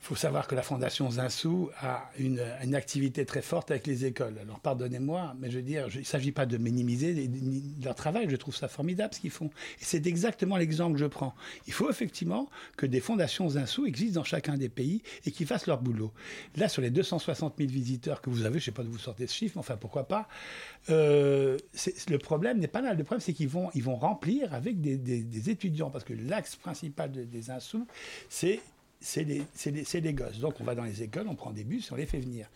Il 0.00 0.06
faut 0.06 0.14
savoir 0.14 0.46
que 0.46 0.54
la 0.54 0.62
Fondation 0.62 1.10
Zinsou 1.10 1.70
a 1.80 2.10
une, 2.18 2.40
activité 2.74 3.26
très 3.26 3.42
forte 3.42 3.70
avec 3.70 3.86
les 3.86 4.04
écoles. 4.04 4.38
Alors 4.40 4.60
pardonnez-moi, 4.60 5.34
mais 5.38 5.50
je 5.50 5.56
veux 5.56 5.62
dire, 5.62 5.88
il 5.92 6.00
ne 6.00 6.04
s'agit 6.04 6.32
pas 6.32 6.46
de 6.46 6.56
minimiser 6.56 7.28
leur 7.82 7.94
travail. 7.94 8.26
Je 8.30 8.36
trouve 8.36 8.54
ça 8.54 8.68
formidable 8.68 9.12
ce 9.12 9.20
qu'ils 9.20 9.30
font. 9.30 9.50
Et 9.80 9.84
c'est 9.84 10.06
exactement 10.06 10.56
l'exemple 10.56 10.94
que 10.94 11.00
je 11.00 11.06
prends. 11.06 11.34
Il 11.66 11.72
faut 11.72 11.90
effectivement 11.90 12.48
que 12.76 12.86
des 12.86 13.00
fondations 13.00 13.48
Zinsou 13.50 13.86
existent 13.86 14.20
dans 14.20 14.24
chacun 14.24 14.56
des 14.56 14.68
pays 14.68 15.02
et 15.26 15.30
qu'ils 15.30 15.46
fassent 15.46 15.66
leur 15.66 15.82
boulot. 15.82 16.12
Là, 16.56 16.68
sur 16.68 16.80
les 16.80 16.90
260 16.90 17.54
000 17.58 17.68
visiteurs 17.68 18.22
que 18.22 18.30
vous 18.30 18.44
avez, 18.44 18.60
je 18.60 18.62
ne 18.62 18.64
sais 18.66 18.72
pas 18.72 18.84
d'où 18.84 18.92
vous 18.92 18.98
sortez 18.98 19.26
ce 19.26 19.34
chiffre, 19.34 19.56
mais 19.56 19.60
enfin 19.60 19.76
pourquoi 19.76 20.06
pas, 20.06 20.28
euh, 20.90 21.58
le 22.08 22.18
problème 22.18 22.58
n'est 22.58 22.68
pas 22.68 22.80
là. 22.80 22.94
Le 22.94 23.04
problème, 23.04 23.20
c'est 23.20 23.32
qu'ils 23.34 23.48
vont, 23.48 23.70
ils 23.74 23.82
vont 23.82 23.96
remplir 23.96 24.54
avec 24.54 24.80
des, 24.80 25.50
étudiants, 25.50 25.90
parce 25.90 26.04
que 26.04 26.14
l'axe 26.14 26.56
principal 26.56 27.10
de- 27.10 27.24
des 27.24 27.50
Insous, 27.50 27.86
c'est 28.28 28.60
c'est 29.00 29.22
les- 29.24 29.44
c'est 29.84 30.00
les 30.00 30.12
gosses. 30.12 30.38
Donc 30.38 30.54
on 30.60 30.64
va 30.64 30.74
dans 30.74 30.82
les 30.84 31.02
écoles, 31.02 31.26
on 31.28 31.34
prend 31.34 31.50
des 31.52 31.64
bus 31.64 31.90
on 31.92 31.96
les 31.96 32.06
fait 32.06 32.18
venir. 32.18 32.48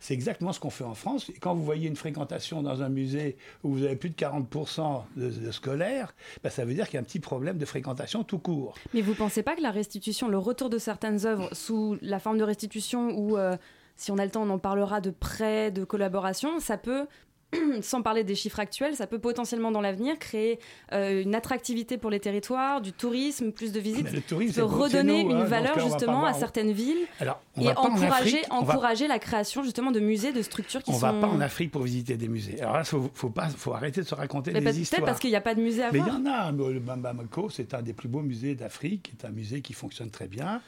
C'est 0.00 0.14
exactement 0.14 0.52
ce 0.52 0.60
qu'on 0.60 0.70
fait 0.70 0.84
en 0.84 0.94
France. 0.94 1.30
Quand 1.40 1.54
vous 1.54 1.64
voyez 1.64 1.88
une 1.88 1.96
fréquentation 1.96 2.62
dans 2.62 2.82
un 2.82 2.88
musée 2.88 3.36
où 3.64 3.70
vous 3.74 3.84
avez 3.84 3.96
plus 3.96 4.10
de 4.10 4.14
40% 4.14 5.02
de, 5.16 5.30
de 5.30 5.50
scolaires, 5.50 6.14
bah, 6.44 6.50
ça 6.50 6.64
veut 6.64 6.74
dire 6.74 6.86
qu'il 6.86 6.94
y 6.94 6.98
a 6.98 7.00
un 7.00 7.04
petit 7.04 7.20
problème 7.20 7.58
de 7.58 7.64
fréquentation 7.64 8.24
tout 8.24 8.38
court. 8.38 8.74
Mais 8.94 9.00
vous 9.00 9.14
pensez 9.14 9.42
pas 9.42 9.56
que 9.56 9.62
la 9.62 9.70
restitution, 9.70 10.28
le 10.28 10.38
retour 10.38 10.70
de 10.70 10.78
certaines 10.78 11.26
œuvres 11.26 11.48
sous 11.54 11.98
la 12.02 12.18
forme 12.20 12.38
de 12.38 12.44
restitution 12.44 13.10
ou, 13.18 13.36
euh, 13.36 13.56
si 13.96 14.10
on 14.10 14.18
a 14.18 14.24
le 14.24 14.30
temps, 14.30 14.42
on 14.44 14.50
en 14.50 14.58
parlera 14.58 15.00
de 15.00 15.10
prêt, 15.10 15.70
de 15.70 15.84
collaboration, 15.84 16.58
ça 16.60 16.78
peut, 16.78 17.06
sans 17.82 18.02
parler 18.02 18.24
des 18.24 18.34
chiffres 18.34 18.60
actuels, 18.60 18.94
ça 18.96 19.06
peut 19.06 19.18
potentiellement 19.18 19.70
dans 19.70 19.80
l'avenir 19.80 20.18
créer 20.18 20.58
euh, 20.92 21.22
une 21.22 21.34
attractivité 21.34 21.98
pour 21.98 22.10
les 22.10 22.20
territoires, 22.20 22.80
du 22.80 22.92
tourisme, 22.92 23.52
plus 23.52 23.72
de 23.72 23.80
visites, 23.80 24.04
Mais 24.04 24.12
le 24.12 24.20
tourisme, 24.20 24.62
redonner 24.62 25.24
nous, 25.24 25.30
une 25.30 25.36
hein. 25.36 25.44
Ce 25.44 25.50
valeur 25.50 25.74
cas, 25.74 25.82
on 25.82 25.88
justement 25.88 26.24
à 26.24 26.32
certaines 26.32 26.72
villes 26.72 27.06
Alors, 27.18 27.40
on 27.56 27.62
et 27.62 27.64
va 27.66 27.74
pas 27.74 27.80
en 27.80 27.84
encourager, 27.92 28.42
on 28.50 28.62
va- 28.62 28.94
la 29.08 29.18
création 29.18 29.62
justement 29.62 29.90
de 29.90 30.00
musées, 30.00 30.32
de 30.32 30.42
structures 30.42 30.82
qui 30.82 30.90
on 30.90 30.94
sont... 30.94 31.00
va 31.00 31.12
pas 31.12 31.26
en 31.26 31.40
Afrique 31.40 31.70
pour 31.70 31.82
visiter 31.82 32.16
des 32.16 32.28
musées. 32.28 32.60
Alors 32.60 32.74
là, 32.74 32.84
faut, 32.84 33.10
faut 33.14 33.30
pas, 33.30 33.48
faut 33.48 33.72
arrêter 33.72 34.00
de 34.02 34.06
se 34.06 34.14
raconter 34.14 34.52
Mais 34.52 34.60
des 34.60 34.64
peut-être 34.66 34.78
histoires. 34.78 35.04
parce 35.04 35.18
qu'il 35.18 35.30
n'y 35.30 35.36
a 35.36 35.40
pas 35.40 35.54
de 35.54 35.60
musée 35.60 35.82
à 35.82 35.90
Mais 35.92 35.98
il 35.98 36.04
voir. 36.04 36.18
y 36.18 36.20
en 36.22 36.26
a. 36.26 36.52
Le 36.52 36.78
Bamako, 36.80 37.50
c'est 37.50 37.74
un 37.74 37.82
des 37.82 37.92
plus 37.92 38.08
beaux 38.08 38.22
musées 38.22 38.54
d'Afrique. 38.54 39.12
C'est 39.18 39.26
un 39.26 39.30
musée 39.30 39.60
qui 39.60 39.72
fonctionne 39.72 40.10
très 40.10 40.28
bien. 40.28 40.60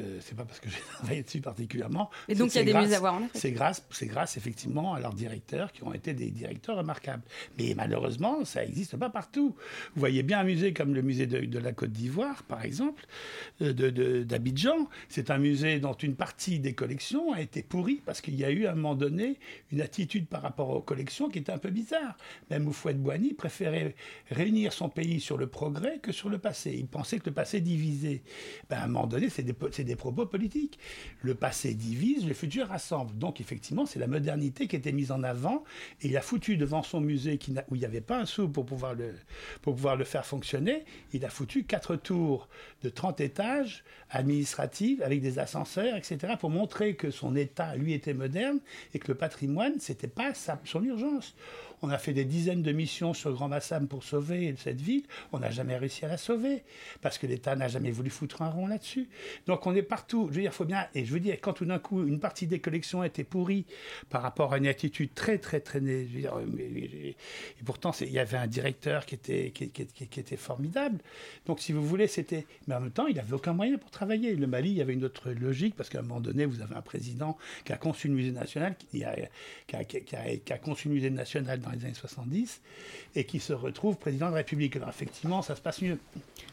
Euh, 0.00 0.18
c'est 0.20 0.36
pas 0.36 0.44
parce 0.44 0.60
que 0.60 0.68
j'ai 0.68 0.78
travaillé 0.98 1.22
dessus 1.22 1.40
particulièrement. 1.40 2.10
Et 2.28 2.34
donc, 2.34 2.54
il 2.54 2.56
y 2.56 2.60
a 2.60 2.64
des 2.64 2.72
musées 2.74 2.86
grâce- 2.88 2.96
à 2.96 3.00
voir 3.00 3.14
en 3.14 3.18
Afrique. 3.18 3.30
C'est 3.34 3.52
grâce, 3.52 3.84
c'est 3.90 4.06
grâce 4.06 4.36
effectivement 4.36 4.94
à 4.94 5.00
leurs 5.00 5.14
directeurs 5.14 5.72
qui 5.72 5.82
ont 5.84 5.92
été 5.94 6.12
des 6.14 6.30
directeurs 6.30 6.76
remarquables. 6.76 7.22
Mais 7.58 7.74
malheureusement, 7.76 8.44
ça 8.44 8.64
n'existe 8.64 8.96
pas 8.96 9.10
partout. 9.10 9.54
Vous 9.94 10.00
voyez 10.00 10.22
bien 10.22 10.40
un 10.40 10.44
musée 10.44 10.72
comme 10.72 10.94
le 10.94 11.02
musée 11.02 11.26
de, 11.26 11.40
de 11.40 11.58
la 11.58 11.72
Côte 11.72 11.90
d'Ivoire, 11.92 12.42
par 12.44 12.64
exemple, 12.64 13.06
euh, 13.62 13.72
de- 13.72 13.90
de- 13.90 14.22
d'Abidjan. 14.22 14.88
C'est 15.08 15.30
un 15.30 15.38
musée 15.38 15.80
dont 15.80 15.94
une 15.94 16.14
partie 16.14 16.58
des 16.58 16.74
collections 16.74 17.32
a 17.32 17.40
été 17.40 17.62
pourrie 17.62 18.00
parce 18.04 18.20
qu'il 18.20 18.34
y 18.36 18.44
a 18.44 18.50
eu 18.50 18.66
à 18.66 18.72
un 18.72 18.74
moment 18.74 18.94
donné 18.94 19.38
une 19.72 19.80
attitude 19.80 20.26
par 20.26 20.42
rapport 20.42 20.70
aux 20.70 20.80
collections 20.82 21.28
qui 21.28 21.38
était 21.38 21.52
un 21.52 21.58
peu 21.58 21.70
bizarre. 21.70 22.16
Même 22.50 22.66
Oufouette 22.68 23.00
Boigny 23.02 23.34
préférait 23.34 23.94
réunir 24.30 24.72
son 24.72 24.88
pays 24.88 25.20
sur 25.20 25.36
le 25.38 25.46
progrès 25.46 25.98
que 25.98 26.12
sur 26.12 26.28
le 26.28 26.38
passé. 26.38 26.74
Il 26.78 26.86
pensait 26.86 27.18
que 27.18 27.26
le 27.26 27.32
passé 27.34 27.60
divisait. 27.60 28.22
Ben, 28.70 28.78
à 28.78 28.84
un 28.84 28.86
moment 28.86 29.06
donné, 29.06 29.28
c'est 29.28 29.42
des, 29.42 29.54
des 29.88 29.96
propos 29.96 30.26
politiques. 30.26 30.78
Le 31.22 31.34
passé 31.34 31.74
divise, 31.74 32.26
le 32.26 32.34
futur 32.34 32.68
rassemble. 32.68 33.16
Donc 33.18 33.40
effectivement, 33.40 33.86
c'est 33.86 33.98
la 33.98 34.06
modernité 34.06 34.68
qui 34.68 34.76
était 34.76 34.92
mise 34.92 35.10
en 35.10 35.22
avant 35.24 35.64
et 36.02 36.08
il 36.08 36.16
a 36.16 36.20
foutu 36.20 36.56
devant 36.56 36.82
son 36.82 37.00
musée 37.00 37.38
où 37.68 37.74
il 37.74 37.78
n'y 37.80 37.84
avait 37.84 38.00
pas 38.00 38.20
un 38.20 38.26
sou 38.26 38.48
pour 38.48 38.64
pouvoir, 38.64 38.94
le, 38.94 39.14
pour 39.62 39.74
pouvoir 39.74 39.96
le 39.96 40.04
faire 40.04 40.24
fonctionner, 40.24 40.84
il 41.12 41.24
a 41.24 41.30
foutu 41.30 41.64
quatre 41.64 41.96
tours 41.96 42.48
de 42.82 42.88
30 42.88 43.20
étages 43.20 43.84
administratifs 44.10 45.00
avec 45.02 45.20
des 45.20 45.38
ascenseurs, 45.38 45.96
etc., 45.96 46.34
pour 46.38 46.50
montrer 46.50 46.94
que 46.94 47.10
son 47.10 47.36
État, 47.36 47.74
lui, 47.76 47.92
était 47.92 48.14
moderne 48.14 48.60
et 48.94 48.98
que 48.98 49.08
le 49.08 49.14
patrimoine, 49.14 49.74
c'était 49.80 50.08
pas 50.08 50.34
sa, 50.34 50.60
son 50.64 50.84
urgence. 50.84 51.34
On 51.82 51.90
a 51.90 51.98
fait 51.98 52.12
des 52.12 52.24
dizaines 52.24 52.62
de 52.62 52.72
missions 52.72 53.14
sur 53.14 53.32
Grand 53.32 53.48
Bassam 53.48 53.88
pour 53.88 54.04
sauver 54.04 54.54
cette 54.58 54.80
ville. 54.80 55.04
On 55.32 55.38
n'a 55.38 55.50
jamais 55.50 55.76
réussi 55.76 56.04
à 56.04 56.08
la 56.08 56.16
sauver 56.16 56.62
parce 57.00 57.18
que 57.18 57.26
l'État 57.26 57.56
n'a 57.56 57.68
jamais 57.68 57.90
voulu 57.90 58.10
foutre 58.10 58.42
un 58.42 58.50
rond 58.50 58.66
là-dessus. 58.66 59.08
Donc 59.46 59.66
on 59.66 59.74
est 59.74 59.82
partout. 59.82 60.28
Je 60.30 60.36
veux 60.36 60.42
dire, 60.42 60.54
faut 60.54 60.64
bien. 60.64 60.86
Et 60.94 61.04
je 61.04 61.12
veux 61.12 61.20
dire, 61.20 61.36
quand 61.40 61.52
tout 61.52 61.64
d'un 61.64 61.78
coup 61.78 62.06
une 62.06 62.20
partie 62.20 62.46
des 62.46 62.60
collections 62.60 63.04
était 63.04 63.24
pourrie 63.24 63.66
par 64.10 64.22
rapport 64.22 64.52
à 64.52 64.58
une 64.58 64.66
attitude 64.66 65.14
très 65.14 65.38
très 65.38 65.60
très. 65.60 65.80
dire, 65.80 66.34
et 66.58 67.16
pourtant 67.64 67.92
il 68.00 68.10
y 68.10 68.18
avait 68.18 68.36
un 68.36 68.46
directeur 68.46 69.06
qui 69.06 69.14
était 69.14 69.50
qui, 69.50 70.20
était 70.20 70.36
formidable. 70.36 70.98
Donc 71.46 71.60
si 71.60 71.72
vous 71.72 71.84
voulez, 71.84 72.06
c'était. 72.06 72.46
Mais 72.66 72.74
en 72.74 72.80
même 72.80 72.90
temps, 72.90 73.06
il 73.06 73.16
n'avait 73.16 73.34
aucun 73.34 73.52
moyen 73.52 73.78
pour 73.78 73.90
travailler. 73.90 74.34
Le 74.34 74.46
Mali, 74.46 74.70
il 74.70 74.76
y 74.76 74.82
avait 74.82 74.94
une 74.94 75.04
autre 75.04 75.30
logique 75.30 75.74
parce 75.76 75.88
qu'à 75.88 76.00
un 76.00 76.02
moment 76.02 76.20
donné, 76.20 76.46
vous 76.46 76.60
avez 76.60 76.74
un 76.74 76.82
président 76.82 77.36
qui 77.64 77.72
a 77.72 77.76
conçu 77.76 78.08
le 78.08 78.14
musée 78.14 78.32
national, 78.32 78.76
qui 78.76 79.04
a, 79.04 79.14
qui 79.66 80.52
a, 80.52 80.58
conçu 80.58 80.88
le 80.88 80.94
musée 80.94 81.10
national 81.10 81.60
dans 81.60 81.67
les 81.76 81.84
années 81.84 81.94
70 81.94 82.60
et 83.16 83.24
qui 83.24 83.40
se 83.40 83.52
retrouve 83.52 83.96
président 83.96 84.26
de 84.26 84.32
la 84.32 84.38
République. 84.38 84.76
Alors 84.76 84.88
effectivement, 84.88 85.42
ça 85.42 85.56
se 85.56 85.60
passe 85.60 85.80
mieux. 85.82 85.98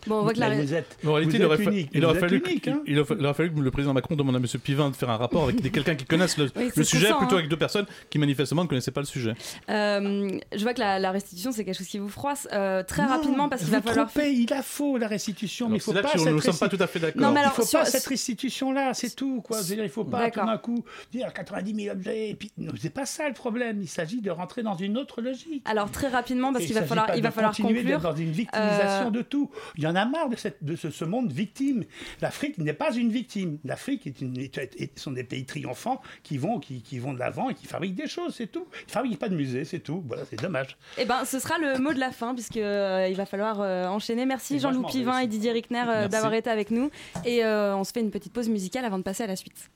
Bon, 0.08 0.20
on 0.20 0.24
voit 0.24 0.34
que 0.34 0.40
la 0.40 0.50
vous 0.62 0.74
êtes, 0.74 0.98
En 1.06 1.14
réalité, 1.14 1.38
vous 1.38 1.38
il 1.38 1.42
êtes 1.42 1.48
aurait, 1.48 1.64
fa- 1.64 1.72
unique. 1.72 1.90
il 1.94 2.00
Vous 2.02 2.06
aurait 2.06 2.16
êtes 2.16 2.20
fallu, 2.22 2.38
unique, 2.46 2.64
que- 2.64 2.70
hein. 2.70 2.82
il 2.86 3.00
aurait 3.00 3.34
fallu 3.34 3.52
que 3.54 3.60
le 3.60 3.72
président 3.72 3.94
Macron 3.94 4.16
demande 4.16 4.36
à 4.36 4.40
M. 4.40 4.46
Pivin 4.64 4.90
de 4.92 4.96
faire 4.96 5.10
un 5.10 5.18
rapport 5.18 5.44
avec 5.44 5.62
des- 5.62 5.72
quelqu'un 5.72 5.96
qui 5.96 6.06
connaisse 6.06 6.38
le, 6.38 6.46
Oui, 6.56 6.66
le 6.66 6.72
c'est 6.74 6.84
sujet 6.84 7.08
plutôt 7.18 7.36
hein. 7.36 7.40
avec 7.40 7.50
deux 7.50 7.58
personnes 7.58 7.86
qui 8.10 8.20
manifestement 8.20 8.64
ne 8.64 8.68
connaissaient 8.68 8.92
pas 8.92 9.02
le 9.02 9.08
sujet. 9.08 9.34
Euh, 9.70 10.40
je 10.56 10.62
vois 10.64 10.74
que 10.74 10.80
la, 10.80 11.00
la 11.00 11.12
restitution, 11.12 11.52
c'est 11.52 11.66
quelque 11.66 11.78
chose 11.78 11.88
qui 11.88 11.98
vous 12.00 12.10
froisse 12.10 12.48
euh, 12.54 12.84
très 12.84 13.04
Non, 13.04 13.10
rapidement 13.10 13.50
parce 13.50 13.64
qu'il 13.64 13.72
va 13.72 13.82
falloir. 13.82 14.10
trompez, 14.12 14.32
il 14.34 14.50
la 14.50 14.62
faut 14.62 14.98
la 14.98 15.08
restitution, 15.08 15.70
mais 15.70 15.78
il 15.78 15.82
faut 15.82 15.94
là 15.94 16.02
pas 16.04 16.12
que 16.14 16.20
cette 16.20 16.28
nous 16.30 16.36
ne 16.36 16.42
sommes 16.42 16.58
pas 16.58 16.70
tout 16.70 16.78
à 16.82 16.88
fait 16.88 17.00
d'accord. 17.00 17.22
Non, 17.22 17.32
mais 17.32 17.40
il 17.40 17.44
alors, 17.44 17.54
faut 17.54 17.64
sur- 17.64 17.80
pas 17.80 17.86
cette 17.86 18.06
restitution-là, 18.06 18.94
c'est 18.94 19.16
tout. 19.16 19.42
Quoi. 19.42 19.60
Il 19.70 19.90
faut 19.90 20.04
pas 20.04 20.30
tout 20.30 20.40
d'un 20.46 20.58
coup 20.58 20.84
dire 21.12 21.34
90 21.34 21.76
000 21.84 21.96
objets. 21.96 22.30
Et 22.30 22.36
puis, 22.36 22.52
c'est 22.80 22.90
pas 22.94 23.06
ça 23.06 23.28
le 23.28 23.34
problème. 23.34 23.82
Il 23.82 23.88
s'agit 23.88 24.22
de 24.22 24.30
rentrer 24.32 24.64
dans 24.64 24.76
une 24.76 24.98
autre 24.98 25.05
logique. 25.22 25.64
Alors 25.66 25.92
très 25.92 26.08
rapidement 26.08 26.52
parce 26.54 26.66
qu'il 26.66 26.76
il 26.76 26.80
va 26.80 26.86
falloir, 26.86 27.08
pas 27.08 27.16
il 27.18 27.24
va 27.24 27.30
de 27.30 27.34
falloir 27.34 27.56
conclure. 27.56 28.00
dans 28.02 28.16
une 28.16 28.32
victimisation 28.32 29.08
Euh, 29.08 29.12
de 29.12 29.22
tout. 29.22 29.50
Il 29.78 29.84
y 29.84 29.88
en 29.88 29.96
a 29.96 30.06
marre 30.06 30.30
de, 30.30 30.36
cette- 30.36 30.64
de 30.64 30.76
ce, 30.76 30.90
ce 30.92 31.06
monde 31.06 31.32
victime. 31.32 31.84
L'Afrique 32.22 32.58
n'est 32.58 32.74
pas 32.74 32.94
une 32.94 33.10
victime. 33.12 33.58
L'Afrique 33.64 34.08
est 34.08 34.22
une, 34.22 34.38
est- 34.40 34.58
est- 34.58 34.98
sont 35.00 35.12
des 35.12 35.24
pays 35.24 35.46
triomphants 35.46 36.02
qui 36.24 36.38
vont, 36.38 36.60
qui, 36.60 36.82
qui 36.82 37.00
vont 37.00 37.14
de 37.14 37.20
l'avant 37.20 37.50
et 37.50 37.54
qui 37.54 37.66
fabriquent 37.68 37.96
des 37.96 38.08
choses, 38.08 38.36
c'est 38.36 38.48
tout. 38.52 38.68
Ils 38.88 38.92
fabriquent 38.92 39.20
pas 39.20 39.30
de 39.30 39.36
musée, 39.36 39.66
c'est 39.66 39.80
tout. 39.80 40.04
Voilà, 40.08 40.24
c'est 40.30 40.42
dommage. 40.42 40.78
Eh 40.98 41.06
ben, 41.06 41.26
ce 41.26 41.40
sera 41.40 41.58
le 41.58 41.78
mot 41.80 41.94
de 41.94 42.00
la 42.00 42.12
fin, 42.12 42.34
puisque 42.34 42.58
euh, 42.58 43.08
il 43.10 43.16
va 43.16 43.26
falloir 43.26 43.62
euh, 43.62 43.88
enchaîner. 43.88 44.26
Merci 44.26 44.56
je 44.58 44.64
Jean-Loup 44.64 44.84
Pivin 44.88 45.20
et 45.20 45.28
Didier 45.28 45.52
Rickner 45.52 45.84
euh, 45.88 46.08
d'avoir 46.08 46.34
été 46.34 46.50
avec 46.50 46.72
nous. 46.72 46.90
Et 47.26 47.44
euh, 47.46 47.76
on 47.76 47.84
se 47.84 47.92
fait 47.92 48.02
une 48.02 48.12
petite 48.12 48.34
pause 48.34 48.50
musicale 48.50 48.86
avant 48.86 48.98
de 48.98 49.04
passer 49.04 49.24
à 49.24 49.28
la 49.28 49.36
suite. 49.36 49.70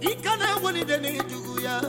I 0.00 0.14
kana 0.22 0.56
wali 0.62 0.84
deni 0.84 1.18
juguya 1.28 1.80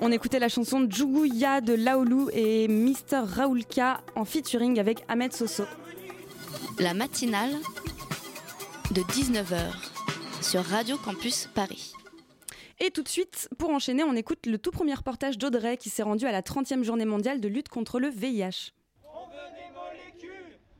On 0.00 0.12
écoutait 0.12 0.38
la 0.38 0.48
chanson 0.48 0.86
Djougouya 0.88 1.60
de 1.60 1.74
Laoulou 1.74 2.30
et 2.32 2.68
Mr 2.68 3.24
Raoulka 3.24 4.00
en 4.14 4.24
featuring 4.24 4.78
avec 4.78 5.04
Ahmed 5.08 5.32
Soso. 5.32 5.64
La 6.78 6.94
matinale 6.94 7.54
de 8.92 9.02
19h 9.02 9.58
sur 10.40 10.62
Radio 10.64 10.96
Campus 10.98 11.48
Paris. 11.54 11.92
Et 12.80 12.90
tout 12.90 13.02
de 13.02 13.08
suite, 13.08 13.48
pour 13.58 13.70
enchaîner, 13.70 14.04
on 14.04 14.14
écoute 14.14 14.46
le 14.46 14.56
tout 14.56 14.70
premier 14.70 14.94
reportage 14.94 15.36
d'Audrey 15.36 15.76
qui 15.76 15.90
s'est 15.90 16.04
rendu 16.04 16.26
à 16.26 16.32
la 16.32 16.42
30e 16.42 16.84
journée 16.84 17.04
mondiale 17.04 17.40
de 17.40 17.48
lutte 17.48 17.68
contre 17.68 17.98
le 17.98 18.08
VIH. 18.08 18.72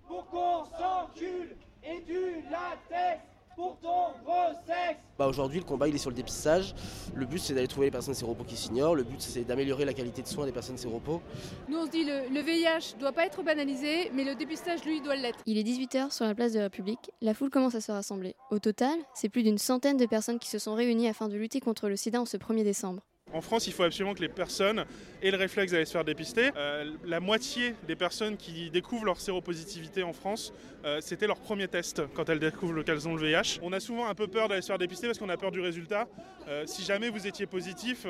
pour 0.07 0.27
qu'on 0.29 0.65
s'encule 0.65 1.57
et 1.91 2.01
du 2.03 2.43
latex 2.51 3.23
pour 3.57 3.77
ton 3.81 4.13
gros 4.25 4.55
sexe. 4.67 5.01
Bah 5.19 5.27
aujourd'hui, 5.27 5.59
le 5.59 5.65
combat 5.65 5.89
il 5.89 5.95
est 5.95 5.99
sur 5.99 6.11
le 6.11 6.17
dépistage. 6.17 6.75
Le 7.15 7.27
but 7.27 7.39
c'est 7.39 7.55
d'aller 7.55 7.67
trouver 7.67 7.89
les 7.89 7.91
personnes 7.91 8.15
séropos 8.15 8.45
qui 8.45 8.57
s'ignorent. 8.57 8.95
Le 8.95 9.03
but 9.03 9.21
c'est 9.21 9.43
d'améliorer 9.43 9.85
la 9.85 9.95
qualité 9.95 10.23
de 10.23 10.29
soins 10.29 10.47
des 10.47 10.53
personnes 10.53 10.77
séropos. 10.77 11.21
Nous 11.69 11.77
on 11.79 11.87
se 11.87 11.91
dit 11.91 12.05
le, 12.05 12.29
le 12.33 12.41
VIH 12.41 12.97
doit 13.01 13.13
pas 13.13 13.27
être 13.27 13.43
banalisé, 13.43 14.11
mais 14.15 14.23
le 14.25 14.37
dépistage 14.37 14.85
lui 14.85 15.01
doit 15.01 15.17
l'être. 15.17 15.41
Il 15.47 15.59
est 15.59 15.65
18h 15.65 16.13
sur 16.13 16.25
la 16.25 16.35
place 16.35 16.53
de 16.53 16.59
la 16.59 16.65
République. 16.65 17.11
La 17.21 17.35
foule 17.35 17.51
commence 17.51 17.75
à 17.75 17.81
se 17.81 17.91
rassembler. 17.91 18.37
Au 18.51 18.61
total, 18.61 18.97
c'est 19.15 19.29
plus 19.29 19.43
d'une 19.43 19.59
centaine 19.59 19.97
de 19.97 20.07
personnes 20.07 20.39
qui 20.39 20.49
se 20.49 20.59
sont 20.61 20.75
réunies 20.75 21.09
afin 21.09 21.29
de 21.29 21.37
lutter 21.37 21.59
contre 21.61 21.89
le 21.89 21.97
sida 21.97 22.21
en 22.21 22.27
ce 22.27 22.37
1er 22.37 22.63
décembre. 22.63 23.03
En 23.33 23.41
France, 23.41 23.67
il 23.67 23.73
faut 23.73 23.83
absolument 23.83 24.15
que 24.15 24.21
les 24.21 24.29
personnes 24.29 24.85
aient 25.23 25.31
le 25.31 25.37
réflexe 25.37 25.73
d'aller 25.73 25.85
se 25.85 25.93
faire 25.93 26.05
dépister. 26.05 26.51
Euh, 26.57 26.93
la 27.05 27.21
moitié 27.21 27.75
des 27.87 27.97
personnes 27.97 28.37
qui 28.37 28.71
découvrent 28.71 29.05
leur 29.05 29.21
séropositivité 29.21 30.03
en 30.03 30.13
France, 30.13 30.53
euh, 30.85 30.99
c'était 31.01 31.27
leur 31.27 31.39
premier 31.39 31.69
test 31.69 32.03
quand 32.15 32.29
elles 32.29 32.39
découvrent 32.39 32.83
qu'elles 32.83 33.07
ont 33.07 33.15
le 33.15 33.27
VIH. 33.27 33.61
On 33.63 33.73
a 33.73 33.81
souvent 33.81 34.07
un 34.07 34.15
peu 34.15 34.29
peur 34.29 34.49
d'aller 34.49 34.63
se 34.63 34.69
faire 34.69 34.79
dépister 34.79 35.07
parce 35.07 35.19
qu'on 35.19 35.29
a 35.29 35.37
peur 35.37 35.51
du 35.51 35.61
résultat. 35.61 36.09
Euh, 36.49 36.65
si 36.67 36.83
jamais 36.85 37.11
vous 37.11 37.27
étiez 37.27 37.47
positif, 37.47 38.07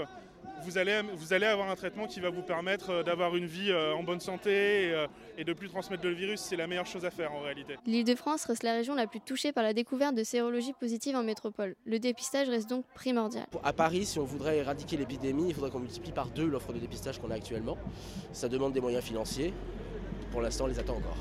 vous 0.62 0.78
allez, 0.78 1.00
vous 1.14 1.32
allez 1.32 1.46
avoir 1.46 1.70
un 1.70 1.76
traitement 1.76 2.06
qui 2.06 2.20
va 2.20 2.30
vous 2.30 2.42
permettre 2.42 2.90
euh, 2.90 3.02
d'avoir 3.02 3.36
une 3.36 3.46
vie 3.46 3.70
euh, 3.70 3.94
en 3.94 4.02
bonne 4.02 4.20
santé 4.20 4.50
et, 4.50 4.92
euh, 4.92 5.06
et 5.36 5.44
de 5.44 5.52
plus 5.52 5.68
transmettre 5.68 6.04
le 6.04 6.12
virus. 6.12 6.40
C'est 6.40 6.56
la 6.56 6.66
meilleure 6.66 6.86
chose 6.86 7.04
à 7.04 7.10
faire 7.10 7.32
en 7.32 7.40
réalité. 7.40 7.76
L'Île-de-France 7.86 8.44
reste 8.44 8.62
la 8.62 8.74
région 8.74 8.94
la 8.94 9.06
plus 9.06 9.20
touchée 9.20 9.52
par 9.52 9.62
la 9.62 9.72
découverte 9.72 10.14
de 10.14 10.24
sérologie 10.24 10.72
positive 10.72 11.16
en 11.16 11.22
métropole. 11.22 11.74
Le 11.84 11.98
dépistage 11.98 12.48
reste 12.48 12.68
donc 12.68 12.84
primordial. 12.94 13.46
À 13.64 13.72
Paris, 13.72 14.04
si 14.04 14.18
on 14.18 14.24
voudrait 14.24 14.58
éradiquer 14.58 14.96
l'épidémie, 14.96 15.48
il 15.48 15.54
faudrait 15.54 15.70
qu'on 15.70 15.80
multiplie 15.80 16.12
par 16.12 16.28
deux 16.28 16.46
l'offre 16.46 16.72
de 16.72 16.78
dépistage 16.78 17.18
qu'on 17.18 17.30
a 17.30 17.34
actuellement. 17.34 17.78
Ça 18.32 18.48
demande 18.48 18.72
des 18.72 18.80
moyens 18.80 19.04
financiers. 19.04 19.52
Pour 20.30 20.42
l'instant, 20.42 20.64
on 20.64 20.68
les 20.68 20.78
attend 20.78 20.96
encore. 20.96 21.18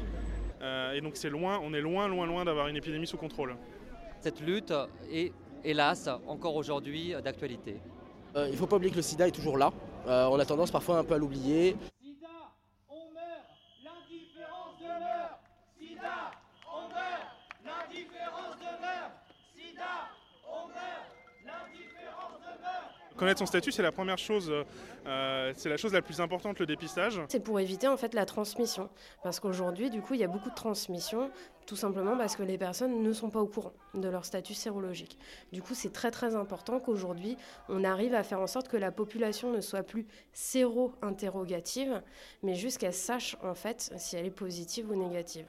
Euh, 0.62 0.94
et 0.94 1.02
donc 1.02 1.16
c'est 1.16 1.30
loin, 1.30 1.60
on 1.64 1.74
est 1.74 1.82
loin, 1.82 2.08
loin, 2.08 2.26
loin 2.26 2.44
d'avoir 2.44 2.68
une 2.68 2.76
épidémie 2.76 3.08
sous 3.08 3.18
contrôle. 3.18 3.56
Cette 4.20 4.42
lutte 4.42 4.74
est, 5.12 5.32
hélas, 5.64 6.10
encore 6.26 6.56
aujourd'hui 6.56 7.14
d'actualité. 7.24 7.78
Euh, 8.38 8.48
il 8.48 8.52
ne 8.52 8.58
faut 8.58 8.68
pas 8.68 8.76
oublier 8.76 8.92
que 8.92 8.98
le 8.98 9.02
sida 9.02 9.28
est 9.28 9.32
toujours 9.32 9.58
là. 9.58 9.72
Euh, 10.08 10.28
on 10.32 10.40
a 10.40 10.46
tendance 10.46 10.70
parfois 10.70 11.00
un 11.00 11.04
peu 11.04 11.16
à 11.16 11.18
l'oublier. 11.18 11.76
Connaître 23.18 23.40
son 23.40 23.48
statut, 23.48 23.72
c'est 23.72 23.82
la 23.82 23.92
première 23.92 24.20
chose, 24.20 24.54
euh, 25.08 25.52
c'est 25.56 25.70
la 25.70 25.78
chose 25.78 25.92
la 25.92 26.04
plus 26.04 26.22
importante, 26.22 26.60
le 26.60 26.68
dépistage. 26.68 27.20
C'est 27.30 27.40
pour 27.40 27.60
éviter 27.60 27.88
en 27.88 27.98
fait 27.98 28.14
la 28.14 28.26
transmission. 28.26 28.90
Parce 29.24 29.40
qu'aujourd'hui, 29.40 29.90
du 29.90 30.02
coup, 30.02 30.14
il 30.14 30.20
y 30.20 30.24
a 30.24 30.28
beaucoup 30.28 30.52
de 30.52 30.56
transmission, 30.56 31.32
tout 31.66 31.76
simplement 31.76 32.16
parce 32.16 32.36
que 32.36 32.44
les 32.44 32.60
personnes 32.60 33.02
ne 33.02 33.14
sont 33.14 33.32
pas 33.32 33.40
au 33.40 33.48
courant 33.48 33.74
de 33.96 34.08
leur 34.08 34.24
statut 34.24 34.54
sérologique. 34.54 35.18
Du 35.52 35.64
coup, 35.64 35.74
c'est 35.74 35.92
très 35.92 36.12
très 36.12 36.36
important 36.36 36.80
qu'aujourd'hui, 36.80 37.38
on 37.70 37.84
arrive 37.84 38.14
à 38.14 38.22
faire 38.22 38.40
en 38.40 38.48
sorte 38.48 38.68
que 38.68 38.78
la 38.78 38.92
population 38.92 39.52
ne 39.52 39.62
soit 39.62 39.84
plus 39.84 40.06
séro-interrogative, 40.34 42.04
mais 42.44 42.54
juste 42.54 42.78
qu'elle 42.78 42.94
sache 42.94 43.36
en 43.42 43.56
fait 43.56 43.92
si 43.98 44.16
elle 44.16 44.28
est 44.28 44.32
positive 44.32 44.92
ou 44.92 44.96
négative. 44.96 45.48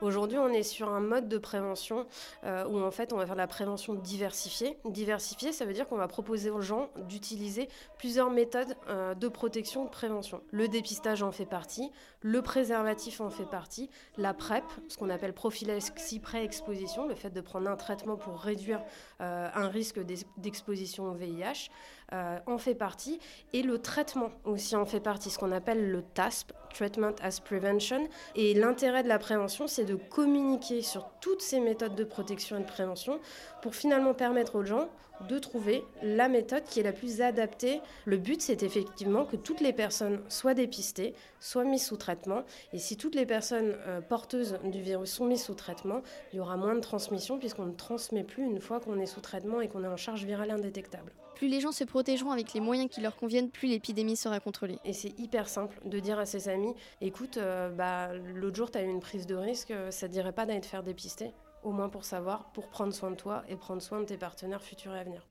Aujourd'hui, 0.00 0.38
on 0.38 0.48
est 0.48 0.62
sur 0.62 0.88
un 0.88 1.00
mode 1.00 1.28
de 1.28 1.38
prévention 1.38 2.06
euh, 2.44 2.66
où 2.66 2.78
en 2.80 2.90
fait 2.90 3.12
on 3.12 3.16
va 3.16 3.26
faire 3.26 3.34
la 3.36 3.46
prévention 3.46 3.94
diversifiée. 3.94 4.76
Diversifiée, 4.84 5.52
ça 5.52 5.64
veut 5.64 5.72
dire 5.72 5.88
qu'on 5.88 5.96
va 5.96 6.08
proposer 6.08 6.50
aux 6.50 6.60
gens 6.60 6.90
d'utiliser 7.08 7.68
plusieurs 7.98 8.30
méthodes 8.30 8.76
euh, 8.88 9.14
de 9.14 9.28
protection, 9.28 9.84
de 9.84 9.90
prévention. 9.90 10.42
Le 10.50 10.68
dépistage 10.68 11.22
en 11.22 11.32
fait 11.32 11.46
partie, 11.46 11.90
le 12.20 12.42
préservatif 12.42 13.20
en 13.20 13.30
fait 13.30 13.46
partie, 13.46 13.88
la 14.18 14.34
PrEP, 14.34 14.64
ce 14.88 14.96
qu'on 14.98 15.10
appelle 15.10 15.32
prophylaxie 15.32 16.18
pré-exposition, 16.20 17.06
le 17.06 17.14
fait 17.14 17.30
de 17.30 17.40
prendre 17.40 17.70
un 17.70 17.76
traitement 17.76 18.16
pour 18.16 18.38
réduire 18.40 18.82
euh, 19.20 19.48
un 19.54 19.68
risque 19.68 20.00
d'ex- 20.00 20.26
d'exposition 20.36 21.04
au 21.04 21.14
VIH, 21.14 21.70
euh, 22.12 22.38
en 22.46 22.58
fait 22.58 22.74
partie, 22.74 23.18
et 23.52 23.62
le 23.62 23.78
traitement 23.78 24.30
aussi 24.44 24.76
en 24.76 24.84
fait 24.84 25.00
partie, 25.00 25.30
ce 25.30 25.38
qu'on 25.38 25.52
appelle 25.52 25.90
le 25.90 26.02
TASP, 26.02 26.52
Treatment 26.72 27.14
as 27.22 27.40
Prevention. 27.40 28.08
Et 28.34 28.52
l'intérêt 28.54 29.02
de 29.02 29.08
la 29.08 29.18
prévention, 29.18 29.66
c'est 29.66 29.84
de 29.84 29.94
communiquer 29.94 30.82
sur 30.82 31.08
toutes 31.20 31.40
ces 31.40 31.60
méthodes 31.60 31.94
de 31.94 32.04
protection 32.04 32.58
et 32.58 32.60
de 32.60 32.66
prévention 32.66 33.20
pour 33.62 33.74
finalement 33.74 34.12
permettre 34.12 34.56
aux 34.56 34.64
gens 34.64 34.88
de 35.28 35.38
trouver 35.38 35.84
la 36.02 36.28
méthode 36.28 36.64
qui 36.64 36.80
est 36.80 36.82
la 36.82 36.92
plus 36.92 37.20
adaptée. 37.20 37.80
Le 38.04 38.16
but, 38.16 38.42
c'est 38.42 38.62
effectivement 38.62 39.24
que 39.24 39.36
toutes 39.36 39.60
les 39.60 39.72
personnes 39.72 40.20
soient 40.28 40.54
dépistées, 40.54 41.14
soient 41.40 41.64
mises 41.64 41.86
sous 41.86 41.96
traitement. 41.96 42.42
Et 42.72 42.78
si 42.78 42.96
toutes 42.96 43.14
les 43.14 43.26
personnes 43.26 43.76
euh, 43.86 44.00
porteuses 44.00 44.58
du 44.64 44.80
virus 44.80 45.12
sont 45.12 45.26
mises 45.26 45.44
sous 45.44 45.54
traitement, 45.54 46.02
il 46.32 46.36
y 46.36 46.40
aura 46.40 46.56
moins 46.56 46.74
de 46.74 46.80
transmission 46.80 47.38
puisqu'on 47.38 47.66
ne 47.66 47.74
transmet 47.74 48.24
plus 48.24 48.44
une 48.44 48.60
fois 48.60 48.80
qu'on 48.80 48.98
est 48.98 49.06
sous 49.06 49.20
traitement 49.20 49.60
et 49.60 49.68
qu'on 49.68 49.84
est 49.84 49.88
en 49.88 49.96
charge 49.96 50.24
virale 50.24 50.50
indétectable. 50.50 51.12
Plus 51.44 51.50
les 51.50 51.60
gens 51.60 51.72
se 51.72 51.84
protégeront 51.84 52.30
avec 52.30 52.54
les 52.54 52.60
moyens 52.60 52.88
qui 52.88 53.02
leur 53.02 53.16
conviennent, 53.16 53.50
plus 53.50 53.68
l'épidémie 53.68 54.16
sera 54.16 54.40
contrôlée. 54.40 54.78
Et 54.82 54.94
c'est 54.94 55.12
hyper 55.18 55.46
simple 55.46 55.78
de 55.84 56.00
dire 56.00 56.18
à 56.18 56.24
ses 56.24 56.48
amis, 56.48 56.72
écoute, 57.02 57.36
euh, 57.36 57.68
bah, 57.68 58.14
l'autre 58.14 58.56
jour, 58.56 58.70
tu 58.70 58.78
as 58.78 58.82
eu 58.82 58.88
une 58.88 59.00
prise 59.00 59.26
de 59.26 59.34
risque, 59.34 59.70
euh, 59.70 59.90
ça 59.90 60.08
te 60.08 60.12
dirait 60.14 60.32
pas 60.32 60.46
d'aller 60.46 60.62
te 60.62 60.66
faire 60.66 60.82
dépister 60.82 61.34
au 61.62 61.70
moins 61.70 61.90
pour 61.90 62.06
savoir, 62.06 62.50
pour 62.52 62.68
prendre 62.68 62.94
soin 62.94 63.10
de 63.10 63.16
toi 63.16 63.44
et 63.50 63.56
prendre 63.56 63.82
soin 63.82 64.00
de 64.00 64.06
tes 64.06 64.16
partenaires 64.16 64.62
futurs 64.62 64.94
et 64.94 65.00
à 65.00 65.04
venir. 65.04 65.28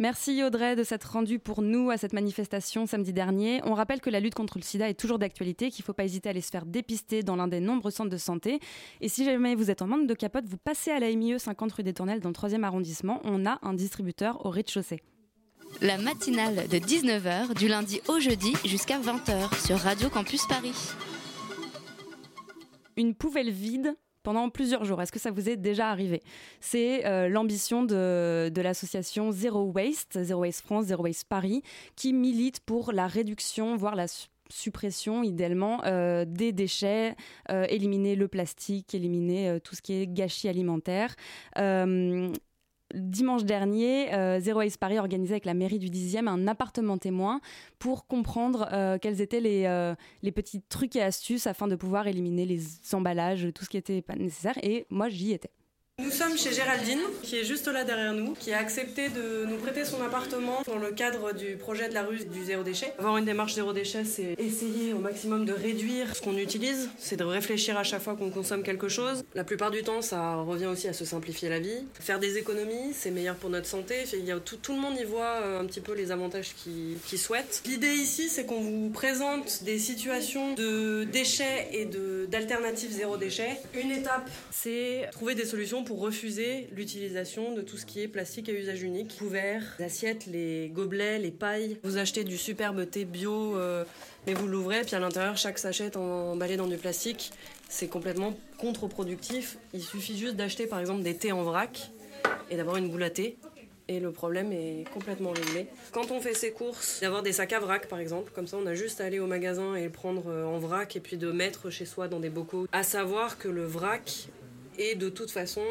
Merci 0.00 0.44
Audrey 0.44 0.76
de 0.76 0.84
s'être 0.84 1.10
rendue 1.10 1.40
pour 1.40 1.60
nous 1.60 1.90
à 1.90 1.96
cette 1.96 2.12
manifestation 2.12 2.86
samedi 2.86 3.12
dernier. 3.12 3.60
On 3.64 3.74
rappelle 3.74 4.00
que 4.00 4.10
la 4.10 4.20
lutte 4.20 4.36
contre 4.36 4.56
le 4.56 4.62
sida 4.62 4.88
est 4.88 4.94
toujours 4.94 5.18
d'actualité, 5.18 5.70
qu'il 5.70 5.82
ne 5.82 5.86
faut 5.86 5.92
pas 5.92 6.04
hésiter 6.04 6.28
à 6.28 6.30
aller 6.30 6.40
se 6.40 6.50
faire 6.50 6.66
dépister 6.66 7.24
dans 7.24 7.34
l'un 7.34 7.48
des 7.48 7.58
nombreux 7.58 7.90
centres 7.90 8.10
de 8.10 8.16
santé. 8.16 8.60
Et 9.00 9.08
si 9.08 9.24
jamais 9.24 9.56
vous 9.56 9.72
êtes 9.72 9.82
en 9.82 9.88
manque 9.88 10.06
de 10.06 10.14
capote, 10.14 10.44
vous 10.46 10.56
passez 10.56 10.92
à 10.92 11.00
la 11.00 11.12
MIE 11.12 11.40
50 11.40 11.72
rue 11.72 11.82
des 11.82 11.94
Tournelles 11.94 12.20
dans 12.20 12.28
le 12.28 12.34
3e 12.34 12.62
arrondissement. 12.62 13.20
On 13.24 13.44
a 13.44 13.58
un 13.62 13.74
distributeur 13.74 14.46
au 14.46 14.50
rez-de-chaussée. 14.50 15.02
La 15.82 15.98
matinale 15.98 16.68
de 16.68 16.78
19h 16.78 17.54
du 17.58 17.66
lundi 17.66 18.00
au 18.06 18.20
jeudi 18.20 18.52
jusqu'à 18.64 19.00
20h 19.00 19.66
sur 19.66 19.78
Radio 19.78 20.08
Campus 20.10 20.46
Paris. 20.46 20.76
Une 22.96 23.16
poubelle 23.16 23.50
vide 23.50 23.96
pendant 24.22 24.50
plusieurs 24.50 24.84
jours. 24.84 25.00
Est-ce 25.00 25.12
que 25.12 25.18
ça 25.18 25.30
vous 25.30 25.48
est 25.48 25.56
déjà 25.56 25.90
arrivé? 25.90 26.22
C'est 26.60 27.06
euh, 27.06 27.28
l'ambition 27.28 27.82
de, 27.82 28.50
de 28.52 28.60
l'association 28.60 29.30
Zero 29.32 29.70
Waste, 29.74 30.22
Zero 30.22 30.40
Waste 30.40 30.64
France, 30.64 30.86
Zero 30.86 31.02
Waste 31.04 31.28
Paris, 31.28 31.62
qui 31.96 32.12
milite 32.12 32.60
pour 32.60 32.92
la 32.92 33.06
réduction, 33.06 33.76
voire 33.76 33.94
la 33.94 34.08
su- 34.08 34.28
suppression 34.50 35.22
idéalement 35.22 35.84
euh, 35.84 36.24
des 36.26 36.52
déchets, 36.52 37.16
euh, 37.50 37.66
éliminer 37.68 38.16
le 38.16 38.28
plastique, 38.28 38.94
éliminer 38.94 39.58
tout 39.62 39.74
ce 39.74 39.82
qui 39.82 39.92
est 39.94 40.06
gâchis 40.06 40.48
alimentaire. 40.48 41.14
Dimanche 42.94 43.44
dernier, 43.44 44.14
euh, 44.14 44.40
Zero 44.40 44.60
Waste 44.60 44.78
Paris 44.78 44.98
organisait 44.98 45.34
avec 45.34 45.44
la 45.44 45.52
mairie 45.52 45.78
du 45.78 45.88
10e 45.90 46.26
un 46.26 46.46
appartement 46.48 46.96
témoin 46.96 47.40
pour 47.78 48.06
comprendre 48.06 48.66
euh, 48.72 48.96
quels 48.98 49.20
étaient 49.20 49.40
les, 49.40 49.66
euh, 49.66 49.94
les 50.22 50.32
petits 50.32 50.62
trucs 50.62 50.96
et 50.96 51.02
astuces 51.02 51.46
afin 51.46 51.68
de 51.68 51.76
pouvoir 51.76 52.06
éliminer 52.06 52.46
les 52.46 52.62
emballages, 52.94 53.48
tout 53.54 53.64
ce 53.64 53.68
qui 53.68 53.76
était 53.76 54.00
pas 54.00 54.16
nécessaire. 54.16 54.58
Et 54.62 54.86
moi, 54.88 55.10
j'y 55.10 55.32
étais. 55.32 55.50
Nous 56.00 56.12
sommes 56.12 56.38
chez 56.38 56.52
Géraldine, 56.52 57.00
qui 57.24 57.36
est 57.36 57.44
juste 57.44 57.66
là 57.66 57.82
derrière 57.82 58.14
nous, 58.14 58.34
qui 58.34 58.52
a 58.52 58.58
accepté 58.58 59.08
de 59.08 59.44
nous 59.46 59.56
prêter 59.56 59.84
son 59.84 60.00
appartement 60.00 60.62
dans 60.64 60.78
le 60.78 60.92
cadre 60.92 61.34
du 61.34 61.56
projet 61.56 61.88
de 61.88 61.94
la 61.94 62.04
rue 62.04 62.24
du 62.24 62.44
zéro 62.44 62.62
déchet. 62.62 62.92
Avoir 63.00 63.16
une 63.16 63.24
démarche 63.24 63.54
zéro 63.54 63.72
déchet, 63.72 64.04
c'est 64.04 64.36
essayer 64.38 64.92
au 64.92 65.00
maximum 65.00 65.44
de 65.44 65.52
réduire 65.52 66.14
ce 66.14 66.22
qu'on 66.22 66.36
utilise, 66.36 66.88
c'est 66.98 67.16
de 67.16 67.24
réfléchir 67.24 67.76
à 67.76 67.82
chaque 67.82 68.00
fois 68.00 68.14
qu'on 68.14 68.30
consomme 68.30 68.62
quelque 68.62 68.88
chose. 68.88 69.24
La 69.34 69.42
plupart 69.42 69.72
du 69.72 69.82
temps, 69.82 70.00
ça 70.00 70.36
revient 70.36 70.66
aussi 70.66 70.86
à 70.86 70.92
se 70.92 71.04
simplifier 71.04 71.48
la 71.48 71.58
vie. 71.58 71.84
Faire 71.98 72.20
des 72.20 72.38
économies, 72.38 72.92
c'est 72.94 73.10
meilleur 73.10 73.34
pour 73.34 73.50
notre 73.50 73.66
santé. 73.66 73.96
Il 74.12 74.24
y 74.24 74.30
a 74.30 74.38
tout, 74.38 74.72
le 74.72 74.80
monde 74.80 74.96
y 75.00 75.04
voit 75.04 75.40
euh, 75.42 75.60
un 75.60 75.66
petit 75.66 75.80
peu 75.80 75.94
les 75.94 76.12
avantages 76.12 76.54
qu'il 76.54 77.18
souhaite. 77.18 77.60
L'idée 77.66 77.94
ici, 77.94 78.28
c'est 78.28 78.46
qu'on 78.46 78.60
vous 78.60 78.90
présente 78.90 79.64
des 79.64 79.80
situations 79.80 80.54
de 80.54 81.02
déchets 81.10 81.70
et 81.72 81.88
d'alternatives 82.28 82.92
zéro 82.92 83.16
déchet. 83.16 83.58
Une 83.74 83.90
étape, 83.90 84.30
c'est 84.52 85.08
trouver 85.10 85.34
des 85.34 85.44
solutions 85.44 85.82
pour 85.88 86.00
refuser 86.00 86.68
l'utilisation 86.76 87.54
de 87.54 87.62
tout 87.62 87.78
ce 87.78 87.86
qui 87.86 88.02
est 88.02 88.08
plastique 88.08 88.50
à 88.50 88.52
usage 88.52 88.82
unique. 88.82 89.16
Couverts, 89.16 89.74
assiettes, 89.78 90.26
les 90.26 90.68
gobelets, 90.68 91.18
les 91.18 91.30
pailles. 91.30 91.78
Vous 91.82 91.96
achetez 91.96 92.24
du 92.24 92.36
superbe 92.36 92.88
thé 92.90 93.06
bio, 93.06 93.56
euh, 93.56 93.86
mais 94.26 94.34
vous 94.34 94.46
l'ouvrez, 94.46 94.82
puis 94.82 94.94
à 94.96 95.00
l'intérieur, 95.00 95.38
chaque 95.38 95.58
sachet 95.58 95.86
est 95.86 95.96
emballé 95.96 96.58
dans 96.58 96.66
du 96.66 96.76
plastique. 96.76 97.32
C'est 97.70 97.88
complètement 97.88 98.36
contre-productif. 98.58 99.56
Il 99.72 99.82
suffit 99.82 100.18
juste 100.18 100.36
d'acheter 100.36 100.66
par 100.66 100.78
exemple 100.78 101.02
des 101.02 101.16
thés 101.16 101.32
en 101.32 101.42
vrac 101.42 101.90
et 102.50 102.56
d'avoir 102.58 102.76
une 102.76 102.90
boule 102.90 103.04
à 103.04 103.10
thé. 103.10 103.38
Et 103.90 103.98
le 103.98 104.12
problème 104.12 104.52
est 104.52 104.84
complètement 104.92 105.30
réglé. 105.30 105.68
Quand 105.92 106.10
on 106.10 106.20
fait 106.20 106.34
ses 106.34 106.50
courses, 106.50 107.00
d'avoir 107.00 107.22
des 107.22 107.32
sacs 107.32 107.54
à 107.54 107.60
vrac 107.60 107.88
par 107.88 107.98
exemple, 107.98 108.30
comme 108.34 108.46
ça 108.46 108.58
on 108.62 108.66
a 108.66 108.74
juste 108.74 109.00
à 109.00 109.06
aller 109.06 109.20
au 109.20 109.26
magasin 109.26 109.74
et 109.74 109.84
le 109.84 109.90
prendre 109.90 110.24
euh, 110.26 110.44
en 110.44 110.58
vrac 110.58 110.94
et 110.96 111.00
puis 111.00 111.16
de 111.16 111.32
mettre 111.32 111.70
chez 111.70 111.86
soi 111.86 112.08
dans 112.08 112.20
des 112.20 112.28
bocaux. 112.28 112.66
À 112.72 112.82
savoir 112.82 113.38
que 113.38 113.48
le 113.48 113.64
vrac 113.64 114.28
est 114.78 114.94
de 114.94 115.08
toute 115.08 115.30
façon 115.30 115.64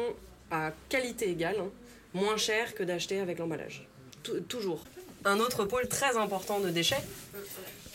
à 0.50 0.72
qualité 0.88 1.28
égale, 1.30 1.56
hein, 1.60 1.68
moins 2.14 2.36
cher 2.36 2.74
que 2.74 2.82
d'acheter 2.82 3.20
avec 3.20 3.38
l'emballage. 3.38 3.86
Tou- 4.22 4.40
toujours. 4.40 4.84
Un 5.24 5.40
autre 5.40 5.64
pôle 5.64 5.88
très 5.88 6.16
important 6.16 6.60
de 6.60 6.70
déchets, 6.70 7.02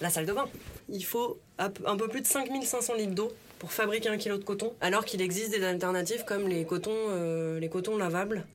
la 0.02 0.10
salle 0.10 0.26
de 0.26 0.34
bain. 0.34 0.48
Il 0.90 1.06
faut 1.06 1.40
un 1.58 1.96
peu 1.98 2.08
plus 2.10 2.22
de 2.22 2.28
5500 2.28 2.96
litres 2.96 3.14
d'eau 3.16 3.32
pour 3.60 3.72
fabriquer 3.72 4.10
un 4.10 4.18
kilo 4.18 4.38
de 4.38 4.44
coton, 4.44 4.74
alors 4.82 5.06
qu'il 5.06 5.22
existe 5.22 5.52
des 5.52 5.64
alternatives 5.64 6.26
comme 6.26 6.48
les 6.50 6.68
euh, 7.10 7.60
les 7.60 7.70
cotons 7.70 7.98
lavables. 7.98 8.46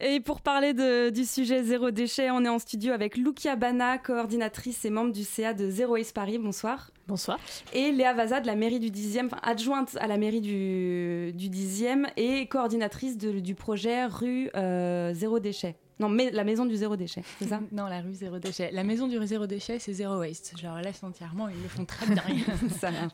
Et 0.00 0.20
pour 0.20 0.40
parler 0.40 0.74
de- 0.74 1.10
du 1.10 1.24
sujet 1.24 1.62
zéro 1.62 1.90
déchet, 1.90 2.30
on 2.30 2.44
est 2.44 2.48
en 2.48 2.58
studio 2.58 2.92
avec 2.92 3.16
Lucia 3.16 3.56
Bana, 3.56 3.98
coordinatrice 3.98 4.84
et 4.84 4.90
membre 4.90 5.12
du 5.12 5.24
CA 5.24 5.54
de 5.54 5.68
Zero 5.70 5.94
Waste 5.94 6.14
Paris. 6.14 6.38
Bonsoir. 6.38 6.90
Bonsoir. 7.06 7.38
Et 7.72 7.90
Léa 7.92 8.12
Vaza 8.12 8.40
de 8.40 8.46
la 8.46 8.54
mairie 8.54 8.80
du 8.80 8.90
10e, 8.90 9.26
enfin, 9.26 9.38
adjointe 9.42 9.96
à 10.00 10.06
la 10.06 10.18
mairie 10.18 10.40
du, 10.40 11.32
du 11.34 11.48
10e 11.48 12.06
et 12.16 12.46
coordinatrice 12.46 13.16
de- 13.16 13.40
du 13.40 13.54
projet 13.54 14.04
rue 14.06 14.50
euh, 14.56 15.12
Zéro 15.14 15.38
Déchet. 15.38 15.76
Non, 16.00 16.08
mais 16.08 16.30
la 16.30 16.44
maison 16.44 16.64
du 16.64 16.76
zéro 16.76 16.96
déchet, 16.96 17.22
c'est 17.38 17.48
ça 17.48 17.60
Non, 17.72 17.86
la 17.86 18.00
rue 18.00 18.14
zéro 18.14 18.38
déchet. 18.38 18.70
La 18.72 18.84
maison 18.84 19.08
du 19.08 19.18
zéro 19.26 19.46
déchet, 19.46 19.78
c'est 19.78 19.92
zéro 19.92 20.18
waste. 20.18 20.54
Je 20.56 20.62
leur 20.62 20.80
laisse 20.80 21.02
entièrement, 21.02 21.48
ils 21.48 21.60
le 21.62 21.68
font 21.68 21.84
très 21.84 22.06
bien. 22.06 22.22
ça 22.78 22.90
marche. 22.90 23.12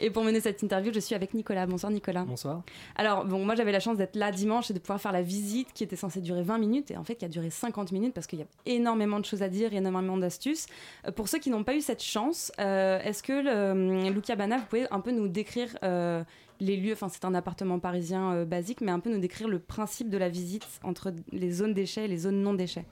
Et 0.00 0.10
pour 0.10 0.24
mener 0.24 0.40
cette 0.40 0.62
interview, 0.62 0.92
je 0.92 1.00
suis 1.00 1.14
avec 1.14 1.34
Nicolas. 1.34 1.66
Bonsoir 1.66 1.92
Nicolas. 1.92 2.24
Bonsoir. 2.24 2.62
Alors, 2.96 3.24
bon, 3.24 3.44
moi 3.44 3.54
j'avais 3.54 3.72
la 3.72 3.80
chance 3.80 3.96
d'être 3.96 4.16
là 4.16 4.32
dimanche 4.32 4.70
et 4.70 4.74
de 4.74 4.78
pouvoir 4.78 5.00
faire 5.00 5.12
la 5.12 5.22
visite 5.22 5.68
qui 5.72 5.84
était 5.84 5.96
censée 5.96 6.20
durer 6.20 6.42
20 6.42 6.58
minutes 6.58 6.90
et 6.90 6.96
en 6.96 7.04
fait 7.04 7.14
qui 7.14 7.24
a 7.24 7.28
duré 7.28 7.50
50 7.50 7.92
minutes 7.92 8.14
parce 8.14 8.26
qu'il 8.26 8.40
y 8.40 8.42
a 8.42 8.46
énormément 8.66 9.20
de 9.20 9.24
choses 9.24 9.42
à 9.42 9.48
dire 9.48 9.72
et 9.72 9.76
énormément 9.76 10.16
d'astuces. 10.16 10.66
Euh, 11.06 11.12
pour 11.12 11.28
ceux 11.28 11.38
qui 11.38 11.50
n'ont 11.50 11.64
pas 11.64 11.74
eu 11.74 11.80
cette 11.80 12.02
chance, 12.02 12.52
euh, 12.58 12.98
est-ce 13.00 13.22
que, 13.22 13.32
le, 13.32 14.10
Lucia 14.10 14.36
Bana, 14.36 14.58
vous 14.58 14.66
pouvez 14.66 14.86
un 14.90 15.00
peu 15.00 15.12
nous 15.12 15.28
décrire 15.28 15.68
euh, 15.82 16.22
les 16.60 16.76
lieux, 16.76 16.92
enfin 16.92 17.08
c'est 17.08 17.24
un 17.24 17.34
appartement 17.34 17.78
parisien 17.78 18.32
euh, 18.32 18.44
basique, 18.44 18.80
mais 18.80 18.92
un 18.92 19.00
peu 19.00 19.10
nous 19.10 19.20
décrire 19.20 19.48
le 19.48 19.58
principe 19.58 20.10
de 20.10 20.18
la 20.18 20.28
visite 20.28 20.66
entre 20.82 21.12
les 21.32 21.50
zones 21.50 21.74
déchets 21.74 22.04
et 22.04 22.08
les 22.08 22.18
zones 22.18 22.42
non 22.42 22.54
déchets. 22.54 22.84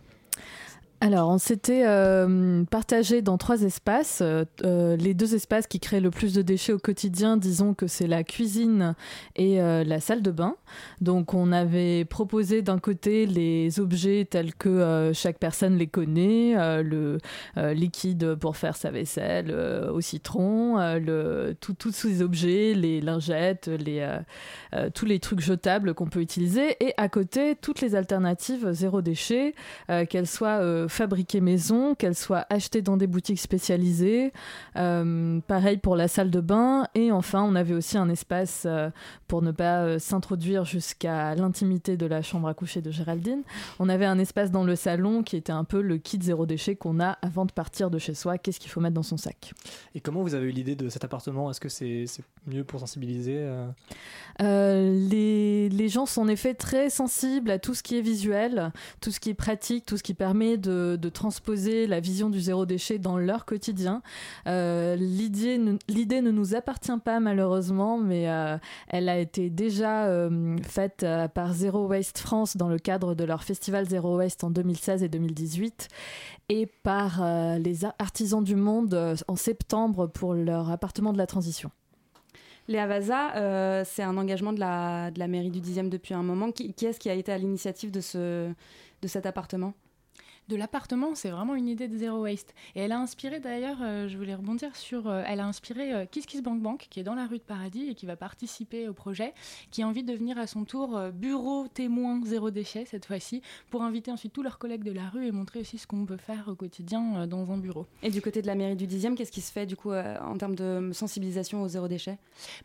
Alors, 1.05 1.31
on 1.31 1.39
s'était 1.39 1.83
euh, 1.85 2.63
partagé 2.71 3.23
dans 3.23 3.37
trois 3.37 3.63
espaces. 3.63 4.21
Euh, 4.23 4.45
euh, 4.65 4.97
les 4.97 5.15
deux 5.15 5.35
espaces 5.35 5.67
qui 5.67 5.81
créent 5.81 5.99
le 6.01 6.13
plus 6.13 6.33
de 6.33 6.43
déchets 6.43 6.73
au 6.73 6.79
quotidien, 6.79 7.37
disons 7.37 7.75
que 7.75 7.89
c'est 7.89 8.07
la 8.07 8.23
cuisine 8.23 8.95
et 9.35 9.57
la 9.59 9.99
salle 9.99 10.23
de 10.23 10.31
bain. 10.31 10.55
Donc, 11.01 11.35
on 11.35 11.51
avait 11.51 12.05
proposé 12.05 12.63
d'un 12.63 12.79
côté 12.79 13.27
les 13.27 13.81
objets 13.81 14.25
tels 14.31 14.55
que 14.55 15.11
chaque 15.13 15.39
personne 15.39 15.77
les 15.77 15.89
connaît, 15.89 16.55
le 16.85 17.19
liquide 17.57 18.37
pour 18.37 18.57
faire 18.57 18.77
sa 18.77 18.93
vaisselle 18.93 19.51
au 19.93 20.01
citron, 20.01 20.77
le, 20.99 21.57
tout- 21.61 21.75
tous 21.75 21.91
ces 21.93 22.23
objets, 22.23 22.75
les 22.75 23.01
lingettes, 23.01 23.67
les, 23.67 24.07
tous 24.95 25.07
les 25.07 25.19
trucs 25.19 25.41
jetables 25.41 25.95
qu'on 25.95 26.07
peut 26.07 26.21
utiliser. 26.21 26.77
Et 26.85 26.95
à 26.97 27.09
côté, 27.09 27.57
toutes 27.61 27.81
les 27.81 27.97
alternatives 27.97 28.71
zéro 28.71 29.03
déchet, 29.03 29.55
qu'elles 30.09 30.29
soient 30.29 30.87
fabriquées 30.93 31.41
maison, 31.41 31.95
qu'elles 31.95 32.15
soient 32.15 32.47
achetées 32.51 32.83
dans 32.83 32.97
des 32.97 33.07
boutiques 33.07 33.41
spécialisées. 33.41 34.33
Euh, 34.77 35.41
pareil 35.47 35.79
pour 35.79 35.97
la 35.97 36.07
salle 36.07 36.31
de 36.31 36.41
bain. 36.41 36.87
Et 36.95 37.11
enfin, 37.11 37.43
on 37.43 37.55
avait 37.55 37.75
aussi 37.75 37.99
un 37.99 38.09
espace 38.09 38.65
euh, 38.67 38.91
pour 39.27 39.43
ne 39.43 39.51
pas 39.51 39.83
euh, 39.83 39.99
s'introduire 39.99 40.65
jusqu'à 40.65 41.35
l'intimité 41.35 41.97
de 41.97 42.07
la 42.07 42.23
chambre 42.23 42.49
à 42.49 42.55
coucher 42.55 42.83
de 42.83 42.91
Géraldine. 42.91 43.43
On 43.79 43.89
avait 43.89 44.05
un 44.05 44.19
espace 44.19 44.51
dans 44.51 44.65
le 44.65 44.77
salon 44.77 45.23
qui 45.23 45.37
était 45.37 45.53
un 45.53 45.65
peu 45.65 45.81
le 45.81 45.99
kit 45.99 46.19
zéro 46.21 46.47
déchet 46.47 46.77
qu'on 46.77 47.01
a 47.01 47.19
avant 47.23 47.47
de 47.47 47.53
partir 47.53 47.91
de 47.91 47.99
chez 47.99 48.15
soi. 48.15 48.39
Qu'est-ce 48.39 48.61
qu'il 48.61 48.71
faut 48.71 48.81
mettre 48.81 48.95
dans 48.95 49.03
son 49.03 49.17
sac? 49.17 49.53
Et 49.95 50.01
comment 50.01 50.23
vous 50.23 50.35
avez 50.35 50.47
eu 50.47 50.53
l'idée 50.53 50.77
de 50.77 50.89
cet 50.89 51.05
appartement? 51.05 51.51
Est-ce 51.51 51.61
que 51.61 51.69
c'est 51.69 52.05
c'est 52.07 52.23
mieux 52.47 52.65
pour 52.65 52.81
sensibiliser 52.81 53.47
les, 54.41 55.69
les 55.69 55.89
gens 55.89 56.07
sont 56.07 56.23
en 56.23 56.29
effet 56.29 56.55
très 56.55 56.91
sensibles 56.91 57.51
à 57.51 57.59
tout 57.59 57.75
ce 57.75 57.83
qui 57.83 57.97
est 57.97 58.01
visuel, 58.01 58.73
tout 59.01 59.11
ce 59.11 59.21
qui 59.21 59.31
est 59.31 59.35
pratique, 59.35 59.87
tout 59.87 59.97
ce 59.97 60.03
qui 60.03 60.15
permet 60.15 60.57
de, 60.57 60.82
de 60.97 61.09
transposer 61.09 61.87
la 61.87 62.01
vision 62.01 62.31
du 62.31 62.41
zéro 62.41 62.67
déchet 62.67 62.99
dans 62.99 63.17
leur 63.17 63.45
quotidien. 63.45 64.03
Euh, 64.47 64.97
L'idée 64.97 65.59
ne, 65.59 66.31
nous 66.31 66.55
appartient 66.55 66.99
pas 67.05 67.21
malheureusement, 67.21 67.99
mais 67.99 68.29
euh, 68.29 68.59
elle 68.89 69.09
a 69.09 69.19
été 69.19 69.51
déjà 69.51 70.07
euh, 70.07 70.57
faite 70.63 71.07
par 71.35 71.53
Zero 71.53 71.87
Waste 71.87 72.19
France 72.19 72.57
dans 72.57 72.69
le 72.69 72.79
cadre 72.79 73.15
de 73.15 73.25
leur 73.25 73.45
festival 73.45 73.89
Zero 73.89 74.17
Waste 74.17 74.45
en 74.45 74.51
2016 74.51 75.03
et 75.03 75.09
2018 75.09 75.89
et 76.49 76.67
par 76.67 77.23
les 77.59 77.85
artisans 77.99 78.45
du 78.45 78.57
monde 78.57 79.17
en 79.29 79.37
septembre 79.37 80.07
pour 80.07 80.35
leur 80.35 80.71
appartement 80.71 81.13
de 81.13 81.19
la 81.19 81.27
transition. 81.27 81.71
Léa 82.69 82.87
Vaza, 82.87 83.85
c'est 83.85 84.03
un 84.03 84.17
engagement 84.17 84.53
de 84.53 84.61
la, 84.61 85.11
mairie 85.29 85.51
du 85.51 85.61
10e 85.61 85.89
depuis 85.89 86.15
un 86.15 86.23
moment. 86.23 86.53
Qui, 86.53 86.75
est-ce 86.85 87.01
qui 87.01 87.09
a 87.11 87.15
été 87.15 87.33
à 87.33 87.39
l'initiative 87.39 87.91
de 87.91 88.01
cet 88.01 89.27
appartement? 89.27 89.75
De 90.49 90.57
l'appartement, 90.57 91.15
c'est 91.15 91.31
vraiment 91.31 91.55
une 91.55 91.69
idée 91.69 91.89
de 91.89 91.97
Zero 91.97 92.23
Waste. 92.23 92.55
Et 92.75 92.81
elle 92.81 92.93
a 92.93 92.99
inspiré 92.99 93.41
d'ailleurs, 93.41 93.79
euh, 93.81 94.09
je 94.09 94.17
voulais 94.17 94.35
rebondir 94.35 94.75
sur, 94.77 95.09
euh, 95.09 95.23
elle 95.27 95.41
a 95.41 95.47
inspiré 95.47 95.93
euh, 95.93 96.05
Kiss 96.05 96.27
Kiss 96.27 96.43
Bank 96.43 96.61
Bank, 96.61 96.89
qui 96.91 97.01
est 97.01 97.05
dans 97.05 97.15
la 97.15 97.27
rue 97.27 97.39
de 97.39 97.43
Paradis 97.43 97.89
et 97.89 97.95
qui 97.95 98.07
va 98.07 98.17
participer 98.17 98.89
au 98.89 98.93
projet, 98.93 99.35
qui 99.71 99.83
a 99.83 99.89
envie 99.89 100.03
de 100.03 100.13
devenir 100.13 100.39
à 100.39 100.47
son 100.47 100.65
tour 100.65 100.97
euh, 100.97 101.11
bureau 101.11 101.69
témoin 101.69 102.21
zéro 102.25 102.51
déchet 102.51 102.85
cette 102.85 103.07
fois-ci, 103.07 103.41
pour 103.71 103.83
inviter 103.83 104.11
ensuite 104.11 104.33
tous 104.33 104.43
leurs 104.43 104.59
collègues 104.59 104.83
de 104.83 104.93
la 104.93 105.09
rue 105.09 105.27
et 105.27 105.33
montrer 105.33 105.61
aussi 105.61 105.79
ce 105.79 105.87
qu'on 105.87 106.05
peut 106.05 106.17
faire 106.17 106.49
au 106.49 106.55
quotidien 106.55 107.27
dans 107.27 107.51
un 107.51 107.57
bureau. 107.57 107.87
Et 108.03 108.11
du 108.11 108.21
côté 108.21 108.43
de 108.43 108.47
la 108.47 108.55
mairie 108.55 108.77
du 108.77 108.87
10e, 108.87 109.15
qu'est-ce 109.15 109.33
qui 109.33 109.41
se 109.41 109.53
fait 109.53 109.67
du 109.67 109.77
coup 109.77 109.93
en 109.93 110.37
termes 110.37 110.55
de 110.55 110.91
sensibilisation 110.93 111.63
au 111.63 111.69
zéro 111.69 111.89
déchet? 111.89 112.19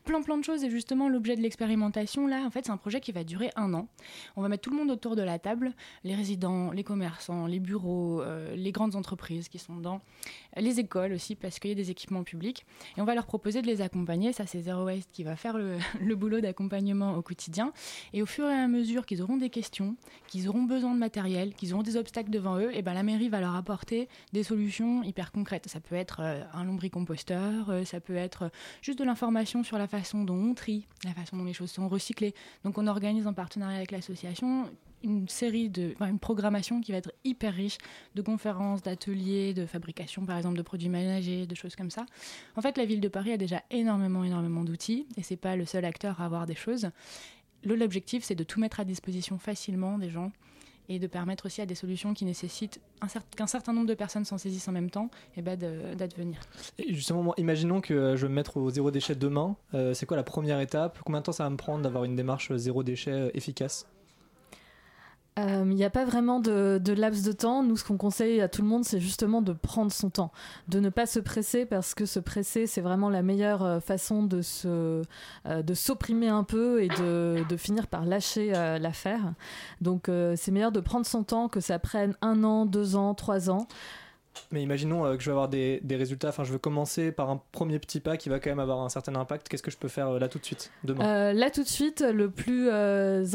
Plein 0.04 0.22
plein 0.22 0.38
de 0.38 0.44
choses 0.44 0.64
et 0.64 0.70
justement 0.70 1.10
l'objet 1.10 1.36
de 1.36 1.42
l'expérimentation 1.42 2.28
là, 2.28 2.44
en 2.46 2.50
fait 2.50 2.66
c'est 2.66 2.72
un 2.72 2.78
projet 2.78 3.00
qui 3.00 3.12
va 3.12 3.24
durer 3.24 3.50
un 3.56 3.74
an. 3.74 3.88
On 4.36 4.42
va 4.42 4.50
mettre 4.50 4.64
tout 4.64 4.72
le 4.72 4.78
monde 4.78 4.92
autour 4.92 5.16
de 5.16 5.22
la 5.22 5.40
table, 5.40 5.74
les 6.04 6.16
résidents, 6.16 6.72
les 6.72 6.84
commerçants, 6.84 7.46
les 7.46 7.60
bureaux, 7.60 7.77
euh, 7.86 8.56
les 8.56 8.72
grandes 8.72 8.96
entreprises 8.96 9.50
qui 9.50 9.60
sont 9.60 9.76
dedans, 9.76 10.02
les 10.56 10.80
écoles 10.80 11.14
aussi 11.14 11.36
parce 11.36 11.60
qu'il 11.60 11.70
y 11.70 11.74
a 11.74 11.76
des 11.76 11.92
équipements 11.92 12.24
publics 12.24 12.66
et 12.98 13.02
on 13.02 13.06
va 13.06 13.16
leur 13.16 13.26
proposer 13.26 13.62
de 13.62 13.68
les 13.68 13.82
accompagner. 13.82 14.34
Ça 14.34 14.46
c'est 14.46 14.62
Zero 14.62 14.86
Waste 14.86 15.10
qui 15.12 15.24
va 15.24 15.36
faire 15.36 15.58
le, 15.58 15.78
boulot 16.16 16.42
d'accompagnement 16.42 17.16
au 17.16 17.22
quotidien 17.22 17.72
et 18.14 18.22
au 18.22 18.26
fur 18.26 18.48
et 18.48 18.54
à 18.54 18.68
mesure 18.68 19.06
qu'ils 19.06 19.22
auront 19.22 19.38
des 19.38 19.50
questions, 19.50 19.96
qu'ils 20.28 20.50
auront 20.50 20.64
besoin 20.64 20.94
de 20.94 21.00
matériel, 21.00 21.54
qu'ils 21.54 21.74
auront 21.74 21.84
des 21.84 21.98
obstacles 21.98 22.32
devant 22.32 22.58
eux, 22.58 22.76
et 22.76 22.82
ben 22.82 22.94
la 22.94 23.04
mairie 23.04 23.30
va 23.30 23.40
leur 23.40 23.56
apporter 23.56 24.08
des 24.34 24.44
solutions 24.44 25.04
hyper 25.04 25.32
concrètes. 25.32 25.68
Ça 25.68 25.80
peut 25.80 25.96
être 25.96 26.22
euh, 26.22 26.44
un 26.54 26.64
lombricomposteur, 26.64 27.70
euh, 27.70 27.84
ça 27.86 28.00
peut 28.00 28.16
être 28.16 28.52
juste 28.82 29.00
de 29.00 29.04
l'information 29.04 29.64
sur 29.64 29.78
la 29.78 29.88
façon 29.88 30.24
dont 30.24 30.36
on 30.36 30.54
trie, 30.54 30.88
la 31.06 31.14
façon 31.14 31.38
dont 31.38 31.44
les 31.44 31.54
choses 31.54 31.72
sont 31.72 31.88
recyclées. 31.88 32.34
Donc 32.64 32.78
on 32.78 32.88
organise 32.88 33.28
en 33.28 33.34
partenariat 33.34 33.78
avec 33.78 33.92
l'association 33.92 34.70
une 35.04 35.28
série 35.28 35.70
de, 35.70 35.92
enfin, 35.96 36.08
une 36.08 36.20
programmation 36.20 36.82
qui 36.82 36.92
va 36.92 36.98
être 36.98 37.12
hyper 37.24 37.54
riche 37.54 37.78
de 38.16 38.22
conférences, 38.22 38.82
d'ateliers, 38.82 39.54
de 39.54 39.66
fabrication 39.66 40.26
par 40.26 40.38
exemple 40.38 40.58
de 40.58 40.62
produits 40.62 40.90
ménagers, 40.90 41.46
de 41.46 41.56
choses 41.56 41.76
comme 41.76 41.92
ça. 41.92 42.06
En 42.56 42.62
fait, 42.62 42.78
la 42.78 42.86
ville 42.86 43.02
de 43.02 43.08
Paris 43.08 43.32
a 43.32 43.38
déjà 43.38 43.64
énormément, 43.72 44.24
énormément 44.24 44.64
d'outils 44.64 45.08
et 45.18 45.24
c'est 45.24 45.38
pas 45.38 45.56
le 45.56 45.66
seul 45.66 45.86
acteur 45.86 46.22
à 46.22 46.26
avoir 46.26 46.46
des 46.46 46.56
choses. 46.56 46.90
L'objectif, 47.64 48.24
c'est 48.24 48.36
de 48.36 48.44
tout 48.44 48.60
mettre 48.60 48.80
à 48.80 48.86
disposition 48.86 49.38
facilement 49.38 49.98
des 49.98 50.10
gens 50.10 50.32
et 50.90 51.00
de 51.00 51.08
permettre 51.08 51.48
aussi 51.48 51.62
à 51.62 51.66
des 51.66 51.76
solutions 51.76 52.14
qui 52.14 52.26
nécessitent 52.26 52.80
qu'un 53.36 53.48
certain 53.48 53.74
nombre 53.74 53.88
de 53.88 53.94
personnes 53.94 54.26
s'en 54.26 54.38
saisissent 54.38 54.68
en 54.68 54.72
même 54.72 54.90
temps 54.90 55.10
et 55.36 55.42
ben 55.42 55.58
d'advenir. 55.96 56.40
Justement, 56.88 57.34
imaginons 57.38 57.82
que 57.82 57.94
euh, 57.94 58.16
je 58.16 58.24
vais 58.24 58.30
me 58.30 58.36
mettre 58.36 58.58
au 58.58 58.70
zéro 58.70 58.90
déchet 58.90 59.16
demain. 59.16 59.56
Euh, 59.74 59.94
c'est 59.94 60.06
quoi 60.06 60.18
la 60.18 60.24
première 60.24 60.60
étape? 60.60 61.00
Combien 61.06 61.20
de 61.20 61.26
temps 61.26 61.32
ça 61.34 61.44
va 61.44 61.50
me 61.50 61.58
prendre 61.58 61.84
d'avoir 61.84 62.06
une 62.06 62.16
démarche 62.16 62.52
euh, 62.52 62.58
zéro 62.58 62.84
déchet 62.84 63.12
euh, 63.12 63.32
efficace 65.38 65.48
Euh, 65.48 65.64
Il 65.66 65.76
n'y 65.76 65.84
a 65.84 65.90
pas 65.90 66.06
vraiment 66.06 66.40
de, 66.40 66.94
laps 66.94 67.24
de 67.24 67.32
temps. 67.32 67.64
Nous, 67.64 67.78
ce 67.78 67.84
qu'on 67.84 67.98
conseille 67.98 68.42
à 68.42 68.48
tout 68.48 68.62
le 68.62 68.68
monde, 68.68 68.84
c'est 68.84 69.00
justement 69.00 69.42
de 69.42 69.54
prendre 69.54 69.92
son 69.92 70.10
temps, 70.10 70.32
de 70.68 70.80
ne 70.80 70.90
pas 70.90 71.06
se 71.06 71.20
presser 71.20 71.66
parce 71.66 71.94
que 71.94 72.06
se 72.06 72.20
presser, 72.20 72.68
c'est 72.68 72.82
vraiment 72.82 73.10
la 73.10 73.22
meilleure 73.22 73.64
euh, 73.64 73.80
façon 73.80 74.24
de 74.24 74.42
se, 74.42 75.04
euh, 75.46 75.62
de 75.62 75.74
s'opprimer 75.74 76.30
un 76.30 76.44
peu 76.44 76.84
et 76.84 76.88
de, 76.88 77.46
finir 77.58 77.88
par 77.88 78.06
lâcher 78.06 78.52
l'affaire. 78.80 79.34
Donc, 79.82 80.12
c'est 80.36 80.52
meilleur 80.52 80.72
de 80.72 80.80
prendre 80.80 81.06
son 81.06 81.24
temps, 81.24 81.48
que 81.48 81.60
ça 81.60 81.80
prenne 81.80 82.16
un 82.22 82.44
an, 82.44 82.66
deux 82.66 82.96
ans, 82.96 83.16
trois 83.16 83.50
ans. 83.50 83.68
Mais 84.52 84.62
imaginons 84.62 85.06
euh, 85.06 85.16
que 85.16 85.22
je 85.22 85.30
vais 85.30 85.34
avoir 85.34 85.50
des, 85.50 85.80
des 85.84 85.96
résultats. 85.96 86.30
Enfin, 86.30 86.44
je 86.44 86.52
veux 86.52 86.58
commencer 86.58 87.12
par 87.12 87.30
un 87.30 87.42
premier 87.52 87.80
petit 87.80 88.00
pas 88.00 88.18
qui 88.18 88.30
va 88.30 88.40
quand 88.40 88.50
même 88.50 88.60
avoir 88.60 88.80
un 88.82 88.90
certain 88.90 89.16
impact. 89.16 89.50
Qu'est-ce 89.50 89.64
que 89.64 89.72
je 89.72 89.78
peux 89.78 89.88
faire 89.88 90.10
euh, 90.10 90.20
là 90.20 90.28
tout 90.28 90.40
de 90.40 90.46
suite, 90.46 90.72
demain? 90.84 91.06
Euh, 91.06 91.34
là 91.34 91.50
tout 91.50 91.64
de 91.64 91.68
suite, 91.68 92.02
le 92.02 92.30
plus 92.30 92.70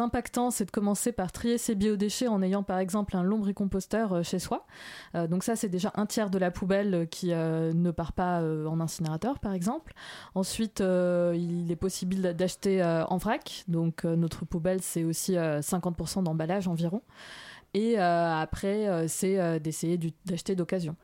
impactant, 0.00 0.50
c'est 0.50 0.64
de 0.64 0.70
commencer 0.70 1.12
par 1.12 1.32
trier 1.32 1.58
ses 1.58 1.74
biodéchets 1.74 2.28
en 2.28 2.42
ayant 2.42 2.62
par 2.62 2.78
exemple 2.78 3.16
un 3.16 3.22
lombricomposteur 3.22 4.24
chez 4.24 4.38
soi. 4.38 4.66
Donc 5.14 5.44
ça, 5.44 5.56
c'est 5.56 5.68
déjà 5.68 5.92
un 5.96 6.06
tiers 6.06 6.30
de 6.30 6.38
la 6.38 6.50
poubelle 6.50 7.08
qui 7.10 7.28
ne 7.28 7.90
part 7.90 8.12
pas 8.12 8.42
en 8.42 8.80
incinérateur, 8.80 9.38
par 9.38 9.52
exemple. 9.52 9.92
Ensuite, 10.34 10.80
il 10.80 11.70
est 11.70 11.76
possible 11.76 12.34
d'acheter 12.34 12.82
en 12.82 13.16
vrac. 13.16 13.64
Donc 13.68 14.04
notre 14.04 14.44
poubelle, 14.44 14.80
c'est 14.82 15.04
aussi 15.04 15.36
euh, 15.36 15.60
50% 15.60 16.22
d'emballage 16.24 16.68
environ. 16.68 17.02
Et 17.74 17.98
euh, 17.98 18.34
après, 18.40 18.88
euh, 18.88 19.06
c'est 19.08 19.38
euh, 19.40 19.58
d'essayer 19.58 19.98
d'acheter 20.26 20.54
d'occasion. 20.54 20.94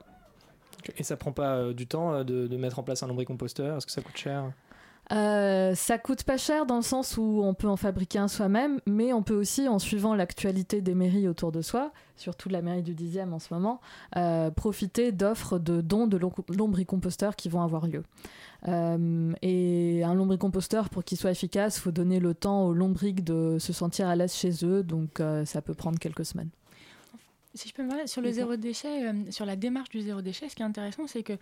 Et 0.97 1.03
ça 1.03 1.16
prend 1.16 1.33
pas 1.33 1.73
du 1.73 1.87
temps 1.87 2.25
de, 2.25 2.47
de 2.47 2.57
mettre 2.57 2.79
en 2.79 2.83
place 2.83 3.03
un 3.03 3.09
lombricomposteur? 3.09 3.77
Est-ce 3.77 3.87
que 3.87 3.93
ça 3.93 4.01
coûte 4.01 4.16
cher? 4.16 4.53
Euh, 5.11 5.75
ça 5.75 5.97
coûte 5.97 6.23
pas 6.25 6.37
cher 6.37 6.66
dans 6.66 6.77
le 6.77 6.83
sens 6.83 7.16
où 7.16 7.41
on 7.43 7.55
peut 7.55 7.66
en 7.66 7.77
fabriquer 7.77 8.19
un 8.19 8.29
soi-même, 8.29 8.79
mais 8.87 9.14
on 9.14 9.23
peut 9.23 9.35
aussi, 9.35 9.66
en 9.66 9.79
suivant 9.79 10.14
l'actualité 10.14 10.83
des 10.83 10.95
mairies 10.95 11.29
autour 11.29 11.51
de 11.51 11.62
soi, 11.62 11.93
surtout 12.16 12.51
la 12.51 12.61
mairie 12.61 12.83
du 12.83 12.95
10e 12.95 13.33
en 13.33 13.39
ce 13.39 13.53
moment, 13.55 13.81
euh, 14.16 14.51
profiter 14.51 15.11
d'offres 15.11 15.59
de 15.59 15.81
dons 15.81 16.07
de 16.07 16.19
lom- 16.19 16.33
lombricomposteurs 16.55 17.37
qui 17.37 17.49
vont 17.49 17.62
avoir 17.62 17.87
lieu. 17.87 18.03
Euh, 18.69 19.33
et 19.41 20.03
un 20.05 20.12
lombricomposteur, 20.14 20.91
pour 20.91 21.05
qu'il 21.05 21.16
soit 21.16 21.31
efficace, 21.31 21.79
faut 21.79 21.91
donner 21.93 22.21
le 22.21 22.35
temps 22.35 22.64
aux 22.66 22.75
lombrics 22.75 23.25
de 23.25 23.57
se 23.59 23.73
sentir 23.73 24.09
à 24.09 24.14
l'aise 24.16 24.35
chez 24.35 24.62
eux, 24.64 24.83
donc 24.83 25.23
ça 25.47 25.62
peut 25.62 25.75
prendre 25.75 25.99
quelques 25.99 26.27
semaines. 26.27 26.51
Si 27.55 27.69
je 27.69 27.75
peux 27.75 27.83
me 27.83 27.89
parler 27.89 28.07
sur 28.07 28.21
le 28.21 28.31
zéro 28.31 28.57
déchet, 28.57 29.09
euh, 29.09 29.31
sur 29.31 29.47
la 29.47 29.57
démarche 29.57 29.89
du 29.89 30.01
zéro 30.03 30.21
déchet, 30.21 30.49
ce 30.49 30.55
qui 30.55 30.63
est 30.63 30.67
intéressant, 30.67 31.07
c'est 31.07 31.23
que 31.23 31.39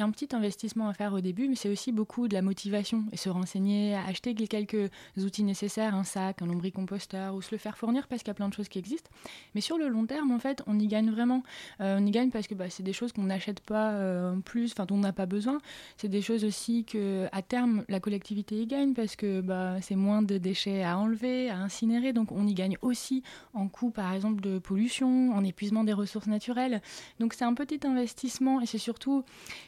il 0.00 0.02
y 0.02 0.04
a 0.04 0.06
un 0.06 0.12
petit 0.12 0.34
investissement 0.34 0.88
à 0.88 0.94
faire 0.94 1.12
au 1.12 1.20
début, 1.20 1.46
mais 1.46 1.56
c'est 1.56 1.68
aussi 1.68 1.92
beaucoup 1.92 2.26
de 2.26 2.32
la 2.32 2.40
motivation 2.40 3.04
et 3.12 3.18
se 3.18 3.28
renseigner, 3.28 3.94
acheter 3.94 4.34
quelques 4.34 4.90
outils 5.18 5.42
nécessaires, 5.42 5.94
un 5.94 6.04
sac, 6.04 6.40
un 6.40 6.46
lombricomposteur 6.46 7.34
ou 7.34 7.42
se 7.42 7.50
le 7.52 7.58
faire 7.58 7.76
fournir 7.76 8.08
parce 8.08 8.22
qu'il 8.22 8.28
y 8.28 8.30
a 8.30 8.34
plein 8.34 8.48
de 8.48 8.54
choses 8.54 8.70
qui 8.70 8.78
existent. 8.78 9.10
Mais 9.54 9.60
sur 9.60 9.76
le 9.76 9.88
long 9.88 10.06
terme, 10.06 10.30
en 10.30 10.38
fait, 10.38 10.62
on 10.66 10.78
y 10.78 10.86
gagne 10.86 11.10
vraiment. 11.10 11.42
Euh, 11.82 11.98
on 12.00 12.06
y 12.06 12.10
gagne 12.12 12.30
parce 12.30 12.46
que 12.46 12.54
bah, 12.54 12.70
c'est 12.70 12.82
des 12.82 12.94
choses 12.94 13.12
qu'on 13.12 13.24
n'achète 13.24 13.60
pas 13.60 13.92
euh, 13.92 14.36
en 14.36 14.40
plus, 14.40 14.72
enfin 14.72 14.86
dont 14.86 14.94
on 14.94 15.00
n'a 15.00 15.12
pas 15.12 15.26
besoin. 15.26 15.58
C'est 15.98 16.08
des 16.08 16.22
choses 16.22 16.44
aussi 16.44 16.84
que 16.84 17.28
à 17.32 17.42
terme 17.42 17.84
la 17.90 18.00
collectivité 18.00 18.62
y 18.62 18.66
gagne 18.66 18.94
parce 18.94 19.16
que 19.16 19.42
bah, 19.42 19.82
c'est 19.82 19.96
moins 19.96 20.22
de 20.22 20.38
déchets 20.38 20.82
à 20.82 20.96
enlever, 20.96 21.50
à 21.50 21.58
incinérer, 21.58 22.14
donc 22.14 22.32
on 22.32 22.46
y 22.46 22.54
gagne 22.54 22.78
aussi 22.80 23.22
en 23.52 23.68
coût 23.68 23.90
par 23.90 24.14
exemple 24.14 24.40
de 24.40 24.58
pollution, 24.58 25.32
en 25.32 25.44
épuisement 25.50 25.84
des 25.84 25.92
ressources 25.92 26.26
naturelles. 26.26 26.80
Donc 27.18 27.34
c'est 27.34 27.44
un 27.44 27.54
petit 27.54 27.80
investissement 27.86 28.60
et 28.60 28.66
c'est 28.66 28.78
surtout 28.78 29.24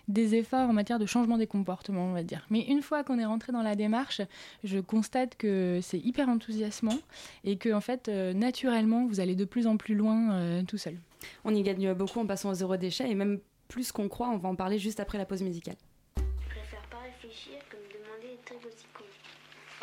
des 0.09 0.35
efforts 0.35 0.69
en 0.69 0.73
matière 0.73 0.99
de 0.99 1.07
changement 1.07 1.39
des 1.39 1.47
comportements, 1.47 2.07
on 2.07 2.13
va 2.13 2.23
dire. 2.23 2.47
Mais 2.51 2.61
une 2.67 2.83
fois 2.83 3.05
qu'on 3.05 3.19
est 3.19 3.25
rentré 3.25 3.53
dans 3.53 3.63
la 3.63 3.75
démarche, 3.75 4.23
je 4.65 4.79
constate 4.79 5.37
que 5.37 5.81
c'est 5.83 5.99
hyper 5.99 6.29
enthousiasmant 6.29 6.99
et 7.45 7.57
que 7.57 7.73
en 7.73 7.81
fait, 7.81 8.09
euh, 8.09 8.33
naturellement, 8.33 9.07
vous 9.07 9.21
allez 9.21 9.35
de 9.35 9.45
plus 9.45 9.67
en 9.67 9.77
plus 9.77 9.95
loin 9.95 10.33
euh, 10.33 10.63
tout 10.63 10.79
seul. 10.79 10.97
On 11.45 11.55
y 11.55 11.63
gagne 11.63 11.95
beaucoup 11.95 12.21
en 12.21 12.27
passant 12.27 12.51
au 12.51 12.55
zéro 12.55 12.77
déchet 12.77 13.11
et 13.11 13.15
même 13.15 13.39
plus 13.69 13.93
qu'on 13.93 14.09
croit. 14.09 14.29
On 14.29 14.39
va 14.39 14.49
en 14.49 14.57
parler 14.57 14.79
juste 14.79 15.01
après 15.01 15.19
la 15.19 15.25
pause 15.25 15.43
musicale. 15.43 15.77
Je 16.17 16.49
préfère 16.49 16.83
pas 16.91 16.99
réfléchir 16.99 17.59
que 17.69 17.77
me 17.77 18.05
demander 18.05 18.37
des 18.37 18.43
trucs 18.45 18.65
aussi 18.67 18.87
cons. 18.95 19.05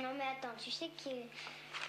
Non 0.03 0.09
mais 0.17 0.23
attends, 0.37 0.55
tu 0.57 0.71
sais 0.71 0.89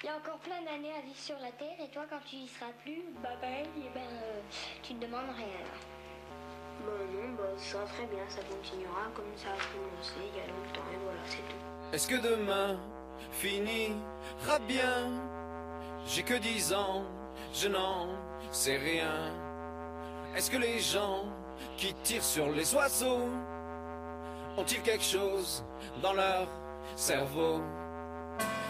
qu'il 0.01 0.09
y 0.09 0.12
a 0.12 0.16
encore 0.16 0.38
plein 0.38 0.62
d'années 0.62 0.92
à 0.96 1.03
vivre 1.03 1.16
sur 1.16 1.36
la 1.40 1.53
Terre 1.53 1.76
et 1.78 1.88
toi 1.88 2.05
quand 2.09 2.20
tu 2.24 2.36
y 2.36 2.48
seras 2.48 2.72
plus, 2.82 3.05
bah 3.22 3.36
pareil, 3.40 3.68
eh 3.76 3.90
ben, 3.94 4.01
euh, 4.01 4.40
tu 4.82 4.94
ne 4.94 5.01
demandes 5.01 5.28
rien 5.36 5.46
alors. 5.61 5.84
Bah 6.86 7.05
non, 7.12 7.34
bah 7.36 7.53
ça 7.59 7.80
très 7.80 8.07
bien, 8.07 8.24
ça 8.28 8.40
continuera 8.48 9.09
comme 9.14 9.30
ça 9.36 9.48
a 9.48 9.61
commencé 9.70 10.14
il 10.16 10.38
y 10.38 10.42
a 10.42 10.46
longtemps 10.46 10.88
et 10.90 10.96
voilà, 11.05 11.20
c'est 11.26 11.36
tout. 11.36 11.92
Est-ce 11.92 12.09
que 12.09 12.14
demain 12.16 12.80
finira 13.32 14.59
bien? 14.66 15.11
J'ai 16.07 16.22
que 16.22 16.34
10 16.34 16.72
ans, 16.72 17.05
je 17.53 17.68
n'en 17.68 18.09
sais 18.51 18.78
rien. 18.78 19.34
Est-ce 20.34 20.51
que 20.51 20.57
les 20.57 20.78
gens 20.78 21.24
qui 21.76 21.92
tirent 22.03 22.24
sur 22.24 22.51
les 22.51 22.74
oiseaux 22.74 23.28
ont-ils 24.57 24.80
quelque 24.80 25.05
chose 25.05 25.62
dans 26.01 26.14
leur 26.14 26.48
cerveau? 26.96 27.61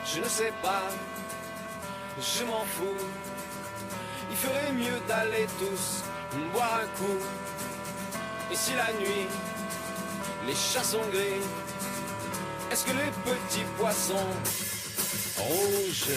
Je 0.05 0.21
ne 0.21 0.29
sais 0.29 0.53
pas, 0.63 0.83
je 2.19 2.45
m'en 2.45 2.65
fous. 2.65 3.07
Il 4.31 4.37
ferait 4.37 4.73
mieux 4.73 5.01
d'aller 5.09 5.47
tous 5.59 6.05
boire 6.53 6.81
un 6.83 6.87
coup. 6.99 7.19
Et 8.53 8.57
si 8.57 8.73
la 8.75 8.93
nuit, 9.01 9.27
les 10.47 10.55
chats 10.55 10.85
sont 10.85 11.07
gris, 11.13 11.43
est-ce 12.71 12.85
que 12.85 12.93
les 12.93 13.13
petits 13.25 13.65
poissons 13.79 14.15
rouges? 15.37 16.11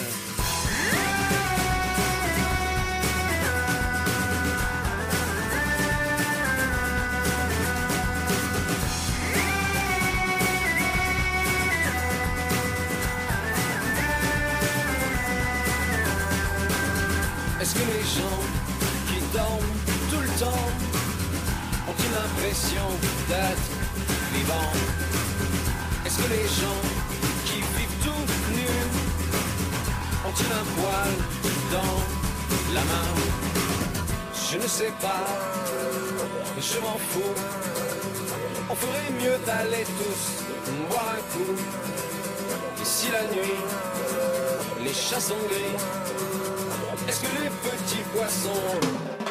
Les 26.30 26.46
gens 26.60 26.82
qui 27.44 27.56
vivent 27.56 27.98
tout 28.02 28.24
nus 28.56 28.84
ont-ils 30.26 30.52
un 30.52 30.66
poil 30.76 31.12
dans 31.70 31.98
la 32.74 32.80
main 32.80 33.10
Je 34.50 34.56
ne 34.58 34.66
sais 34.66 34.92
pas, 35.00 35.26
je 36.58 36.78
m'en 36.80 36.98
fous. 37.10 37.34
On 38.70 38.74
ferait 38.74 39.12
mieux 39.22 39.38
d'aller 39.46 39.84
tous 39.98 40.22
boire 40.88 41.14
un 41.18 41.22
coup. 41.32 41.52
Et 42.80 42.84
si 42.84 43.10
la 43.10 43.24
nuit, 43.34 43.60
les 44.82 44.94
chats 44.94 45.20
sont 45.20 45.34
gris, 45.50 45.76
est-ce 47.08 47.20
que 47.20 47.42
les 47.42 47.50
petits 47.50 48.04
poissons 48.14 49.23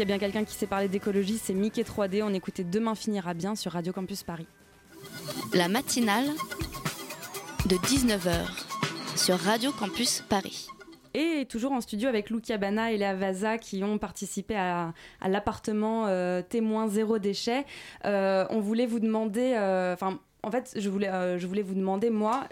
s'il 0.00 0.08
y 0.08 0.12
a 0.12 0.16
bien 0.16 0.26
quelqu'un 0.26 0.46
qui 0.46 0.54
sait 0.54 0.66
parler 0.66 0.88
d'écologie, 0.88 1.36
c'est 1.36 1.52
Mickey 1.52 1.82
3D. 1.82 2.22
On 2.22 2.32
écoutait 2.32 2.64
Demain 2.64 2.94
finira 2.94 3.34
bien 3.34 3.54
sur 3.54 3.72
Radio 3.72 3.92
Campus 3.92 4.22
Paris. 4.22 4.46
La 5.52 5.68
matinale 5.68 6.24
de 7.66 7.76
19h 7.76 8.46
sur 9.14 9.36
Radio 9.36 9.72
Campus 9.72 10.24
Paris. 10.26 10.68
Et 11.12 11.44
toujours 11.50 11.72
en 11.72 11.82
studio 11.82 12.08
avec 12.08 12.30
Lou 12.30 12.40
Cabana 12.40 12.92
et 12.92 12.96
Léa 12.96 13.14
Vaza 13.14 13.58
qui 13.58 13.84
ont 13.84 13.98
participé 13.98 14.56
à, 14.56 14.94
à 15.20 15.28
l'appartement 15.28 16.06
euh, 16.06 16.40
témoin 16.40 16.88
zéro 16.88 17.18
déchet. 17.18 17.66
Euh, 18.06 18.46
on 18.48 18.60
voulait 18.60 18.86
vous 18.86 19.00
demander, 19.00 19.52
euh, 19.54 19.92
enfin, 19.92 20.18
en 20.42 20.50
fait, 20.50 20.72
je 20.76 20.88
voulais, 20.88 21.10
je 21.38 21.46
voulais 21.46 21.60
vous 21.60 21.74
demander, 21.74 22.08
moi, 22.08 22.44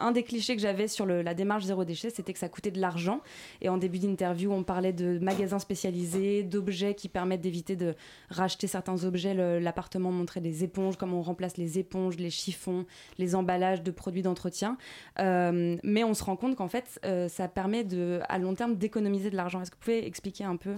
un 0.00 0.12
des 0.12 0.22
clichés 0.22 0.56
que 0.56 0.62
j'avais 0.62 0.88
sur 0.88 1.06
la 1.06 1.34
démarche 1.34 1.64
zéro 1.64 1.84
déchet, 1.84 2.10
c'était 2.10 2.32
que 2.32 2.38
ça 2.38 2.48
coûtait 2.48 2.70
de 2.70 2.80
l'argent. 2.80 3.20
Et 3.60 3.68
en 3.68 3.76
début 3.76 3.98
d'interview, 3.98 4.52
on 4.52 4.62
parlait 4.64 4.92
de 4.92 5.18
magasins 5.18 5.58
spécialisés, 5.58 6.42
d'objets 6.42 6.94
qui 6.94 7.08
permettent 7.08 7.40
d'éviter 7.42 7.76
de 7.76 7.94
racheter 8.30 8.66
certains 8.66 9.04
objets. 9.04 9.34
L'appartement 9.60 10.10
montrait 10.10 10.40
des 10.40 10.64
éponges, 10.64 10.96
comment 10.96 11.18
on 11.18 11.22
remplace 11.22 11.56
les 11.56 11.78
éponges, 11.78 12.16
les 12.16 12.30
chiffons, 12.30 12.86
les 13.18 13.34
emballages 13.34 13.82
de 13.82 13.90
produits 13.90 14.22
d'entretien. 14.22 14.76
Euh, 15.18 15.76
mais 15.82 16.02
on 16.04 16.14
se 16.14 16.24
rend 16.24 16.36
compte 16.36 16.56
qu'en 16.56 16.68
fait, 16.68 17.00
euh, 17.04 17.28
ça 17.28 17.48
permet 17.48 17.86
à 18.28 18.38
long 18.38 18.54
terme 18.54 18.76
d'économiser 18.76 19.30
de 19.30 19.36
l'argent. 19.36 19.60
Est-ce 19.60 19.70
que 19.70 19.76
vous 19.76 19.82
pouvez 19.82 20.06
expliquer 20.06 20.44
un 20.44 20.56
peu 20.56 20.74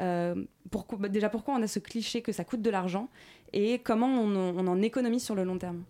euh, 0.00 0.34
pourquoi, 0.70 0.98
bah, 0.98 1.08
déjà 1.08 1.28
pourquoi 1.28 1.54
on 1.54 1.62
a 1.62 1.66
ce 1.66 1.80
cliché 1.80 2.22
que 2.22 2.30
ça 2.30 2.44
coûte 2.44 2.62
de 2.62 2.70
l'argent 2.70 3.08
et 3.52 3.80
comment 3.80 4.06
on, 4.06 4.28
en- 4.36 4.56
on 4.56 4.66
en 4.68 4.80
économise 4.82 5.24
sur 5.24 5.34
le 5.34 5.42
long 5.42 5.58
terme? 5.58 5.82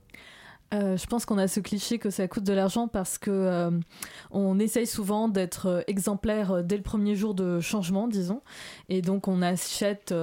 Euh, 0.75 0.99
je 0.99 1.07
pense 1.07 1.25
qu'on 1.25 1.39
a 1.39 1.49
ce 1.49 1.61
cliché 1.61 1.99
que 1.99 2.11
ça 2.11 2.29
coûte 2.29 2.45
de 2.45 2.53
l'argent 2.53 2.89
parce 2.89 3.17
que 3.17 3.31
euh, 3.31 3.71
on 4.31 4.59
essaye 4.59 4.87
souvent 4.87 5.29
d'être 5.29 5.67
euh, 5.67 5.81
exemplaire 5.87 6.63
dès 6.63 6.77
le 6.77 6.83
premier 6.83 7.17
jour 7.17 7.33
de 7.33 7.59
changement, 7.61 8.07
disons, 8.07 8.43
et 8.91 9.01
donc 9.01 9.29
on 9.29 9.41
achète 9.41 10.15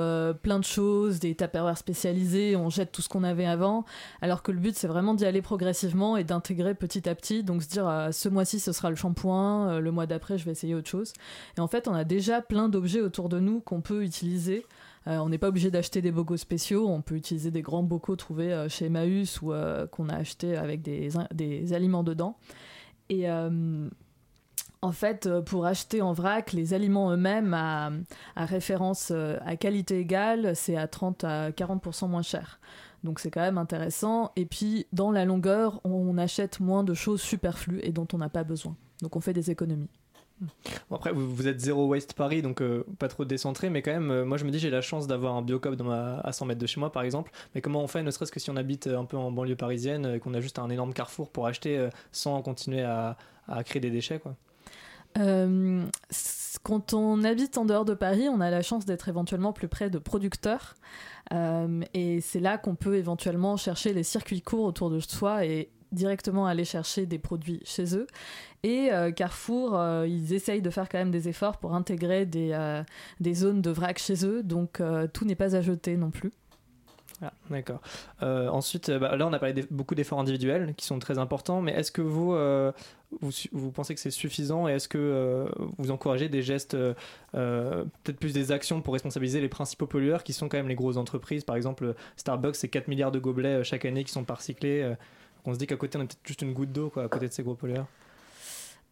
plein 0.43 0.59
de 0.59 0.63
choses, 0.63 1.19
des 1.19 1.33
tupperwares 1.33 1.79
spécialisés, 1.79 2.55
on 2.55 2.69
jette 2.69 2.91
tout 2.91 3.01
ce 3.01 3.09
qu'on 3.09 3.23
avait 3.23 3.47
avant, 3.47 3.85
alors 4.21 4.43
que 4.43 4.51
le 4.51 4.59
but 4.59 4.75
c'est 4.75 4.87
vraiment 4.87 5.15
d'y 5.15 5.25
aller 5.25 5.41
progressivement 5.41 6.15
et 6.15 6.23
d'intégrer 6.23 6.75
petit 6.75 7.09
à 7.09 7.15
petit, 7.15 7.43
donc 7.43 7.63
se 7.63 7.69
dire 7.69 7.87
euh, 7.87 8.11
ce 8.11 8.29
mois-ci 8.29 8.59
ce 8.59 8.71
sera 8.71 8.91
le 8.91 8.95
shampoing, 8.95 9.79
le 9.79 9.91
mois 9.91 10.05
d'après 10.05 10.37
je 10.37 10.45
vais 10.45 10.51
essayer 10.51 10.75
autre 10.75 10.89
chose, 10.89 11.13
et 11.57 11.61
en 11.61 11.67
fait 11.67 11.87
on 11.87 11.93
a 11.93 12.03
déjà 12.03 12.41
plein 12.41 12.69
d'objets 12.69 13.01
autour 13.01 13.29
de 13.29 13.39
nous 13.39 13.61
qu'on 13.61 13.81
peut 13.81 14.03
utiliser. 14.03 14.63
Euh, 15.07 15.17
on 15.17 15.29
n'est 15.29 15.37
pas 15.37 15.49
obligé 15.49 15.69
d'acheter 15.69 16.01
des 16.01 16.11
bocaux 16.11 16.37
spéciaux, 16.37 16.87
on 16.87 17.01
peut 17.01 17.15
utiliser 17.15 17.51
des 17.51 17.61
grands 17.61 17.83
bocaux 17.83 18.15
trouvés 18.15 18.51
euh, 18.51 18.69
chez 18.69 18.85
Emmaüs 18.85 19.41
ou 19.41 19.53
euh, 19.53 19.85
qu'on 19.87 20.09
a 20.09 20.15
achetés 20.15 20.57
avec 20.57 20.81
des, 20.81 21.09
des 21.33 21.73
aliments 21.73 22.03
dedans. 22.03 22.37
Et 23.09 23.29
en 24.81 24.91
fait, 24.91 25.29
pour 25.41 25.67
acheter 25.67 26.01
en 26.01 26.13
vrac 26.13 26.53
les 26.53 26.73
aliments 26.73 27.11
eux-mêmes 27.11 27.53
à, 27.53 27.91
à 28.35 28.45
référence 28.45 29.11
à 29.11 29.55
qualité 29.57 29.99
égale, 29.99 30.55
c'est 30.55 30.75
à 30.75 30.87
30 30.87 31.23
à 31.23 31.51
40% 31.51 32.09
moins 32.09 32.23
cher. 32.23 32.59
Donc 33.03 33.19
c'est 33.19 33.29
quand 33.29 33.41
même 33.41 33.59
intéressant. 33.59 34.31
Et 34.35 34.47
puis 34.47 34.87
dans 34.91 35.11
la 35.11 35.23
longueur, 35.23 35.81
on 35.83 36.17
achète 36.17 36.59
moins 36.59 36.83
de 36.83 36.95
choses 36.95 37.21
superflues 37.21 37.79
et 37.83 37.91
dont 37.91 38.07
on 38.11 38.17
n'a 38.17 38.29
pas 38.29 38.43
besoin. 38.43 38.75
Donc 39.03 39.15
on 39.15 39.19
fait 39.19 39.33
des 39.33 39.51
économies. 39.51 39.89
Après, 40.91 41.11
vous, 41.11 41.47
êtes 41.47 41.59
zéro 41.59 41.87
waste 41.87 42.13
Paris, 42.13 42.41
donc 42.41 42.61
euh, 42.61 42.85
pas 42.99 43.07
trop 43.07 43.25
décentré, 43.25 43.69
mais 43.69 43.81
quand 43.81 43.91
même, 43.91 44.11
euh, 44.11 44.25
moi 44.25 44.37
je 44.37 44.45
me 44.45 44.51
dis 44.51 44.59
j'ai 44.59 44.69
la 44.69 44.81
chance 44.81 45.07
d'avoir 45.07 45.35
un 45.35 45.41
biocop 45.41 45.75
dans 45.75 45.85
ma, 45.85 46.19
à 46.19 46.31
100 46.31 46.45
mètres 46.45 46.59
de 46.59 46.67
chez 46.67 46.79
moi, 46.79 46.91
par 46.91 47.03
exemple. 47.03 47.31
Mais 47.53 47.61
comment 47.61 47.81
on 47.81 47.87
fait, 47.87 48.03
ne 48.03 48.11
serait-ce 48.11 48.31
que 48.31 48.39
si 48.39 48.49
on 48.49 48.55
habite 48.55 48.87
un 48.87 49.05
peu 49.05 49.17
en 49.17 49.31
banlieue 49.31 49.55
parisienne, 49.55 50.05
et 50.15 50.19
qu'on 50.19 50.33
a 50.33 50.41
juste 50.41 50.59
un 50.59 50.69
énorme 50.69 50.93
carrefour 50.93 51.29
pour 51.29 51.47
acheter 51.47 51.77
euh, 51.77 51.89
sans 52.11 52.41
continuer 52.41 52.83
à, 52.83 53.17
créer 53.63 53.79
des 53.79 53.91
déchets, 53.91 54.19
quoi? 54.19 54.35
Euh, 55.17 55.85
quand 56.63 56.93
on 56.93 57.23
habite 57.23 57.57
en 57.57 57.65
dehors 57.65 57.85
de 57.85 57.93
Paris, 57.93 58.27
on 58.27 58.41
a 58.41 58.49
la 58.49 58.61
chance 58.61 58.85
d'être 58.85 59.07
éventuellement 59.07 59.53
plus 59.53 59.67
près 59.67 59.89
de 59.89 59.99
producteurs. 59.99 60.75
Euh, 61.33 61.81
et 61.93 62.21
c'est 62.21 62.39
là 62.39 62.57
qu'on 62.57 62.75
peut 62.75 62.95
éventuellement 62.95 63.55
chercher 63.57 63.93
les 63.93 64.03
circuits 64.03 64.41
courts 64.41 64.65
autour 64.65 64.89
de 64.89 64.99
soi 64.99 65.45
et 65.45 65.69
directement 65.95 66.45
aller 66.45 66.65
chercher 66.65 67.05
des 67.05 67.17
produits 67.17 67.61
chez 67.65 67.95
eux. 67.97 68.05
Et 68.65 68.91
euh, 68.91 69.11
Carrefour, 69.11 69.77
euh, 69.77 70.07
ils 70.07 70.33
essayent 70.33 70.63
de 70.63 70.71
faire 70.71 70.89
quand 70.89 70.97
même 70.97 71.11
des 71.11 71.29
efforts 71.29 71.57
pour 71.57 71.75
intégrer 71.75 72.25
des, 72.25 72.49
euh, 72.51 72.81
des 73.19 73.35
zones 73.35 73.61
de 73.61 73.69
vrac 73.69 73.99
chez 73.99 74.25
eux. 74.25 74.41
Donc 74.41 74.81
tout 75.13 75.25
n'est 75.25 75.35
pas 75.35 75.55
à 75.55 75.61
jeter 75.61 75.97
non 75.97 76.09
plus. 76.09 76.31
Voilà, 77.19 77.33
d'accord. 77.51 77.79
Ensuite, 78.21 78.89
bah, 78.89 79.15
là, 79.15 79.27
on 79.27 79.33
a 79.33 79.39
parlé 79.39 79.53
de 79.53 79.67
beaucoup 79.69 79.93
d'efforts 79.93 80.19
individuels 80.19 80.73
qui 80.75 80.87
sont 80.87 80.97
très 80.97 81.19
importants, 81.19 81.61
mais 81.61 81.73
est-ce 81.73 81.91
que 81.91 82.01
vous, 82.01 82.35
vous, 83.21 83.71
pensez 83.71 83.93
que 83.93 84.01
c'est 84.01 84.09
suffisant 84.09 84.67
et 84.67 84.73
est-ce 84.73 84.87
que 84.87 85.47
vous 85.77 85.91
encouragez 85.91 86.27
des 86.27 86.41
gestes, 86.41 86.75
peut-être 87.31 88.19
plus 88.19 88.33
des 88.33 88.51
actions 88.51 88.81
pour 88.81 88.93
responsabiliser 88.93 89.41
les 89.41 89.47
principaux 89.47 89.85
pollueurs 89.85 90.23
qui 90.23 90.33
sont 90.33 90.49
quand 90.49 90.57
même 90.57 90.67
les 90.67 90.75
grosses 90.75 90.97
entreprises? 90.97 91.43
Par 91.43 91.55
exemple, 91.55 91.93
Starbucks, 92.17 92.55
c'est 92.55 92.69
4 92.69 92.87
milliards 92.87 93.11
de 93.11 93.19
gobelets 93.19 93.63
chaque 93.63 93.85
année 93.85 94.03
qui 94.03 94.11
sont 94.11 94.25
pas 94.25 94.33
recyclés. 94.33 94.95
Euh, 95.47 95.51
on 95.51 95.53
se 95.53 95.59
dit 95.59 95.67
qu'à 95.67 95.77
côté, 95.77 95.97
on 95.97 96.01
est 96.01 96.05
peut-être 96.05 96.27
juste 96.27 96.41
une 96.41 96.53
goutte 96.53 96.71
d'eau 96.71 96.89
quoi, 96.89 97.03
à 97.03 97.07
côté 97.07 97.27
de 97.27 97.33
ces 97.33 97.43
gros 97.43 97.55
pollueurs. 97.55 97.87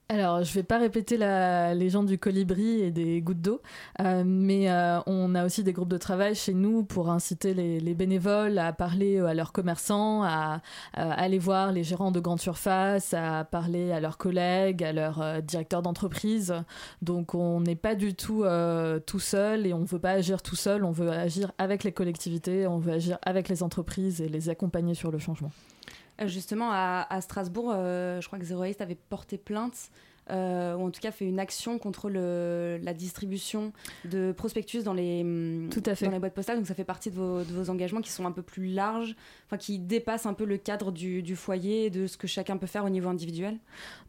Alors, 0.10 0.43
je 0.43 0.54
vais 0.54 0.64
pas 0.64 0.78
répéter 0.78 1.18
la 1.18 1.74
légende 1.74 2.08
du 2.08 2.18
colibri 2.20 2.82
et 2.82 2.91
des 2.91 3.22
gouttes 3.22 3.41
d'eau, 3.41 3.62
euh, 4.01 4.24
mais 4.26 4.70
euh, 4.70 4.99
on 5.08 5.34
a 5.34 5.45
aussi 5.45 5.64
des 5.64 5.72
groupes 5.72 5.89
de 5.89 5.97
travail 5.97 6.36
chez 6.36 6.54
nous 6.54 6.84
pour 6.84 7.10
inciter 7.10 7.54
les, 7.54 7.80
les 7.80 7.93
bénévoles 7.93 8.58
à 8.60 8.74
parler 8.74 9.18
à 9.20 9.34
leurs 9.34 9.54
commerçants, 9.54 10.22
à, 10.24 10.62
aller 10.93 11.39
voir 11.39 11.72
les 11.72 11.84
gérants 11.84 12.12
de 12.12 12.20
grandes 12.20 12.41
surfaces, 12.41 13.14
à 13.14 13.45
parler 13.45 13.93
à 13.93 14.01
leurs 14.01 14.18
collègues, 14.18 14.84
à 14.84 14.91
leurs 14.91 15.22
euh, 15.22 15.41
directeurs 15.41 15.82
d'entreprise. 15.82 16.54
Donc, 17.01 17.34
on 17.34 17.62
n'est 17.62 17.76
pas 17.76 17.95
du 17.95 18.14
tout 18.14 18.43
euh, 18.43 18.99
tout 18.99 19.20
seul 19.20 19.66
et 19.66 19.74
on 19.74 19.86
veut 19.86 19.99
pas 19.99 20.12
agir 20.12 20.41
tout 20.41 20.58
seul. 20.58 20.84
On 20.84 20.91
veut 20.91 21.10
agir 21.10 21.54
avec 21.58 21.86
les 21.86 21.93
collectivités, 21.93 22.68
on 22.68 22.78
veut 22.78 22.93
agir 22.93 23.18
avec 23.24 23.47
les 23.47 23.64
entreprises 23.64 24.22
et 24.22 24.28
les 24.28 24.49
accompagner 24.49 24.95
sur 24.95 25.12
le 25.12 25.18
changement. 25.18 25.51
Euh, 26.22 26.28
Justement, 26.28 26.70
à, 26.72 27.05
à 27.09 27.22
Strasbourg, 27.22 27.72
euh, 27.74 28.22
je 28.22 28.28
crois 28.28 28.39
que 28.39 28.45
Zero 28.45 28.61
Waste 28.61 28.82
avait 28.82 28.95
porté 29.09 29.38
plainte, 29.38 29.89
euh, 30.30 30.76
ou 30.76 30.86
en 30.86 30.89
tout 30.89 31.01
cas 31.01 31.11
fait 31.11 31.26
une 31.26 31.38
action 31.39 31.78
contre 31.78 32.09
le- 32.09 32.80
la 32.82 32.93
distribution 32.93 33.74
de 34.05 34.32
prospectus 34.32 34.84
dans 34.86 34.93
les, 34.93 35.22
hum, 35.22 35.68
Tout 35.70 35.84
à 35.86 35.95
fait. 35.95 36.05
dans 36.05 36.11
les 36.14 36.20
boîtes 36.20 36.34
postales. 36.34 36.55
Donc 36.57 36.68
ça 36.68 36.76
fait 36.76 36.86
partie 36.86 37.09
de 37.11 37.16
vos, 37.16 37.39
de 37.43 37.51
vos 37.51 37.70
engagements 37.70 37.99
qui 37.99 38.09
sont 38.11 38.26
un 38.26 38.32
peu 38.32 38.41
plus 38.41 38.68
larges, 38.68 39.18
enfin 39.47 39.57
qui 39.57 39.80
dépassent 39.80 40.26
un 40.26 40.34
peu 40.34 40.45
le 40.45 40.55
cadre 40.57 40.93
du, 40.93 41.24
du 41.24 41.36
foyer 41.36 41.86
et 41.86 41.89
de 41.89 42.07
ce 42.07 42.16
que 42.16 42.28
chacun 42.28 42.55
peut 42.55 42.68
faire 42.68 42.86
au 42.86 42.89
niveau 42.89 43.09
individuel. 43.09 43.57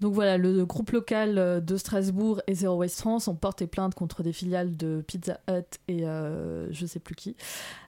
Donc 0.01 0.13
voilà, 0.15 0.39
le 0.39 0.65
groupe 0.65 0.93
local 0.93 1.65
de 1.65 1.77
Strasbourg 1.77 2.41
et 2.47 2.55
Zero 2.55 2.77
Waste 2.77 3.01
France 3.01 3.27
ont 3.27 3.35
porté 3.35 3.67
plainte 3.67 3.97
contre 3.97 4.23
des 4.23 4.33
filiales 4.33 4.77
de 4.77 5.03
Pizza 5.05 5.41
Hut 5.51 5.81
et 5.89 6.07
euh, 6.07 6.71
je 6.71 6.87
sais 6.87 7.01
plus 7.01 7.17
qui. 7.17 7.35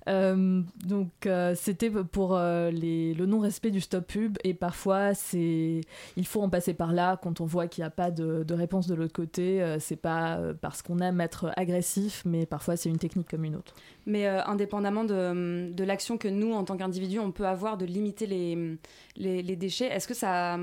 Euh, 0.08 0.62
donc 0.84 1.26
euh, 1.26 1.54
c'était 1.56 1.90
pour 1.90 2.36
euh, 2.36 2.70
le 2.70 3.26
non-respect 3.26 3.72
du 3.72 3.80
stop 3.80 4.06
pub 4.06 4.38
et 4.44 4.54
parfois 4.54 5.14
c'est 5.14 5.80
il 6.16 6.26
faut 6.26 6.40
en 6.42 6.48
passer 6.48 6.74
par 6.74 6.92
là 6.92 7.18
quand 7.20 7.40
on 7.40 7.44
voit 7.44 7.66
qu'il 7.66 7.82
n'y 7.82 7.86
a 7.86 7.90
pas 7.90 8.12
de, 8.12 8.44
réponse 8.54 8.86
de 8.86 8.94
l'autre 8.94 9.12
côté. 9.12 9.76
C'est 9.80 9.96
pas 9.96 10.38
parce 10.60 10.82
qu'on 10.82 10.98
aime 10.98 11.20
être 11.20 11.52
agressif, 11.56 12.22
mais 12.24 12.46
parfois 12.46 12.76
c'est 12.76 12.88
une 12.88 12.98
technique 12.98 13.28
comme 13.28 13.44
une 13.44 13.56
autre. 13.56 13.74
Mais 14.06 14.26
indépendamment 14.26 15.04
de, 15.04 15.84
l'action 15.84 16.18
que 16.18 16.28
nous, 16.28 16.52
en 16.52 16.64
tant 16.64 16.76
qu'individus, 16.76 17.18
on 17.18 17.32
peut 17.32 17.46
avoir 17.46 17.76
de 17.76 17.84
limiter 17.84 18.26
les, 18.26 18.78
les 19.16 19.56
déchets, 19.56 19.86
est-ce 19.86 20.08
que 20.08 20.14
ça... 20.14 20.58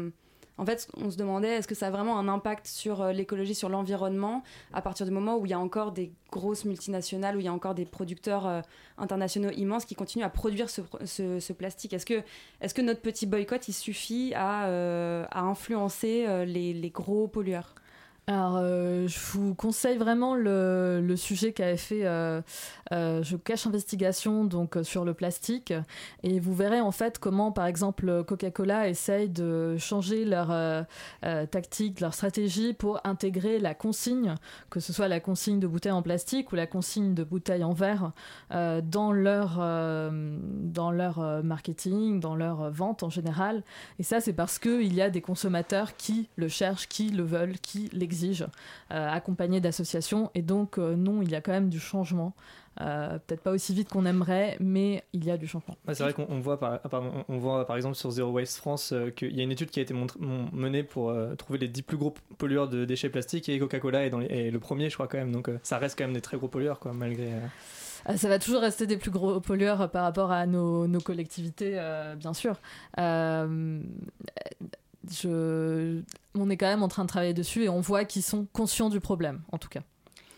En 0.58 0.66
fait, 0.66 0.88
on 0.98 1.10
se 1.10 1.18
demandait, 1.18 1.56
est-ce 1.56 1.68
que 1.68 1.74
ça 1.74 1.88
a 1.88 1.92
vraiment 1.92 2.20
un 2.20 2.28
impact 2.28 2.68
sur 2.68 3.02
euh, 3.02 3.12
l'écologie, 3.12 3.56
sur 3.56 3.70
l'environnement, 3.70 4.44
à 4.72 4.82
partir 4.82 5.06
du 5.06 5.12
moment 5.12 5.38
où 5.38 5.46
il 5.46 5.50
y 5.50 5.54
a 5.54 5.60
encore 5.60 5.92
des 5.92 6.12
grosses 6.32 6.66
multinationales, 6.66 7.36
où 7.36 7.40
il 7.40 7.46
y 7.46 7.48
a 7.48 7.54
encore 7.54 7.74
des 7.74 7.86
producteurs 7.86 8.46
euh, 8.46 8.62
internationaux 9.00 9.50
immenses 9.52 9.86
qui 9.86 9.96
continuent 9.96 10.26
à 10.26 10.30
produire 10.30 10.70
ce, 10.70 11.54
plastique? 11.54 11.94
Est-ce 11.94 12.06
que, 12.06 12.82
notre 12.82 13.02
petit 13.02 13.26
boycott, 13.26 13.68
il 13.68 13.74
suffit 13.74 14.34
à, 14.36 14.66
euh, 14.66 15.26
influencer 15.32 16.46
les 16.46 16.92
gros 16.94 17.28
pollueurs? 17.28 17.74
Alors, 18.26 18.56
euh, 18.56 19.06
je 19.06 19.20
vous 19.34 19.54
conseille 19.54 19.98
vraiment 19.98 20.34
le, 20.34 21.14
sujet 21.18 21.52
qu'avait 21.52 21.76
fait 21.76 22.06
euh, 22.06 22.42
euh, 22.94 23.22
Je 23.22 23.36
cache 23.36 23.68
investigation 23.68 24.46
donc 24.46 24.78
sur 24.84 25.04
le 25.04 25.14
plastique 25.14 25.74
et 26.24 26.40
vous 26.40 26.56
verrez 26.56 26.80
en 26.80 26.92
fait 26.92 27.20
comment 27.20 27.52
par 27.52 27.66
exemple 27.66 28.24
Coca-Cola 28.24 28.88
essaye 28.88 29.28
de 29.28 29.76
changer 29.78 30.24
leur 30.24 30.54
tactique, 31.52 32.00
leur 32.00 32.14
stratégie 32.14 32.74
pour 32.74 33.02
intégrer 33.04 33.60
la 33.60 33.74
consigne, 33.74 34.36
que 34.70 34.80
ce 34.80 34.94
soit 34.94 35.08
la 35.08 35.20
consigne 35.20 35.60
de 35.60 35.68
bouteilles 35.68 35.92
en 35.92 36.02
plastique 36.02 36.52
ou 36.52 36.56
la 36.56 36.66
consigne 36.66 37.14
de 37.14 37.24
bouteilles 37.24 37.64
en 37.64 37.74
verre 37.74 38.12
dans 38.50 39.12
leur 39.12 39.58
dans 39.58 40.92
leur 40.92 41.44
marketing, 41.44 42.20
dans 42.20 42.36
leur 42.36 42.72
vente 42.72 43.04
en 43.04 43.10
général. 43.10 43.64
Et 44.00 44.04
ça 44.04 44.22
c'est 44.22 44.34
parce 44.34 44.60
que 44.60 44.82
il 44.82 44.94
y 44.94 45.02
a 45.02 45.10
des 45.10 45.22
consommateurs 45.22 45.96
qui 45.98 46.30
le 46.38 46.48
cherchent, 46.48 46.88
qui 46.88 47.10
le 47.10 47.24
veulent, 47.24 47.60
qui 47.60 47.90
l'exigent, 47.92 48.13
euh, 48.44 48.48
accompagnés 49.10 49.60
d'associations. 49.62 50.32
Et 50.36 50.42
donc 50.42 50.78
euh, 50.78 50.96
non, 50.96 51.22
il 51.22 51.30
y 51.32 51.36
a 51.36 51.42
quand 51.42 51.52
même 51.52 51.70
du 51.70 51.80
changement. 51.80 52.34
Euh, 52.82 53.20
Peut-être 53.20 53.42
pas 53.44 53.52
aussi 53.52 53.72
vite 53.74 53.90
qu'on 53.90 54.06
aimerait, 54.06 54.58
mais 54.60 55.04
il 55.14 55.24
y 55.26 55.30
a 55.32 55.38
du 55.38 55.46
changement. 55.46 55.76
C'est 55.92 56.02
vrai 56.02 56.14
qu'on 56.14 56.26
on 56.28 56.40
voit, 56.40 56.60
par, 56.60 56.80
pardon, 56.82 57.24
on 57.30 57.36
on 57.36 57.38
voit 57.38 57.68
par 57.68 57.76
exemple 57.76 57.96
sur 57.96 58.10
Zero 58.10 58.32
Waste 58.32 58.58
France 58.58 58.94
euh, 58.94 59.12
qu'il 59.12 59.36
y 59.38 59.42
a 59.42 59.44
une 59.44 59.52
étude 59.52 59.70
qui 59.70 59.80
a 59.80 59.84
été 59.84 59.94
menée 60.52 60.82
pour 60.84 61.10
euh, 61.12 61.36
trouver 61.36 61.60
les 61.60 61.68
10 61.68 61.84
plus 61.84 61.98
gros 61.98 62.16
pollueurs 62.40 62.70
de 62.70 62.84
déchets 62.86 63.10
plastiques 63.10 63.48
et 63.50 63.60
Coca-Cola 63.60 64.06
est, 64.06 64.10
dans 64.10 64.18
les- 64.20 64.26
est 64.48 64.52
le 64.52 64.60
premier, 64.60 64.90
je 64.90 64.96
crois, 64.96 65.08
quand 65.08 65.20
même. 65.20 65.32
Donc 65.32 65.52
ça 65.62 65.78
reste 65.78 65.98
quand 65.98 66.06
même 66.06 66.14
des 66.16 66.22
très 66.22 66.38
gros 66.38 66.48
pollueurs, 66.48 66.80
quoi, 66.80 66.94
malgré. 66.94 67.30
Ça 68.18 68.28
va 68.28 68.38
toujours 68.40 68.60
rester 68.62 68.86
des 68.88 68.98
plus 68.98 69.12
gros 69.12 69.40
pollueurs 69.40 69.90
par 69.92 70.04
rapport 70.04 70.32
à 70.32 70.46
nos, 70.48 70.88
nos 70.88 71.00
collectivités, 71.00 71.80
bien 72.18 72.34
sûr. 72.34 72.58
On 76.36 76.50
est 76.50 76.58
quand 76.58 76.68
même 76.68 76.84
en 76.84 76.88
train 76.88 77.04
de 77.04 77.10
travailler 77.10 77.34
dessus 77.34 77.64
et 77.64 77.70
on 77.70 77.82
voit 77.82 78.06
qu'ils 78.06 78.24
sont 78.24 78.48
conscients 78.54 78.90
du 78.90 79.00
problème, 79.00 79.42
en 79.52 79.58
tout 79.58 79.70
cas. 79.70 79.82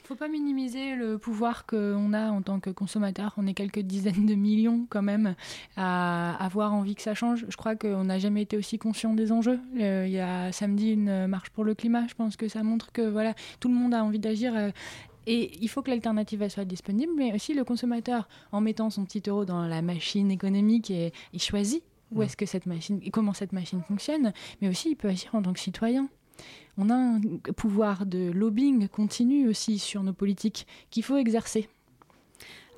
faut 0.04 0.16
pas 0.16 0.28
minimiser 0.28 0.96
le 0.96 1.18
pouvoir 1.18 1.66
qu'on 1.66 2.14
a 2.14 2.30
en 2.30 2.42
tant 2.42 2.60
que 2.60 2.70
consommateur. 2.70 3.34
On 3.38 3.48
est 3.48 3.54
quelques 3.54 3.80
dizaines 3.80 4.26
de 4.26 4.36
millions 4.36 4.86
quand 4.90 5.02
même 5.02 5.36
à 5.78 6.36
avoir 6.44 6.74
envie 6.74 6.96
que 6.96 7.02
ça 7.02 7.14
change. 7.16 7.46
Je 7.50 7.58
crois 7.58 7.76
qu'on 7.76 8.04
n'a 8.06 8.20
jamais 8.20 8.42
été 8.44 8.58
aussi 8.58 8.78
conscient 8.78 9.14
des 9.14 9.32
enjeux. 9.32 9.60
Euh, 9.80 10.06
Il 10.08 10.14
y 10.14 10.20
a 10.20 10.52
samedi 10.52 10.92
une 10.92 11.28
marche 11.28 11.50
pour 11.52 11.64
le 11.64 11.74
climat. 11.74 12.06
Je 12.08 12.14
pense 12.14 12.36
que 12.36 12.48
ça 12.48 12.62
montre 12.62 12.92
que 12.92 13.02
voilà, 13.02 13.34
tout 13.60 13.68
le 13.68 13.76
monde 13.76 13.94
a 13.94 14.04
envie 14.04 14.20
d'agir. 14.20 14.56
euh, 14.56 14.72
et 15.28 15.58
il 15.60 15.70
faut 15.70 15.82
que 15.82 15.90
l'alternative 15.90 16.48
soit 16.50 16.66
disponible, 16.66 17.12
mais 17.18 17.34
aussi 17.34 17.56
le 17.56 17.64
consommateur, 17.64 18.28
en 18.52 18.62
mettant 18.62 18.92
son 18.92 19.06
petit 19.06 19.24
euro 19.28 19.44
dans 19.44 19.66
la 19.66 19.82
machine 19.82 20.30
économique, 20.30 20.92
il 21.34 21.42
choisit 21.42 21.82
où 22.16 22.24
est-ce 22.24 22.36
que 22.38 22.46
cette 22.46 22.66
machine, 22.66 23.00
et 23.04 23.12
comment 23.12 23.34
cette 23.34 23.52
machine 23.54 23.82
fonctionne, 23.84 24.34
mais 24.62 24.70
aussi 24.70 24.90
il 24.92 24.96
peut 24.96 25.10
agir 25.10 25.36
en 25.36 25.42
tant 25.42 25.54
que 25.54 25.60
citoyen. 25.60 26.08
On 26.78 26.90
a 26.90 26.96
un 26.96 27.20
pouvoir 27.56 28.06
de 28.06 28.32
lobbying 28.32 28.88
continu 28.88 29.48
aussi 29.48 29.80
sur 29.80 30.04
nos 30.04 30.14
politiques 30.14 30.66
qu'il 30.90 31.04
faut 31.04 31.18
exercer. 31.18 31.70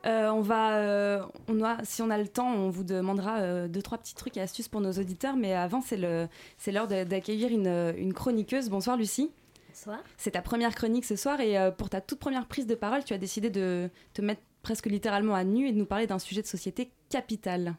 Euh, 0.05 0.29
on 0.29 0.41
va, 0.41 0.75
euh, 0.75 1.25
on 1.47 1.61
a, 1.63 1.83
si 1.83 2.01
on 2.01 2.09
a 2.09 2.17
le 2.17 2.27
temps, 2.27 2.53
on 2.53 2.69
vous 2.69 2.83
demandera 2.83 3.39
euh, 3.39 3.67
deux 3.67 3.81
trois 3.81 3.97
petits 3.97 4.13
trucs 4.13 4.37
et 4.37 4.41
astuces 4.41 4.67
pour 4.67 4.79
nos 4.79 4.91
auditeurs. 4.93 5.35
Mais 5.35 5.53
avant, 5.53 5.81
c'est 5.81 5.97
le, 5.97 6.27
c'est 6.57 6.71
l'heure 6.71 6.87
de- 6.87 7.03
d'accueillir 7.03 7.51
une, 7.51 7.93
une 7.97 8.13
chroniqueuse. 8.13 8.69
Bonsoir 8.69 8.95
Lucie. 8.95 9.31
Bonsoir. 9.69 9.99
C'est 10.15 10.31
ta 10.31 10.41
première 10.41 10.75
chronique 10.75 11.03
ce 11.03 11.15
soir 11.15 11.41
et 11.41 11.57
euh, 11.57 11.71
pour 11.71 11.89
ta 11.89 11.99
toute 11.99 12.19
première 12.19 12.45
prise 12.45 12.67
de 12.67 12.75
parole, 12.75 13.03
tu 13.03 13.13
as 13.13 13.17
décidé 13.17 13.49
de 13.49 13.89
te 14.13 14.21
mettre 14.21 14.41
presque 14.61 14.85
littéralement 14.85 15.33
à 15.35 15.43
nu 15.43 15.67
et 15.67 15.73
de 15.73 15.77
nous 15.77 15.85
parler 15.85 16.07
d'un 16.07 16.19
sujet 16.19 16.43
de 16.43 16.47
société 16.47 16.89
capital. 17.09 17.75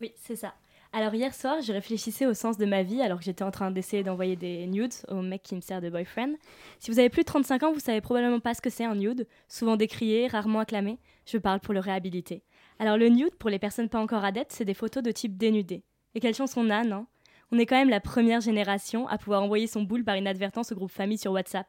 Oui, 0.00 0.12
c'est 0.16 0.36
ça. 0.36 0.54
Alors 0.96 1.12
hier 1.12 1.34
soir, 1.34 1.60
je 1.60 1.72
réfléchissais 1.72 2.24
au 2.24 2.34
sens 2.34 2.56
de 2.56 2.66
ma 2.66 2.84
vie 2.84 3.02
alors 3.02 3.18
que 3.18 3.24
j'étais 3.24 3.42
en 3.42 3.50
train 3.50 3.72
d'essayer 3.72 4.04
d'envoyer 4.04 4.36
des 4.36 4.68
nudes 4.68 4.92
au 5.08 5.22
mec 5.22 5.42
qui 5.42 5.56
me 5.56 5.60
sert 5.60 5.80
de 5.80 5.90
boyfriend. 5.90 6.34
Si 6.78 6.88
vous 6.88 7.00
avez 7.00 7.08
plus 7.08 7.22
de 7.22 7.26
35 7.26 7.64
ans, 7.64 7.72
vous 7.72 7.80
savez 7.80 8.00
probablement 8.00 8.38
pas 8.38 8.54
ce 8.54 8.60
que 8.60 8.70
c'est 8.70 8.84
un 8.84 8.94
nude, 8.94 9.26
souvent 9.48 9.74
décrié, 9.74 10.28
rarement 10.28 10.60
acclamé. 10.60 11.00
Je 11.26 11.36
parle 11.36 11.58
pour 11.58 11.74
le 11.74 11.80
réhabiliter. 11.80 12.44
Alors 12.78 12.96
le 12.96 13.08
nude, 13.08 13.34
pour 13.40 13.50
les 13.50 13.58
personnes 13.58 13.88
pas 13.88 13.98
encore 13.98 14.24
adeptes, 14.24 14.52
c'est 14.52 14.64
des 14.64 14.72
photos 14.72 15.02
de 15.02 15.10
type 15.10 15.36
dénudé. 15.36 15.82
Et 16.14 16.20
quelle 16.20 16.32
chance 16.34 16.56
on 16.56 16.70
a, 16.70 16.84
non? 16.84 17.06
On 17.50 17.58
est 17.58 17.66
quand 17.66 17.74
même 17.76 17.90
la 17.90 18.00
première 18.00 18.40
génération 18.40 19.08
à 19.08 19.18
pouvoir 19.18 19.42
envoyer 19.42 19.66
son 19.66 19.82
boule 19.82 20.04
par 20.04 20.16
inadvertance 20.16 20.70
au 20.70 20.76
groupe 20.76 20.92
famille 20.92 21.18
sur 21.18 21.32
WhatsApp. 21.32 21.66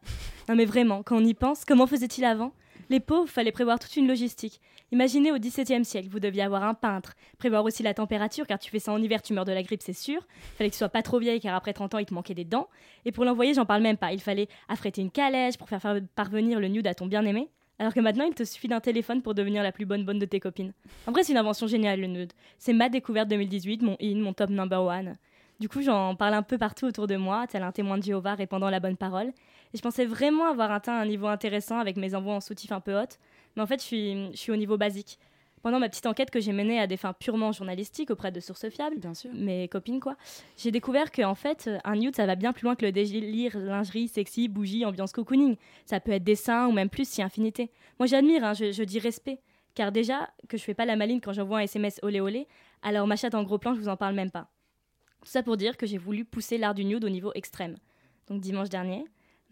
Non 0.49 0.55
mais 0.55 0.65
vraiment, 0.65 1.01
quand 1.01 1.17
on 1.17 1.25
y 1.25 1.33
pense, 1.33 1.65
comment 1.65 1.87
faisait-il 1.87 2.25
avant? 2.25 2.53
Les 2.89 2.99
pauvres, 2.99 3.29
fallait 3.29 3.51
prévoir 3.51 3.79
toute 3.79 3.95
une 3.95 4.07
logistique. 4.07 4.61
Imaginez 4.91 5.31
au 5.31 5.37
XVIIe 5.39 5.83
siècle, 5.83 6.09
vous 6.09 6.19
deviez 6.19 6.43
avoir 6.43 6.63
un 6.63 6.75
peintre, 6.75 7.15
prévoir 7.39 7.63
aussi 7.63 7.81
la 7.81 7.95
température, 7.95 8.45
car 8.45 8.59
tu 8.59 8.69
fais 8.69 8.79
ça 8.79 8.91
en 8.91 9.01
hiver, 9.01 9.21
tu 9.21 9.33
meurs 9.33 9.45
de 9.45 9.51
la 9.51 9.63
grippe, 9.63 9.81
c'est 9.81 9.93
sûr. 9.93 10.21
Fallait 10.57 10.69
que 10.69 10.75
tu 10.75 10.77
sois 10.77 10.89
pas 10.89 11.01
trop 11.01 11.17
vieille, 11.17 11.39
car 11.39 11.55
après 11.55 11.73
30 11.73 11.95
ans, 11.95 11.97
il 11.97 12.05
te 12.05 12.13
manquait 12.13 12.35
des 12.35 12.45
dents. 12.45 12.69
Et 13.03 13.11
pour 13.11 13.25
l'envoyer, 13.25 13.55
j'en 13.55 13.65
parle 13.65 13.81
même 13.81 13.97
pas. 13.97 14.13
Il 14.13 14.21
fallait 14.21 14.47
affréter 14.69 15.01
une 15.01 15.09
calèche 15.09 15.57
pour 15.57 15.67
faire 15.67 15.81
parvenir 16.15 16.59
le 16.59 16.67
nude 16.67 16.85
à 16.85 16.93
ton 16.93 17.07
bien-aimé. 17.07 17.49
Alors 17.79 17.93
que 17.93 17.99
maintenant, 17.99 18.25
il 18.25 18.33
te 18.33 18.43
suffit 18.43 18.67
d'un 18.67 18.79
téléphone 18.79 19.21
pour 19.21 19.33
devenir 19.33 19.63
la 19.63 19.71
plus 19.71 19.85
bonne 19.85 20.05
bonne 20.05 20.19
de 20.19 20.25
tes 20.25 20.39
copines. 20.39 20.71
En 21.07 21.11
vrai, 21.11 21.23
c'est 21.23 21.33
une 21.33 21.37
invention 21.37 21.67
géniale, 21.67 21.99
le 21.99 22.07
nude. 22.07 22.33
C'est 22.57 22.71
ma 22.73 22.87
découverte 22.87 23.27
2018, 23.27 23.81
mon 23.81 23.97
in, 24.01 24.15
mon 24.19 24.33
top 24.33 24.49
number 24.49 24.81
one. 24.81 25.17
Du 25.59 25.67
coup, 25.69 25.81
j'en 25.81 26.15
parle 26.15 26.33
un 26.33 26.43
peu 26.43 26.57
partout 26.57 26.85
autour 26.85 27.07
de 27.07 27.15
moi, 27.15 27.47
tel 27.47 27.63
un 27.63 27.71
témoin 27.71 27.97
de 27.97 28.03
Jéhovah 28.03 28.35
répandant 28.35 28.69
la 28.69 28.79
bonne 28.79 28.97
parole. 28.97 29.31
Et 29.75 29.77
je 29.77 29.81
pensais 29.81 30.05
vraiment 30.05 30.45
avoir 30.45 30.71
atteint 30.71 30.97
un 30.97 31.05
niveau 31.05 31.27
intéressant 31.27 31.79
avec 31.79 31.97
mes 31.97 32.15
envois 32.15 32.33
en 32.33 32.39
soutif 32.39 32.71
un 32.71 32.79
peu 32.79 32.97
haute. 32.97 33.19
Mais 33.57 33.61
en 33.61 33.67
fait, 33.67 33.81
je 33.81 33.85
suis, 33.85 34.31
je 34.31 34.37
suis 34.37 34.53
au 34.53 34.55
niveau 34.55 34.77
basique. 34.77 35.19
Pendant 35.61 35.79
ma 35.79 35.89
petite 35.89 36.05
enquête 36.05 36.31
que 36.31 36.39
j'ai 36.39 36.53
menée 36.53 36.79
à 36.79 36.87
des 36.87 36.95
fins 36.95 37.11
purement 37.11 37.51
journalistiques 37.51 38.09
auprès 38.09 38.31
de 38.31 38.39
sources 38.39 38.69
fiables, 38.69 38.99
Bien 38.99 39.13
sûr. 39.13 39.31
mes 39.33 39.67
copines 39.67 39.99
quoi, 39.99 40.15
j'ai 40.55 40.71
découvert 40.71 41.11
que 41.11 41.23
en 41.23 41.35
fait, 41.35 41.69
un 41.83 41.97
nude 41.97 42.15
ça 42.15 42.25
va 42.25 42.35
bien 42.35 42.53
plus 42.53 42.63
loin 42.63 42.75
que 42.77 42.85
le 42.85 42.93
délire 42.93 43.59
lingerie, 43.59 44.07
sexy, 44.07 44.47
bougie, 44.47 44.85
ambiance 44.85 45.11
cocooning. 45.11 45.57
Ça 45.85 45.99
peut 45.99 46.13
être 46.13 46.23
dessin 46.23 46.67
ou 46.67 46.71
même 46.71 46.89
plus 46.89 47.05
si 47.09 47.21
infinité. 47.21 47.69
Moi 47.99 48.07
j'admire, 48.07 48.45
hein, 48.45 48.53
je, 48.53 48.71
je 48.71 48.83
dis 48.83 48.99
respect. 48.99 49.41
Car 49.73 49.91
déjà, 49.91 50.29
que 50.47 50.57
je 50.57 50.63
fais 50.63 50.73
pas 50.73 50.85
la 50.85 50.95
maline 50.95 51.19
quand 51.19 51.33
j'envoie 51.33 51.57
un 51.57 51.63
SMS 51.63 51.99
olé 52.01 52.21
olé, 52.21 52.47
alors 52.81 53.07
ma 53.07 53.17
chatte 53.17 53.35
en 53.35 53.43
gros 53.43 53.57
plan, 53.57 53.73
je 53.75 53.81
vous 53.81 53.89
en 53.89 53.97
parle 53.97 54.15
même 54.15 54.31
pas. 54.31 54.47
Tout 55.21 55.31
ça 55.31 55.43
pour 55.43 55.57
dire 55.57 55.75
que 55.75 55.85
j'ai 55.85 55.97
voulu 55.97 56.23
pousser 56.23 56.57
l'art 56.57 56.75
du 56.75 56.85
nude 56.85 57.03
au 57.03 57.09
niveau 57.09 57.33
extrême. 57.35 57.75
Donc 58.27 58.39
dimanche 58.39 58.69
dernier, 58.69 59.03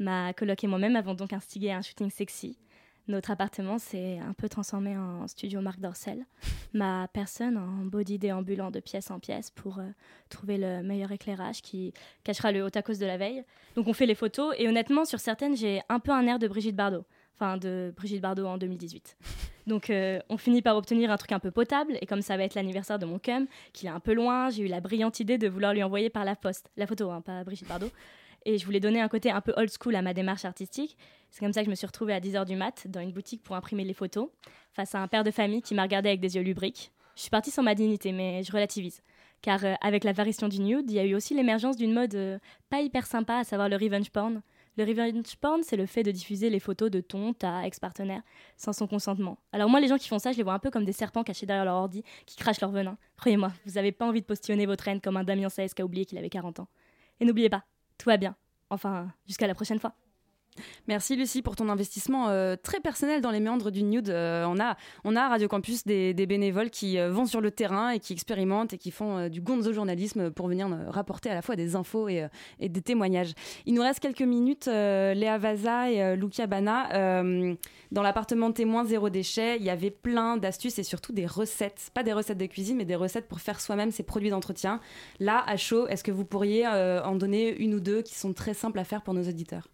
ma 0.04 0.34
coloc 0.34 0.64
et 0.64 0.68
moi-même 0.68 0.96
avons 0.96 1.14
donc 1.14 1.34
instigé 1.34 1.72
un 1.72 1.82
shooting 1.82 2.12
sexy. 2.12 2.58
Notre 3.08 3.32
appartement 3.32 3.80
s'est 3.80 4.20
un 4.20 4.32
peu 4.32 4.48
transformé 4.48 4.98
en 4.98 5.28
studio 5.28 5.60
Marc 5.60 5.80
Dorcel. 5.80 6.26
Ma 6.74 7.10
personne 7.10 7.58
en 7.58 7.86
body 7.86 8.18
déambulant 8.18 8.72
de 8.72 8.80
pièce 8.80 9.12
en 9.12 9.20
pièce 9.20 9.50
pour 9.50 9.80
euh, 9.80 9.90
trouver 10.30 10.58
le 10.58 10.82
meilleur 10.84 11.12
éclairage 11.12 11.62
qui 11.62 11.94
cachera 12.24 12.54
le 12.54 12.64
haut 12.64 12.70
à 12.74 12.82
cause 12.82 13.00
de 13.00 13.06
la 13.06 13.18
veille. 13.18 13.44
Donc 13.76 13.88
on 13.88 13.94
fait 13.94 14.06
les 14.06 14.16
photos 14.16 14.56
et 14.58 14.70
honnêtement 14.70 15.04
sur 15.04 15.20
certaines 15.20 15.58
j'ai 15.58 15.82
un 15.90 16.00
peu 16.00 16.12
un 16.12 16.26
air 16.26 16.40
de 16.40 16.48
Brigitte 16.48 16.78
Bardot. 16.78 17.04
Enfin 17.36 17.58
de 17.58 17.94
Brigitte 17.98 18.22
Bardot 18.22 18.46
en 18.46 18.58
2018. 18.58 19.18
Donc 19.68 19.90
euh, 19.90 20.20
on 20.30 20.38
finit 20.38 20.62
par 20.62 20.78
obtenir 20.78 21.12
un 21.12 21.18
truc 21.18 21.34
un 21.34 21.40
peu 21.40 21.52
potable 21.52 21.98
et 22.00 22.06
comme 22.06 22.22
ça 22.22 22.38
va 22.38 22.44
être 22.44 22.56
l'anniversaire 22.56 23.00
de 23.00 23.06
mon 23.06 23.20
cum, 23.20 23.48
qu'il 23.74 23.88
est 23.88 23.92
un 23.92 24.00
peu 24.00 24.14
loin, 24.14 24.50
j'ai 24.50 24.64
eu 24.64 24.68
la 24.68 24.80
brillante 24.80 25.20
idée 25.20 25.38
de 25.38 25.50
vouloir 25.50 25.74
lui 25.74 25.84
envoyer 25.84 26.10
par 26.10 26.24
la 26.24 26.38
poste. 26.38 26.72
La 26.78 26.88
photo, 26.88 27.12
hein, 27.12 27.20
pas 27.20 27.44
Brigitte 27.44 27.68
Bardot. 27.68 27.92
Et 28.46 28.58
je 28.58 28.66
voulais 28.66 28.80
donner 28.80 29.02
un 29.02 29.08
côté 29.08 29.32
un 29.32 29.42
peu 29.42 29.54
old 29.56 29.70
school 29.72 29.96
à 29.96 30.02
ma 30.02 30.14
démarche 30.14 30.46
artistique. 30.46 30.98
C'est 31.32 31.40
comme 31.40 31.54
ça 31.54 31.62
que 31.62 31.66
je 31.66 31.70
me 31.72 31.76
suis 31.76 31.88
retrouvée 31.88 32.14
à 32.14 32.20
10h 32.20 32.46
du 32.46 32.56
mat 32.56 32.88
dans 32.88 33.02
une 33.02 33.12
boutique 33.12 33.42
pour 33.42 33.56
imprimer 33.56 33.84
les 33.84 33.94
photos, 33.94 34.30
face 34.74 34.94
à 34.96 35.00
un 35.00 35.08
père 35.08 35.24
de 35.24 35.32
famille 35.32 35.62
qui 35.62 35.74
m'a 35.74 35.84
regardé 35.84 36.10
avec 36.10 36.20
des 36.20 36.36
yeux 36.36 36.44
lubriques. 36.44 36.92
Je 37.16 37.22
suis 37.22 37.30
partie 37.30 37.52
sans 37.52 37.64
ma 37.64 37.76
dignité, 37.76 38.12
mais 38.12 38.44
je 38.44 38.52
relativise. 38.52 39.02
Car 39.42 39.64
euh, 39.66 39.74
avec 39.82 40.04
l'apparition 40.04 40.48
du 40.48 40.60
nude, 40.60 40.90
il 40.90 40.96
y 40.96 41.00
a 41.00 41.06
eu 41.06 41.16
aussi 41.16 41.34
l'émergence 41.34 41.76
d'une 41.76 41.94
mode 41.94 42.16
euh, 42.16 42.40
pas 42.70 42.82
hyper 42.82 43.06
sympa, 43.06 43.38
à 43.38 43.44
savoir 43.44 43.70
le 43.70 43.76
revenge 43.76 44.10
porn. 44.10 44.42
Le 44.78 44.86
revenge 44.86 45.36
porn, 45.36 45.62
c'est 45.64 45.76
le 45.76 45.86
fait 45.86 46.02
de 46.02 46.12
diffuser 46.12 46.50
les 46.50 46.60
photos 46.60 46.90
de 46.90 47.02
ton, 47.02 47.34
ta 47.34 47.66
ex-partenaire, 47.66 48.24
sans 48.58 48.74
son 48.74 48.88
consentement. 48.88 49.38
Alors 49.52 49.70
moi, 49.70 49.80
les 49.80 49.88
gens 49.88 49.98
qui 49.98 50.08
font 50.08 50.18
ça, 50.18 50.32
je 50.32 50.38
les 50.38 50.44
vois 50.44 50.54
un 50.54 50.60
peu 50.60 50.72
comme 50.72 50.86
des 50.86 50.94
serpents 50.94 51.24
cachés 51.24 51.46
derrière 51.46 51.66
leur 51.66 51.76
ordi, 51.76 52.04
qui 52.26 52.38
crachent 52.38 52.62
leur 52.62 52.72
venin. 52.72 52.98
Croyez-moi, 53.18 53.52
vous 53.66 53.74
n'avez 53.74 53.92
pas 53.92 54.08
envie 54.08 54.22
de 54.22 54.26
postillonner 54.26 54.66
votre 54.66 54.88
haine 54.88 55.02
comme 55.02 55.18
un 55.18 55.24
Damien 55.24 55.50
Saez 55.50 55.70
qui 55.76 55.82
a 55.82 55.86
oublié 55.86 56.06
qu'il 56.06 56.18
avait 56.18 56.30
40 56.30 56.62
ans. 56.62 56.68
Et 57.20 57.26
n'oubliez 57.26 57.50
pas, 57.50 57.64
tout 57.98 58.10
va 58.10 58.18
bien. 58.18 58.36
Enfin, 58.70 59.12
jusqu'à 59.26 59.48
la 59.48 59.56
prochaine 59.56 59.80
fois. 59.80 59.96
Merci 60.88 61.16
Lucie 61.16 61.42
pour 61.42 61.56
ton 61.56 61.70
investissement 61.70 62.30
euh, 62.30 62.56
très 62.62 62.80
personnel 62.80 63.22
dans 63.22 63.32
les 63.32 63.40
méandres 63.40 63.72
du 63.72 63.84
nude. 63.84 64.10
Euh, 64.10 64.46
on, 64.48 64.60
a, 64.60 64.76
on 65.04 65.16
a 65.16 65.22
à 65.22 65.30
Radio 65.30 65.48
Campus 65.48 65.86
des, 65.86 66.14
bénévoles 66.14 66.70
qui 66.70 67.00
euh, 67.00 67.12
vont 67.12 67.26
sur 67.26 67.42
le 67.42 67.52
terrain 67.52 67.92
et 67.92 68.00
qui 68.00 68.14
expérimentent 68.14 68.74
et 68.74 68.78
qui 68.78 68.92
font 68.92 69.30
du 69.30 69.42
gonzo 69.42 69.74
journalisme 69.74 70.32
pour 70.32 70.48
venir 70.48 70.68
rapporter 70.88 71.30
à 71.30 71.34
la 71.34 71.42
fois 71.42 71.56
des 71.56 71.76
infos 71.76 72.08
et, 72.08 72.28
et 72.60 72.70
des 72.70 72.82
témoignages. 72.82 73.34
Il 73.66 73.74
nous 73.74 73.82
reste 73.82 74.00
quelques 74.00 74.22
minutes. 74.22 74.66
Léa 74.68 75.38
Vaza 75.38 75.92
et 75.92 76.16
Lucia 76.16 76.48
Bana, 76.48 77.24
dans 77.92 78.02
l'appartement 78.02 78.52
témoin 78.52 78.86
zéro 78.86 79.10
déchet, 79.10 79.58
il 79.58 79.64
y 79.64 79.70
avait 79.70 79.92
plein 79.92 80.38
d'astuces 80.38 80.80
et 80.80 80.84
surtout 80.84 81.14
des 81.14 81.26
recettes. 81.26 81.92
Pas 81.94 82.04
des 82.04 82.14
recettes 82.14 82.38
de 82.38 82.46
cuisine, 82.46 82.78
mais 82.78 82.86
des 82.86 82.96
recettes 82.96 83.28
pour 83.28 83.40
faire 83.40 83.60
soi-même 83.60 83.92
ses 83.92 84.04
produits 84.04 84.30
d'entretien. 84.30 84.80
Là, 85.20 85.44
à 85.46 85.58
chaud, 85.58 85.88
est-ce 85.88 86.04
que 86.04 86.12
vous 86.12 86.26
pourriez 86.26 86.68
en 86.68 87.16
donner 87.16 87.56
une 87.56 87.76
ou 87.76 87.80
deux 87.80 88.02
qui 88.02 88.16
sont 88.16 88.34
très 88.34 88.54
simples 88.54 88.80
à 88.80 88.84
faire 88.84 89.02
pour 89.02 89.14
nos 89.14 89.28
auditeurs? 89.28 89.68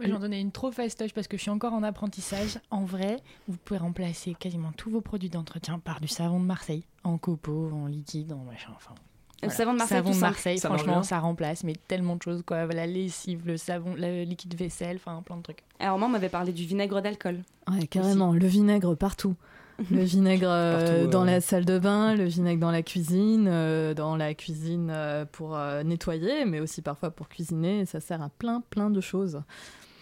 J'en 0.00 0.18
donnais 0.18 0.40
une 0.40 0.52
trop 0.52 0.70
fastoche 0.70 1.12
parce 1.12 1.26
que 1.28 1.36
je 1.36 1.42
suis 1.42 1.50
encore 1.50 1.72
en 1.72 1.82
apprentissage. 1.82 2.58
En 2.70 2.84
vrai, 2.84 3.16
vous 3.48 3.56
pouvez 3.64 3.78
remplacer 3.78 4.34
quasiment 4.38 4.72
tous 4.76 4.90
vos 4.90 5.00
produits 5.00 5.28
d'entretien 5.30 5.78
par 5.78 6.00
du 6.00 6.08
savon 6.08 6.40
de 6.40 6.44
Marseille, 6.44 6.84
en 7.04 7.18
copeaux, 7.18 7.70
en 7.72 7.86
liquide, 7.86 8.32
en 8.32 8.44
machin. 8.44 8.70
Enfin, 8.76 8.94
Le 9.42 9.48
savon 9.50 9.72
de 9.72 9.78
Marseille, 9.78 9.98
savon 9.98 10.10
de. 10.12 10.16
Marseille, 10.20 10.58
Ça 10.58 10.68
franchement, 10.68 11.02
ça 11.02 11.18
remplace 11.18 11.64
mais 11.64 11.74
tellement 11.88 12.16
de 12.16 12.22
choses 12.22 12.42
quoi. 12.46 12.66
La 12.66 12.86
lessive, 12.86 13.42
le 13.46 13.56
savon, 13.56 13.94
le 13.96 14.22
liquide 14.24 14.54
vaisselle, 14.54 14.96
enfin 14.96 15.20
plein 15.22 15.36
de 15.36 15.42
trucs. 15.42 15.64
Alors 15.80 15.98
moi, 15.98 16.08
on 16.08 16.10
m'avait 16.12 16.28
parlé 16.28 16.52
du 16.52 16.64
vinaigre 16.64 17.00
d'alcool. 17.02 17.42
Ouais, 17.68 17.86
carrément. 17.86 18.32
Le 18.32 18.46
vinaigre 18.46 18.94
partout. 18.94 19.34
Le 19.92 20.02
vinaigre 20.02 20.48
euh, 20.50 20.72
Partout, 20.80 20.92
euh. 20.92 21.06
dans 21.06 21.22
la 21.24 21.40
salle 21.40 21.64
de 21.64 21.78
bain, 21.78 22.16
le 22.16 22.24
vinaigre 22.24 22.58
dans 22.58 22.72
la 22.72 22.82
cuisine, 22.82 23.46
euh, 23.48 23.94
dans 23.94 24.16
la 24.16 24.34
cuisine 24.34 24.90
euh, 24.92 25.24
pour 25.24 25.56
euh, 25.56 25.84
nettoyer, 25.84 26.44
mais 26.46 26.58
aussi 26.58 26.82
parfois 26.82 27.12
pour 27.12 27.28
cuisiner. 27.28 27.86
Ça 27.86 28.00
sert 28.00 28.20
à 28.20 28.28
plein, 28.28 28.60
plein 28.70 28.90
de 28.90 29.00
choses. 29.00 29.40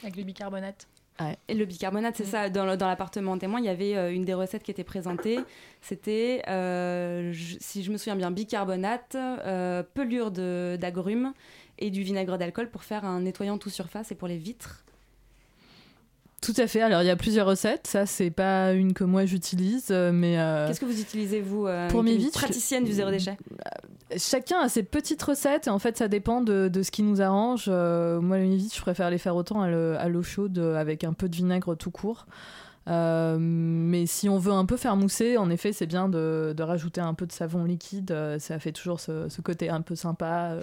Avec 0.06 0.16
le 0.16 0.22
bicarbonate. 0.22 0.86
Et 1.48 1.54
le 1.54 1.64
bicarbonate, 1.64 2.14
c'est 2.16 2.26
ça. 2.26 2.48
Dans, 2.48 2.64
l'appartement 2.64 3.36
témoin, 3.38 3.58
il 3.58 3.64
y 3.64 3.68
avait 3.70 3.96
euh, 3.96 4.12
une 4.14 4.24
des 4.24 4.34
recettes 4.34 4.62
qui 4.62 4.70
était 4.70 4.84
présentée. 4.84 5.40
C'était, 5.82 6.42
euh, 6.46 7.32
si 7.58 7.82
je 7.82 7.90
me 7.90 7.96
souviens 7.96 8.14
bien, 8.14 8.30
bicarbonate, 8.30 9.16
euh, 9.16 9.82
pelure 9.94 10.30
de- 10.30 10.76
d'agrumes 10.80 11.32
et 11.80 11.90
du 11.90 12.02
vinaigre 12.02 12.38
d'alcool 12.38 12.70
pour 12.70 12.84
faire 12.84 13.04
un 13.04 13.22
nettoyant 13.22 13.58
tout 13.58 13.70
surface 13.70 14.12
et 14.12 14.14
pour 14.14 14.28
les 14.28 14.36
vitres. 14.36 14.84
Tout 16.40 16.54
à 16.58 16.68
fait. 16.68 16.82
Alors, 16.82 17.02
il 17.02 17.06
y 17.06 17.10
a 17.10 17.16
plusieurs 17.16 17.48
recettes. 17.48 17.88
Ça, 17.88 18.06
c'est 18.06 18.30
pas 18.30 18.74
une 18.74 18.92
que 18.92 19.02
moi 19.02 19.24
j'utilise, 19.24 19.90
mais. 19.90 20.38
euh, 20.38 20.68
Qu'est-ce 20.68 20.80
que 20.80 20.84
vous 20.84 21.00
utilisez, 21.00 21.40
vous, 21.40 21.66
euh, 21.66 21.88
Pour 21.88 22.04
mes 22.04 22.16
vitres, 22.16 22.38
praticienne 22.38 22.84
du 22.84 22.92
zéro 22.92 23.10
déchet? 23.10 23.36
Chacun 24.16 24.60
a 24.60 24.68
ses 24.68 24.82
petites 24.84 25.22
recettes 25.22 25.66
et 25.66 25.70
en 25.70 25.78
fait 25.80 25.96
ça 25.96 26.06
dépend 26.08 26.40
de, 26.40 26.68
de 26.68 26.82
ce 26.82 26.90
qui 26.92 27.02
nous 27.02 27.20
arrange. 27.22 27.64
Euh, 27.68 28.20
moi 28.20 28.38
les 28.38 28.56
vitres 28.56 28.76
je 28.76 28.80
préfère 28.80 29.10
les 29.10 29.18
faire 29.18 29.34
autant 29.34 29.60
à 29.62 29.68
le- 29.68 29.96
à 29.98 30.08
l'eau 30.08 30.22
chaude 30.22 30.58
avec 30.58 31.02
un 31.02 31.12
peu 31.12 31.28
de 31.28 31.34
vinaigre 31.34 31.74
tout 31.76 31.90
court. 31.90 32.26
Euh, 32.88 33.36
mais 33.40 34.06
si 34.06 34.28
on 34.28 34.38
veut 34.38 34.52
un 34.52 34.64
peu 34.64 34.76
faire 34.76 34.94
mousser, 34.94 35.36
en 35.38 35.50
effet 35.50 35.72
c'est 35.72 35.86
bien 35.86 36.08
de, 36.08 36.54
de 36.56 36.62
rajouter 36.62 37.00
un 37.00 37.14
peu 37.14 37.26
de 37.26 37.32
savon 37.32 37.64
liquide. 37.64 38.12
Euh, 38.12 38.38
ça 38.38 38.60
fait 38.60 38.70
toujours 38.70 39.00
ce, 39.00 39.28
ce 39.28 39.40
côté 39.40 39.70
un 39.70 39.80
peu 39.80 39.96
sympa, 39.96 40.50
euh, 40.52 40.60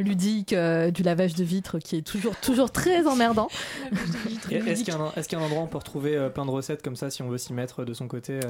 ludique 0.00 0.52
euh, 0.52 0.90
du 0.90 1.04
lavage 1.04 1.34
de 1.36 1.44
vitres 1.44 1.78
qui 1.78 1.94
est 1.98 2.02
toujours, 2.02 2.34
toujours 2.34 2.72
très 2.72 3.06
emmerdant. 3.06 3.46
Est-ce 4.50 4.82
qu'il 4.82 4.92
y, 4.92 4.96
a 4.96 5.00
un- 5.00 5.12
est-ce 5.16 5.28
qu'il 5.28 5.38
y 5.38 5.40
a 5.40 5.44
un 5.44 5.46
endroit 5.46 5.62
où 5.62 5.66
on 5.66 5.68
peut 5.68 5.78
retrouver 5.78 6.28
plein 6.34 6.46
de 6.46 6.50
recettes 6.50 6.82
comme 6.82 6.96
ça 6.96 7.10
si 7.10 7.22
on 7.22 7.28
veut 7.28 7.38
s'y 7.38 7.52
mettre 7.52 7.84
de 7.84 7.94
son 7.94 8.08
côté 8.08 8.40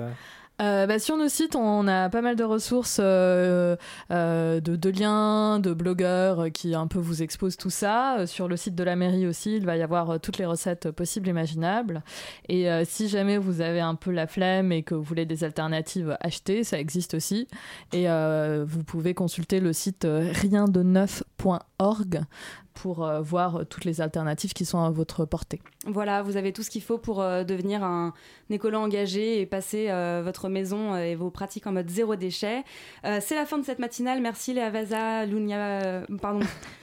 euh 0.61 0.87
bah, 0.87 0.99
sur 0.99 1.17
nos 1.17 1.29
sites, 1.29 1.57
on 1.57 1.89
a 1.89 2.09
pas 2.09 2.23
mal 2.23 2.37
de 2.37 2.45
ressources, 2.45 2.99
euh, 3.01 3.77
euh, 4.11 4.61
de, 4.61 4.91
liens, 4.91 5.59
de 5.59 5.73
blogueurs 5.73 6.51
qui 6.53 6.75
un 6.75 6.87
peu 6.87 6.99
vous 6.99 7.23
exposent 7.23 7.57
tout 7.57 7.71
ça. 7.71 8.27
Sur 8.27 8.49
le 8.49 8.57
site 8.57 8.75
de 8.75 8.85
la 8.85 8.97
mairie 8.97 9.27
aussi, 9.27 9.57
il 9.57 9.65
va 9.65 9.77
y 9.77 9.83
avoir 9.83 10.21
toutes 10.21 10.39
les 10.39 10.47
recettes 10.47 10.91
possibles, 10.91 11.29
imaginables. 11.29 12.03
Et 12.49 12.69
si 12.85 13.09
jamais 13.09 13.39
vous 13.39 13.61
avez 13.61 13.81
un 13.81 13.95
peu 13.95 14.11
la 14.11 14.27
flemme 14.27 14.73
et 14.73 14.83
que 14.83 14.95
vous 14.95 15.03
voulez 15.03 15.27
des 15.27 15.45
alternatives, 15.45 16.17
achetez, 16.21 16.65
ça 16.65 16.79
existe 16.79 17.15
aussi. 17.15 17.49
Et 17.93 18.07
vous 18.65 18.85
pouvez 18.85 19.15
consulter 19.15 19.61
le 19.61 19.73
site 19.73 20.07
riendeneuf.org 20.07 22.21
pour 22.75 23.05
euh, 23.05 23.21
voir 23.21 23.67
toutes 23.69 23.85
les 23.85 24.01
alternatives 24.01 24.53
qui 24.53 24.65
sont 24.65 24.79
à 24.79 24.91
votre 24.91 25.25
portée. 25.25 25.61
Voilà, 25.87 26.23
vous 26.23 26.37
avez 26.37 26.53
tout 26.53 26.63
ce 26.63 26.71
qu'il 26.71 26.83
faut 26.83 26.99
pour 26.99 27.21
euh, 27.21 27.45
devenir 27.45 27.83
un 27.83 28.13
écolo 28.51 28.79
engagé 28.79 29.41
et 29.41 29.47
passer 29.47 29.87
euh, 29.91 30.23
votre 30.25 30.49
maison 30.49 30.97
et 30.97 31.15
vos 31.15 31.31
pratiques 31.31 31.67
en 31.67 31.73
mode 31.73 31.89
zéro 31.89 32.17
déchet. 32.17 32.65
C'est 33.03 33.35
la 33.35 33.47
fin 33.47 33.59
de 33.59 33.65
cette 33.65 33.79
matinale. 33.79 34.21
Merci 34.21 34.53
Léa 34.55 34.71
Vaza, 34.71 35.27
Lunia, 35.27 36.03
pardon. 36.21 36.41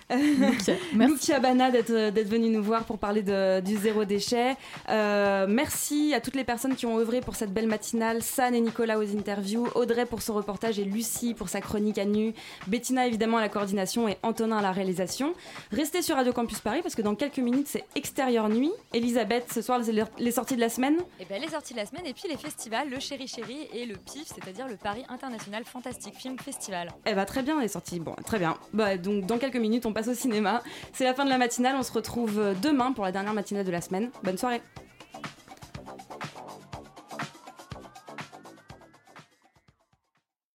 Lucia, 0.10 0.74
merci. 0.94 1.14
Lucia 1.14 1.40
Bana 1.40 1.72
d'être 1.72 1.92
d'être 2.12 2.28
venue 2.30 2.50
nous 2.50 2.64
voir 2.64 2.84
pour 2.86 2.98
parler 2.98 3.22
de- 3.22 3.60
du 3.62 3.78
zéro 3.78 4.06
déchet. 4.06 4.56
Euh, 4.90 5.46
merci 5.48 6.14
à 6.14 6.22
toutes 6.22 6.36
les 6.36 6.44
personnes 6.44 6.76
qui 6.76 6.86
ont 6.86 6.98
œuvré 6.98 7.22
pour 7.22 7.36
cette 7.36 7.54
belle 7.54 7.68
matinale. 7.68 8.24
San 8.24 8.56
et 8.56 8.62
Nicolas 8.62 8.98
aux 8.98 9.16
interviews, 9.18 9.68
Audrey 9.76 10.06
pour 10.06 10.22
son 10.22 10.34
reportage 10.34 10.80
et 10.80 10.84
Lucie 10.84 11.34
pour 11.34 11.50
sa 11.50 11.62
chronique 11.62 11.98
à 11.98 12.06
nu, 12.06 12.34
Bettina 12.68 13.06
évidemment 13.08 13.38
à 13.38 13.42
la 13.42 13.50
coordination 13.50 14.08
et 14.08 14.18
Antonin 14.24 14.58
à 14.58 14.62
la 14.62 14.72
réalisation. 14.72 15.34
Restez 15.72 16.02
sur 16.02 16.16
Radio 16.16 16.34
Campus 16.34 16.60
Paris 16.60 16.80
parce 16.82 16.96
que 16.96 17.02
dans 17.02 17.16
quelques 17.16 17.38
minutes 17.40 17.68
c'est 17.68 17.84
Extérieur 17.96 18.50
Nuit. 18.50 18.72
Elisabeth, 18.94 19.52
ce 19.54 19.62
soir 19.62 19.80
les- 20.18 20.32
sorties 20.32 20.56
de 20.56 20.62
la 20.62 20.70
semaine. 20.70 20.98
Et 21.20 21.26
bien 21.26 21.40
les 21.40 21.50
sorties 21.50 21.74
de 21.74 21.80
la 21.80 21.86
semaine 21.86 22.06
et 22.06 22.14
puis 22.14 22.30
les 22.30 22.38
festivals, 22.38 22.90
le 22.90 23.00
Chéri 23.00 23.28
Chéri 23.28 23.68
et 23.74 23.86
le 23.86 23.96
PIF, 23.96 24.26
c'est-à-dire 24.28 24.68
le 24.68 24.76
Paris 24.78 25.04
International 25.10 25.64
Fantastic 25.66 26.16
Film 26.16 26.38
Festival. 26.40 26.90
Eh 27.06 27.14
bah 27.14 27.26
très 27.26 27.42
bien, 27.44 27.60
les 27.62 27.68
sorties. 27.68 28.00
Bon, 28.00 28.16
très 28.26 28.40
bien. 28.40 28.56
Bah 28.74 28.98
donc 28.98 29.26
dans 29.26 29.38
quelques 29.38 29.58
minutes, 29.58 29.86
on 29.86 29.94
passe 29.94 29.99
au 30.08 30.14
cinéma. 30.14 30.62
C'est 30.94 31.04
la 31.04 31.14
fin 31.14 31.26
de 31.26 31.30
la 31.30 31.38
matinale. 31.38 31.76
On 31.78 31.84
se 31.84 31.92
retrouve 31.92 32.40
euh, 32.40 32.54
demain 32.62 32.92
pour 32.92 33.04
la 33.04 33.12
dernière 33.12 33.34
matinale 33.34 33.66
de 33.66 33.72
la 33.72 33.82
semaine. 33.82 34.10
Bonne 34.24 34.38
soirée. 34.38 34.62